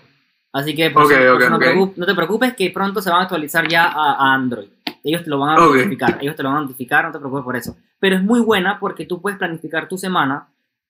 Así 0.53 0.75
que 0.75 0.91
por 0.91 1.05
Ok, 1.05 1.13
eso- 1.13 1.21
por 1.21 1.31
ok, 1.37 1.41
eso 1.41 1.51
no, 1.97 2.07
te 2.07 2.15
preocupes 2.15 2.55
que 2.55 2.71
pronto 2.71 3.01
se 3.01 3.09
van 3.09 3.21
a 3.21 3.23
actualizar 3.23 3.67
ya 3.67 3.85
a, 3.87 4.13
a 4.13 4.35
Android. 4.35 4.69
Ellos 5.03 5.25
te 5.25 5.31
lo 5.31 5.39
van 5.39 5.57
a 5.57 5.57
notificar. 5.65 6.19
Ellos 6.21 6.37
te 6.37 6.43
lo 6.43 6.51
van 6.51 6.59
a 6.59 6.63
notificar, 6.63 7.07
no 7.07 7.13
te 7.13 7.19
preocupes 7.19 7.45
por 7.45 7.57
eso. 7.57 7.77
Pero 7.99 8.17
es 8.17 8.23
muy 8.23 8.41
buena 8.41 8.79
porque 8.79 9.07
tú 9.07 9.23
puedes 9.23 9.39
planificar 9.39 9.89
tu 9.89 9.97
semana 9.97 10.49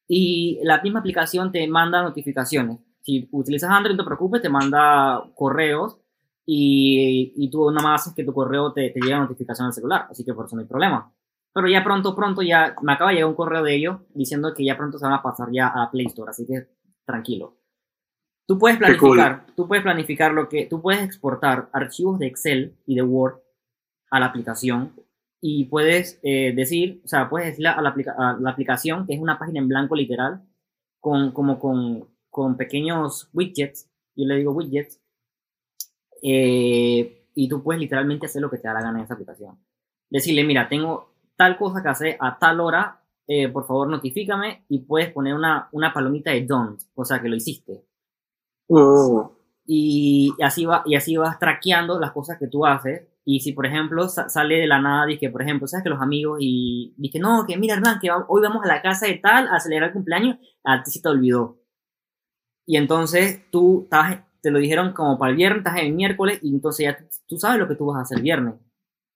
y 0.08 0.58
la 0.64 0.80
misma 0.82 0.98
aplicación 0.98 1.52
te 1.52 1.68
manda 1.68 2.02
notificaciones. 2.02 2.78
Si 3.02 3.28
utilizas 3.32 3.70
Android, 3.70 3.96
no 3.96 4.02
te 4.02 4.06
preocupes, 4.06 4.42
te 4.42 4.48
manda 4.48 5.22
correos 5.34 5.98
y, 6.46 7.32
y 7.36 7.50
tú 7.50 7.70
nada 7.70 7.82
más 7.88 8.02
haces 8.02 8.14
que 8.14 8.24
tu 8.24 8.32
correo 8.32 8.72
te, 8.72 8.90
te 8.90 9.00
llegue 9.00 9.14
a 9.14 9.20
notificación 9.20 9.66
al 9.66 9.72
celular. 9.72 10.06
Así 10.10 10.24
que 10.24 10.34
por 10.34 10.46
eso 10.46 10.56
no 10.56 10.62
hay 10.62 10.68
problema. 10.68 11.12
Pero 11.52 11.68
ya 11.68 11.82
pronto, 11.82 12.14
pronto, 12.14 12.42
ya 12.42 12.74
me 12.82 12.92
acaba 12.92 13.10
de 13.10 13.16
llegar 13.16 13.30
un 13.30 13.34
correo 13.36 13.62
de 13.62 13.74
ellos 13.74 13.98
diciendo 14.14 14.52
que 14.54 14.64
ya 14.64 14.76
pronto 14.76 14.98
se 14.98 15.04
van 15.04 15.14
a 15.14 15.22
pasar 15.22 15.48
ya 15.52 15.68
a 15.68 15.90
Play 15.90 16.06
Store. 16.06 16.30
Así 16.30 16.46
que 16.46 16.68
tranquilo. 17.04 17.56
Tú 18.46 18.58
puedes 18.58 18.78
Qué 18.78 18.96
cool. 18.96 19.16
planificar, 19.16 19.46
tú 19.54 19.68
puedes 19.68 19.82
planificar 19.82 20.32
lo 20.32 20.48
que, 20.48 20.66
tú 20.66 20.80
puedes 20.82 21.02
exportar 21.02 21.68
archivos 21.72 22.18
de 22.18 22.26
Excel 22.26 22.76
y 22.86 22.94
de 22.96 23.02
Word 23.02 23.40
a 24.10 24.18
la 24.20 24.26
aplicación 24.26 24.92
y 25.40 25.66
puedes 25.66 26.18
eh, 26.22 26.52
decir, 26.54 27.00
o 27.04 27.08
sea, 27.08 27.28
puedes 27.30 27.48
decirle 27.48 27.68
a 27.70 27.80
la, 27.80 27.90
aplica- 27.90 28.14
a 28.18 28.36
la 28.40 28.50
aplicación 28.50 29.06
que 29.06 29.14
es 29.14 29.20
una 29.20 29.38
página 29.38 29.60
en 29.60 29.68
blanco 29.68 29.94
literal, 29.94 30.42
con, 30.98 31.30
como 31.32 31.58
con, 31.60 32.08
con 32.30 32.56
pequeños 32.56 33.28
widgets, 33.32 33.88
yo 34.16 34.26
le 34.26 34.36
digo 34.36 34.52
widgets, 34.52 35.00
eh, 36.22 37.28
y 37.34 37.48
tú 37.48 37.62
puedes 37.62 37.80
literalmente 37.80 38.26
hacer 38.26 38.42
lo 38.42 38.50
que 38.50 38.58
te 38.58 38.68
da 38.68 38.74
la 38.74 38.82
gana 38.82 38.98
en 38.98 39.04
esa 39.04 39.14
aplicación. 39.14 39.58
Decirle, 40.10 40.44
mira, 40.44 40.68
tengo 40.68 41.14
tal 41.36 41.56
cosa 41.58 41.82
que 41.82 41.88
hacer 41.88 42.16
a 42.20 42.38
tal 42.38 42.60
hora, 42.60 43.02
eh, 43.26 43.48
por 43.48 43.66
favor 43.66 43.88
notifícame 43.88 44.64
y 44.68 44.80
puedes 44.80 45.12
poner 45.12 45.34
una, 45.34 45.68
una 45.72 45.92
palomita 45.92 46.30
de 46.32 46.46
done, 46.46 46.76
o 46.94 47.04
sea, 47.04 47.20
que 47.22 47.28
lo 47.28 47.36
hiciste 47.36 47.84
Oh. 48.68 49.32
y 49.66 50.32
así 50.42 50.64
va 50.64 50.82
y 50.86 50.94
así 50.96 51.16
vas 51.16 51.38
traqueando 51.38 51.98
las 52.00 52.12
cosas 52.12 52.38
que 52.38 52.46
tú 52.48 52.66
haces 52.66 53.02
Y 53.24 53.40
si, 53.40 53.52
por 53.52 53.66
ejemplo, 53.66 54.08
sale 54.08 54.56
de 54.56 54.66
la 54.66 54.80
nada, 54.80 55.06
que 55.18 55.30
por 55.30 55.42
ejemplo, 55.42 55.66
¿sabes 55.68 55.84
que 55.84 55.90
los 55.90 56.00
amigos 56.02 56.38
y 56.40 56.94
dije, 56.96 57.18
no, 57.20 57.44
que 57.46 57.56
mira, 57.58 57.74
Hernán, 57.74 57.98
que 58.00 58.10
hoy 58.10 58.42
vamos 58.42 58.64
a 58.64 58.68
la 58.68 58.82
casa 58.82 59.06
de 59.06 59.14
tal 59.16 59.48
a 59.48 59.60
celebrar 59.60 59.90
el 59.90 59.94
cumpleaños, 59.94 60.38
a 60.64 60.82
ti 60.82 60.90
se 60.90 61.00
te 61.02 61.08
olvidó. 61.08 61.59
Y 62.70 62.76
entonces 62.76 63.50
tú 63.50 63.88
te 64.40 64.48
lo 64.52 64.60
dijeron 64.60 64.92
como 64.92 65.18
para 65.18 65.32
el 65.32 65.36
viernes, 65.36 65.66
estás 65.66 65.80
el 65.80 65.92
miércoles, 65.92 66.38
y 66.40 66.54
entonces 66.54 66.86
ya 66.86 66.96
tú 67.26 67.36
sabes 67.36 67.58
lo 67.58 67.66
que 67.66 67.74
tú 67.74 67.86
vas 67.86 67.98
a 67.98 68.02
hacer 68.02 68.18
el 68.18 68.22
viernes. 68.22 68.54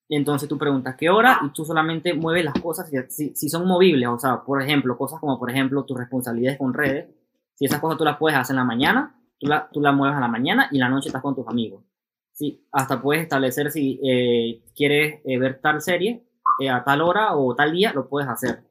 Y 0.09 0.17
entonces 0.17 0.49
tú 0.49 0.59
preguntas 0.59 0.97
qué 0.99 1.09
hora 1.09 1.39
y 1.47 1.51
tú 1.51 1.65
solamente 1.65 2.15
mueves 2.15 2.45
las 2.45 2.55
cosas 2.55 2.91
si, 3.11 3.33
si, 3.33 3.49
son 3.49 3.69
movibles, 3.69 4.09
o 4.09 4.19
sea, 4.19 4.43
por 4.43 4.61
ejemplo, 4.61 4.99
cosas 4.99 5.21
como 5.21 5.39
por 5.39 5.53
ejemplo 5.53 5.85
tus 5.85 5.97
responsabilidades 5.97 6.59
con 6.59 6.75
redes, 6.75 7.07
si 7.55 7.67
esas 7.67 7.79
cosas 7.79 7.97
tú 7.97 8.05
las 8.05 8.17
puedes 8.17 8.37
hacer 8.37 8.55
en 8.55 8.59
la 8.59 8.65
mañana, 8.65 9.15
tú, 9.39 9.47
la, 9.47 9.69
tú 9.73 9.81
las 9.81 9.95
mueves 9.95 10.17
a 10.17 10.21
la 10.21 10.27
mañana 10.27 10.69
y 10.73 10.79
la 10.79 10.89
noche 10.89 11.11
estás 11.11 11.23
con 11.23 11.37
tus 11.37 11.47
amigos. 11.47 11.85
Sí, 12.33 12.67
hasta 12.73 13.01
puedes 13.01 13.23
establecer 13.23 13.71
si 13.71 14.01
eh, 14.03 14.65
quieres 14.75 15.21
eh, 15.25 15.39
ver 15.39 15.61
tal 15.61 15.81
serie 15.81 16.25
eh, 16.61 16.71
a 16.71 16.83
tal 16.83 17.03
hora 17.03 17.37
o 17.37 17.55
tal 17.55 17.71
día, 17.71 17.93
lo 17.93 18.09
puedes 18.09 18.29
hacer. 18.29 18.65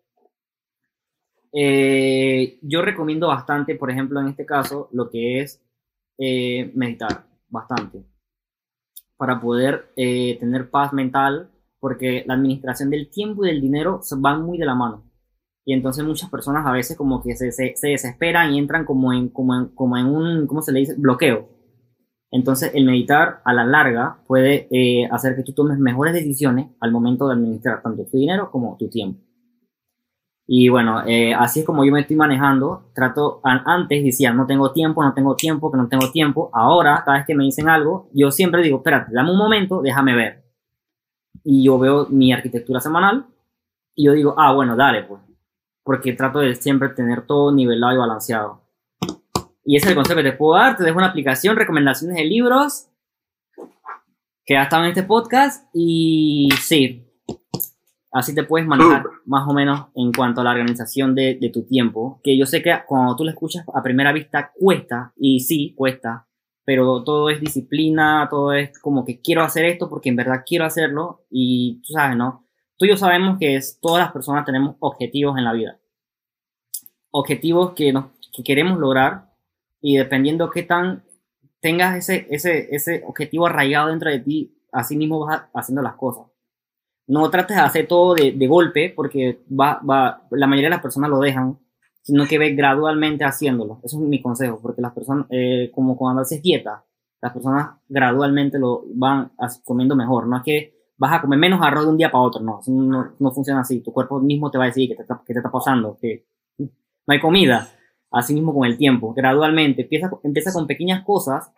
Yo 1.54 2.82
recomiendo 2.82 3.28
bastante, 3.28 3.76
por 3.76 3.92
ejemplo, 3.92 4.20
en 4.20 4.28
este 4.30 4.46
caso, 4.46 4.90
lo 4.92 5.10
que 5.10 5.42
es 5.42 5.62
meditar, 6.18 7.26
bastante 7.50 8.04
para 9.24 9.40
poder 9.40 9.92
eh, 9.96 10.38
tener 10.40 10.70
paz 10.70 10.92
mental, 10.92 11.50
porque 11.80 12.26
la 12.28 12.34
administración 12.34 12.90
del 12.90 13.10
tiempo 13.10 13.46
y 13.46 13.48
del 13.48 13.62
dinero 13.62 14.02
van 14.18 14.44
muy 14.44 14.58
de 14.58 14.66
la 14.66 14.76
mano. 14.76 15.10
Y 15.64 15.74
entonces 15.74 16.04
muchas 16.04 16.30
personas 16.30 16.66
a 16.66 16.74
veces 16.74 16.98
como 16.98 17.24
que 17.24 17.36
se, 17.38 17.54
se, 17.54 17.74
desesperan 17.82 18.54
y 18.54 18.60
entran 18.60 18.84
como 18.84 19.14
en, 19.14 19.30
como, 19.30 19.56
en, 19.56 19.68
como 19.70 19.98
en 19.98 20.08
un, 20.08 20.46
¿cómo 20.46 20.62
se 20.62 20.74
le 20.74 20.82
dice? 20.82 20.96
Bloqueo. 20.98 21.48
Entonces 22.32 22.72
el 22.74 22.84
meditar 22.86 23.42
a 23.46 23.54
la 23.54 23.64
larga 23.64 24.18
puede 24.28 24.68
eh, 24.72 25.08
hacer 25.10 25.38
que 25.38 25.44
tú 25.44 25.54
tomes 25.54 25.78
mejores 25.78 26.14
decisiones 26.14 26.72
al 26.82 26.92
momento 26.92 27.28
de 27.28 27.36
administrar 27.36 27.82
tanto 27.82 28.06
tu 28.06 28.18
dinero 28.18 28.52
como 28.52 28.76
tu 28.78 28.90
tiempo. 28.90 29.22
Y 30.46 30.68
bueno, 30.70 31.04
eh, 31.06 31.34
así 31.34 31.62
es 31.62 31.66
como 31.66 31.86
yo 31.86 31.92
me 31.92 32.02
estoy 32.02 32.16
manejando. 32.16 32.90
Trato, 32.94 33.40
antes 33.44 34.04
decía, 34.04 34.34
no 34.34 34.46
tengo 34.46 34.72
tiempo, 34.72 35.04
no 35.04 35.14
tengo 35.14 35.36
tiempo, 35.36 35.72
que 35.72 35.78
no 35.78 35.88
tengo 35.88 36.12
tiempo. 36.12 36.50
Ahora, 36.54 37.02
cada 37.06 37.18
vez 37.18 37.26
que 37.26 37.36
me 37.36 37.46
dicen 37.46 37.70
algo, 37.70 38.10
yo 38.14 38.30
siempre 38.32 38.62
digo, 38.62 38.78
espérate, 38.78 39.12
dame 39.14 39.32
un 39.32 39.38
momento, 39.38 39.82
déjame 39.82 40.16
ver. 40.16 40.44
Y 41.44 41.64
yo 41.64 41.80
veo 41.80 42.08
mi 42.10 42.34
arquitectura 42.34 42.80
semanal 42.80 43.26
y 43.96 44.06
yo 44.06 44.14
digo, 44.14 44.36
ah, 44.38 44.54
bueno, 44.54 44.76
dale, 44.76 45.04
pues. 45.04 45.22
Porque 45.84 46.14
trato 46.14 46.40
de 46.40 46.56
siempre 46.56 46.90
tener 46.90 47.26
todo 47.26 47.52
nivelado 47.54 47.94
y 47.94 47.98
balanceado. 47.98 48.62
Y 49.66 49.78
ese 49.78 49.86
es 49.86 49.92
el 49.92 49.96
consejo 49.96 50.18
que 50.18 50.32
te 50.32 50.38
puedo 50.38 50.58
dar. 50.58 50.76
Te 50.76 50.84
dejo 50.84 50.98
una 50.98 51.08
aplicación, 51.08 51.56
recomendaciones 51.56 52.18
de 52.18 52.26
libros 52.26 52.90
que 54.46 54.56
ya 54.56 54.64
están 54.64 54.84
en 54.84 54.90
este 54.90 55.04
podcast. 55.04 55.70
Y 55.74 56.50
sí, 56.62 57.06
Así 58.14 58.36
te 58.36 58.44
puedes 58.44 58.68
manejar 58.68 59.04
más 59.26 59.48
o 59.48 59.54
menos 59.54 59.88
en 59.96 60.12
cuanto 60.12 60.42
a 60.42 60.44
la 60.44 60.52
organización 60.52 61.16
de, 61.16 61.34
de, 61.42 61.50
tu 61.50 61.64
tiempo, 61.66 62.22
que 62.24 62.38
yo 62.38 62.46
sé 62.46 62.62
que 62.62 62.72
cuando 62.86 63.16
tú 63.16 63.24
lo 63.24 63.32
escuchas 63.32 63.66
a 63.74 63.82
primera 63.82 64.14
vista 64.14 64.52
cuesta, 64.54 65.12
y 65.18 65.40
sí, 65.40 65.74
cuesta, 65.76 66.28
pero 66.64 67.04
todo 67.04 67.32
es 67.32 67.42
disciplina, 67.42 68.28
todo 68.30 68.54
es 68.54 68.78
como 68.78 69.04
que 69.04 69.20
quiero 69.20 69.42
hacer 69.42 69.66
esto 69.66 69.90
porque 69.90 70.10
en 70.10 70.16
verdad 70.16 70.44
quiero 70.46 70.64
hacerlo, 70.64 71.26
y 71.32 71.82
tú 71.82 71.94
sabes, 71.94 72.16
¿no? 72.16 72.46
Tú 72.78 72.86
y 72.86 72.90
yo 72.90 72.98
sabemos 72.98 73.40
que 73.40 73.56
es, 73.56 73.80
todas 73.82 74.04
las 74.04 74.12
personas 74.12 74.46
tenemos 74.46 74.76
objetivos 74.78 75.36
en 75.40 75.46
la 75.46 75.54
vida. 75.54 75.80
Objetivos 77.10 77.74
que, 77.74 77.92
nos, 77.92 78.12
que 78.32 78.44
queremos 78.44 78.78
lograr, 78.78 79.32
y 79.82 79.98
dependiendo 79.98 80.52
qué 80.52 80.62
tan 80.62 81.04
tengas 81.62 81.98
ese, 81.98 82.28
ese, 82.30 82.76
ese 82.76 83.04
objetivo 83.08 83.48
arraigado 83.48 83.90
dentro 83.90 84.12
de 84.12 84.20
ti, 84.20 84.56
así 84.72 84.96
mismo 84.96 85.26
vas 85.26 85.46
haciendo 85.52 85.82
las 85.82 85.96
cosas 85.96 86.33
no 87.14 87.30
trates 87.30 87.56
de 87.56 87.62
hacer 87.62 87.88
todo 87.88 88.16
de, 88.16 88.32
de 88.32 88.48
golpe 88.48 88.92
porque 88.96 89.44
va, 89.48 89.80
va, 89.88 90.24
la 90.32 90.48
mayoría 90.48 90.70
de 90.70 90.76
las 90.76 90.82
personas 90.82 91.12
lo 91.12 91.20
dejan, 91.20 91.60
sino 92.02 92.26
que 92.26 92.40
ve 92.40 92.56
gradualmente 92.56 93.24
haciéndolo. 93.24 93.80
Eso 93.84 94.02
es 94.02 94.04
mi 94.04 94.20
consejo, 94.20 94.60
porque 94.60 94.82
las 94.82 94.94
personas, 94.94 95.28
eh, 95.30 95.70
como 95.74 95.96
cuando 95.96 96.24
haces 96.24 96.42
dieta, 96.42 96.84
las 97.22 97.32
personas 97.32 97.70
gradualmente 97.88 98.58
lo 98.58 98.84
van 98.96 99.32
comiendo 99.64 99.96
mejor. 99.96 100.26
No 100.26 100.38
es 100.38 100.44
que 100.44 100.74
vas 100.98 101.14
a 101.14 101.22
comer 101.22 101.38
menos 101.38 101.62
arroz 101.62 101.84
de 101.84 101.92
un 101.92 101.98
día 101.98 102.12
para 102.12 102.24
otro, 102.24 102.42
no, 102.42 102.62
no, 102.66 103.12
no 103.20 103.32
funciona 103.32 103.62
así. 103.62 103.82
Tu 103.82 103.94
cuerpo 103.94 104.20
mismo 104.20 104.50
te 104.50 104.58
va 104.58 104.64
a 104.64 104.68
decir 104.68 104.90
que 104.90 104.96
te, 104.96 105.04
que 105.04 105.34
te 105.34 105.40
está 105.40 105.52
pasando, 105.52 105.98
que 106.02 106.26
no 106.58 106.68
hay 107.08 107.20
comida. 107.20 107.70
Así 108.10 108.34
mismo 108.34 108.56
con 108.56 108.66
el 108.66 108.76
tiempo, 108.76 109.14
gradualmente. 109.14 109.84
Empieza, 109.84 110.10
empieza 110.24 110.52
con 110.52 110.66
pequeñas 110.66 111.04
cosas 111.06 111.52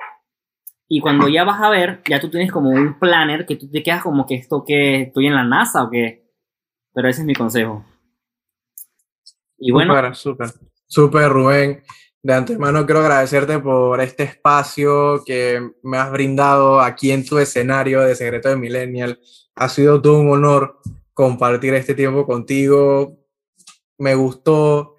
y 0.88 1.00
cuando 1.00 1.28
ya 1.28 1.44
vas 1.44 1.62
a 1.62 1.70
ver, 1.70 2.02
ya 2.08 2.20
tú 2.20 2.30
tienes 2.30 2.52
como 2.52 2.70
un 2.70 3.00
planner 3.00 3.46
que 3.46 3.56
tú 3.56 3.70
te 3.70 3.82
quedas 3.82 4.04
como 4.04 4.26
que 4.26 4.36
esto 4.36 4.64
que 4.66 5.04
estoy 5.04 5.28
en 5.28 5.36
la 5.36 5.44
NASA 5.44 5.84
o 5.84 5.90
qué. 5.90 6.24
Pero 6.94 7.10
ese 7.10 7.22
es 7.22 7.26
mi 7.26 7.34
consejo. 7.34 7.84
Y 9.58 9.72
bueno. 9.72 9.94
Súper, 9.96 10.16
súper. 10.16 10.48
Súper, 10.88 11.30
Rubén. 11.30 11.84
De 12.22 12.34
antemano 12.34 12.86
quiero 12.86 13.02
agradecerte 13.02 13.60
por 13.60 14.00
este 14.02 14.24
espacio 14.24 15.24
que 15.26 15.72
me 15.84 15.98
has 15.98 16.12
brindado 16.12 16.82
aquí 16.82 17.12
en 17.12 17.26
tu 17.26 17.38
escenario 17.38 18.02
de 18.02 18.16
Secreto 18.16 18.50
de 18.50 18.56
Millennial. 18.56 19.20
Ha 19.56 19.70
sido 19.70 20.02
todo 20.02 20.20
un 20.20 20.30
honor 20.30 20.80
compartir 21.14 21.74
este 21.74 21.94
tiempo 21.94 22.26
contigo. 22.26 23.20
Me 23.98 24.16
gustó 24.16 24.96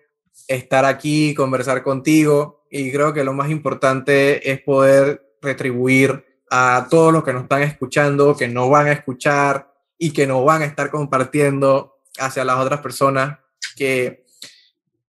estar 0.48 0.84
aquí, 0.84 1.34
conversar 1.34 1.82
contigo 1.82 2.66
y 2.70 2.92
creo 2.92 3.12
que 3.12 3.24
lo 3.24 3.32
más 3.32 3.50
importante 3.50 4.50
es 4.50 4.60
poder 4.60 5.25
retribuir 5.46 6.24
a 6.50 6.86
todos 6.90 7.12
los 7.12 7.24
que 7.24 7.32
nos 7.32 7.44
están 7.44 7.62
escuchando, 7.62 8.36
que 8.36 8.48
no 8.48 8.68
van 8.68 8.88
a 8.88 8.92
escuchar 8.92 9.72
y 9.98 10.12
que 10.12 10.26
no 10.26 10.44
van 10.44 10.62
a 10.62 10.66
estar 10.66 10.90
compartiendo 10.90 11.98
hacia 12.18 12.44
las 12.44 12.58
otras 12.58 12.80
personas, 12.80 13.38
que 13.76 14.24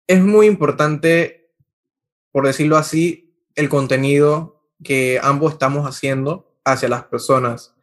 es 0.07 0.21
muy 0.21 0.47
importante, 0.47 1.51
por 2.33 2.47
decirlo 2.47 2.77
así, 2.77 3.35
el 3.55 3.69
contenido 3.69 4.65
que 4.83 5.21
ambos 5.23 5.53
estamos 5.53 5.87
haciendo 5.87 6.55
hacia 6.65 6.89
las 6.89 7.05
personas, 7.05 7.75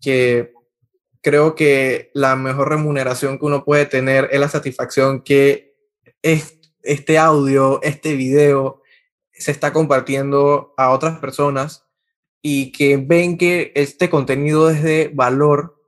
que 0.00 0.52
creo 1.22 1.54
que 1.54 2.10
la 2.14 2.36
mejor 2.36 2.68
remuneración 2.68 3.38
que 3.38 3.46
uno 3.46 3.64
puede 3.64 3.86
tener 3.86 4.28
es 4.32 4.40
la 4.40 4.48
satisfacción 4.48 5.22
que 5.22 5.74
este 6.22 7.18
audio, 7.18 7.80
este 7.82 8.14
video, 8.14 8.82
se 9.32 9.50
está 9.50 9.72
compartiendo 9.72 10.74
a 10.76 10.90
otras 10.90 11.18
personas 11.18 11.81
y 12.42 12.72
que 12.72 12.96
ven 12.96 13.38
que 13.38 13.72
este 13.76 14.10
contenido 14.10 14.68
es 14.68 14.82
de 14.82 15.10
valor 15.14 15.80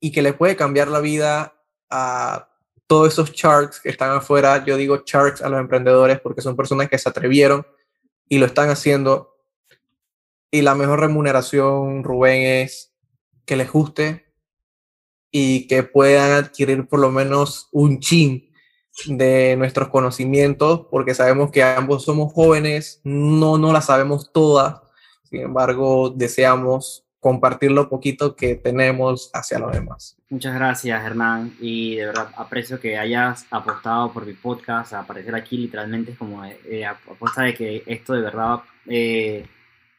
y 0.00 0.10
que 0.10 0.22
le 0.22 0.32
puede 0.32 0.56
cambiar 0.56 0.88
la 0.88 1.00
vida 1.00 1.54
a 1.90 2.48
todos 2.86 3.12
esos 3.12 3.32
sharks 3.32 3.80
que 3.80 3.90
están 3.90 4.10
afuera. 4.10 4.64
Yo 4.64 4.76
digo 4.76 5.02
sharks 5.04 5.42
a 5.42 5.48
los 5.48 5.60
emprendedores 5.60 6.20
porque 6.20 6.40
son 6.40 6.56
personas 6.56 6.88
que 6.88 6.98
se 6.98 7.08
atrevieron 7.08 7.66
y 8.28 8.38
lo 8.38 8.46
están 8.46 8.70
haciendo. 8.70 9.36
Y 10.50 10.62
la 10.62 10.74
mejor 10.74 11.00
remuneración, 11.00 12.02
Rubén, 12.02 12.42
es 12.42 12.94
que 13.44 13.56
les 13.56 13.70
guste 13.70 14.24
y 15.30 15.66
que 15.66 15.82
puedan 15.82 16.32
adquirir 16.32 16.86
por 16.86 17.00
lo 17.00 17.10
menos 17.10 17.68
un 17.72 17.98
chin 18.00 18.50
de 19.06 19.56
nuestros 19.56 19.88
conocimientos, 19.88 20.86
porque 20.90 21.14
sabemos 21.14 21.50
que 21.50 21.64
ambos 21.64 22.04
somos 22.04 22.32
jóvenes, 22.32 23.00
no, 23.02 23.58
no 23.58 23.72
la 23.72 23.80
sabemos 23.80 24.32
todas, 24.32 24.83
sin 25.34 25.42
embargo, 25.42 26.10
deseamos 26.10 27.04
compartir 27.18 27.72
lo 27.72 27.88
poquito 27.88 28.36
que 28.36 28.54
tenemos 28.54 29.30
hacia 29.34 29.58
los 29.58 29.72
demás. 29.72 30.16
Muchas 30.30 30.54
gracias, 30.54 31.04
Hernán, 31.04 31.54
y 31.60 31.96
de 31.96 32.06
verdad 32.06 32.28
aprecio 32.36 32.78
que 32.78 32.96
hayas 32.96 33.46
apostado 33.50 34.12
por 34.12 34.26
mi 34.26 34.34
podcast, 34.34 34.92
aparecer 34.92 35.34
aquí 35.34 35.56
literalmente 35.56 36.12
es 36.12 36.18
como 36.18 36.44
eh, 36.44 36.86
apuesta 36.86 37.42
de 37.42 37.54
que 37.54 37.82
esto 37.86 38.12
de 38.12 38.20
verdad 38.20 38.60
eh, 38.86 39.44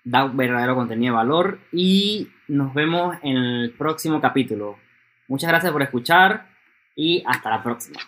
da 0.06 0.24
un 0.24 0.38
verdadero 0.38 0.76
contenido 0.76 1.14
de 1.14 1.18
valor 1.18 1.60
y 1.74 2.30
nos 2.48 2.74
vemos 2.74 3.18
en 3.22 3.36
el 3.36 3.72
próximo 3.72 4.22
capítulo. 4.22 4.78
Muchas 5.28 5.50
gracias 5.50 5.74
por 5.74 5.82
escuchar 5.82 6.48
y 6.96 7.24
hasta 7.28 7.50
la 7.50 7.62
próxima. 7.62 8.00